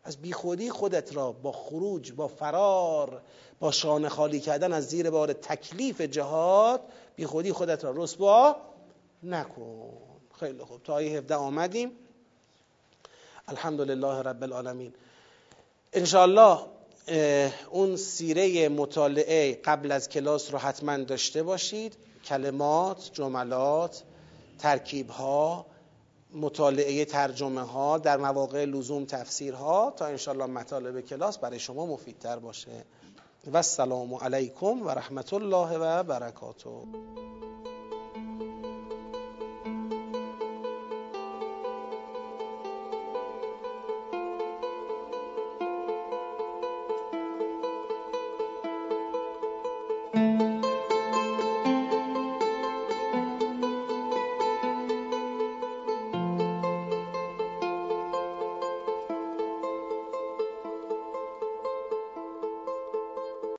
[0.08, 3.22] از بیخودی خودت را با خروج با فرار
[3.60, 6.80] با شانه خالی کردن از زیر بار تکلیف جهاد
[7.16, 8.56] بیخودی خودت را رسوا
[9.22, 9.92] نکن.
[10.40, 10.82] خیلی خوب.
[10.82, 11.90] تا آیه 17 آمدیم.
[13.48, 14.94] الحمدلله رب العالمین.
[15.92, 16.58] انشاءالله
[17.70, 21.96] اون سیره مطالعه قبل از کلاس رو حتما داشته باشید.
[22.24, 24.02] کلمات جملات
[24.58, 25.66] ترکیب ها
[26.34, 32.84] مطالعه ترجمه ها در مواقع لزوم تفسیرها تا انشالله مطالب کلاس برای شما مفیدتر باشه.
[33.46, 36.70] و السلام علیکم و رحمت الله و برکاته.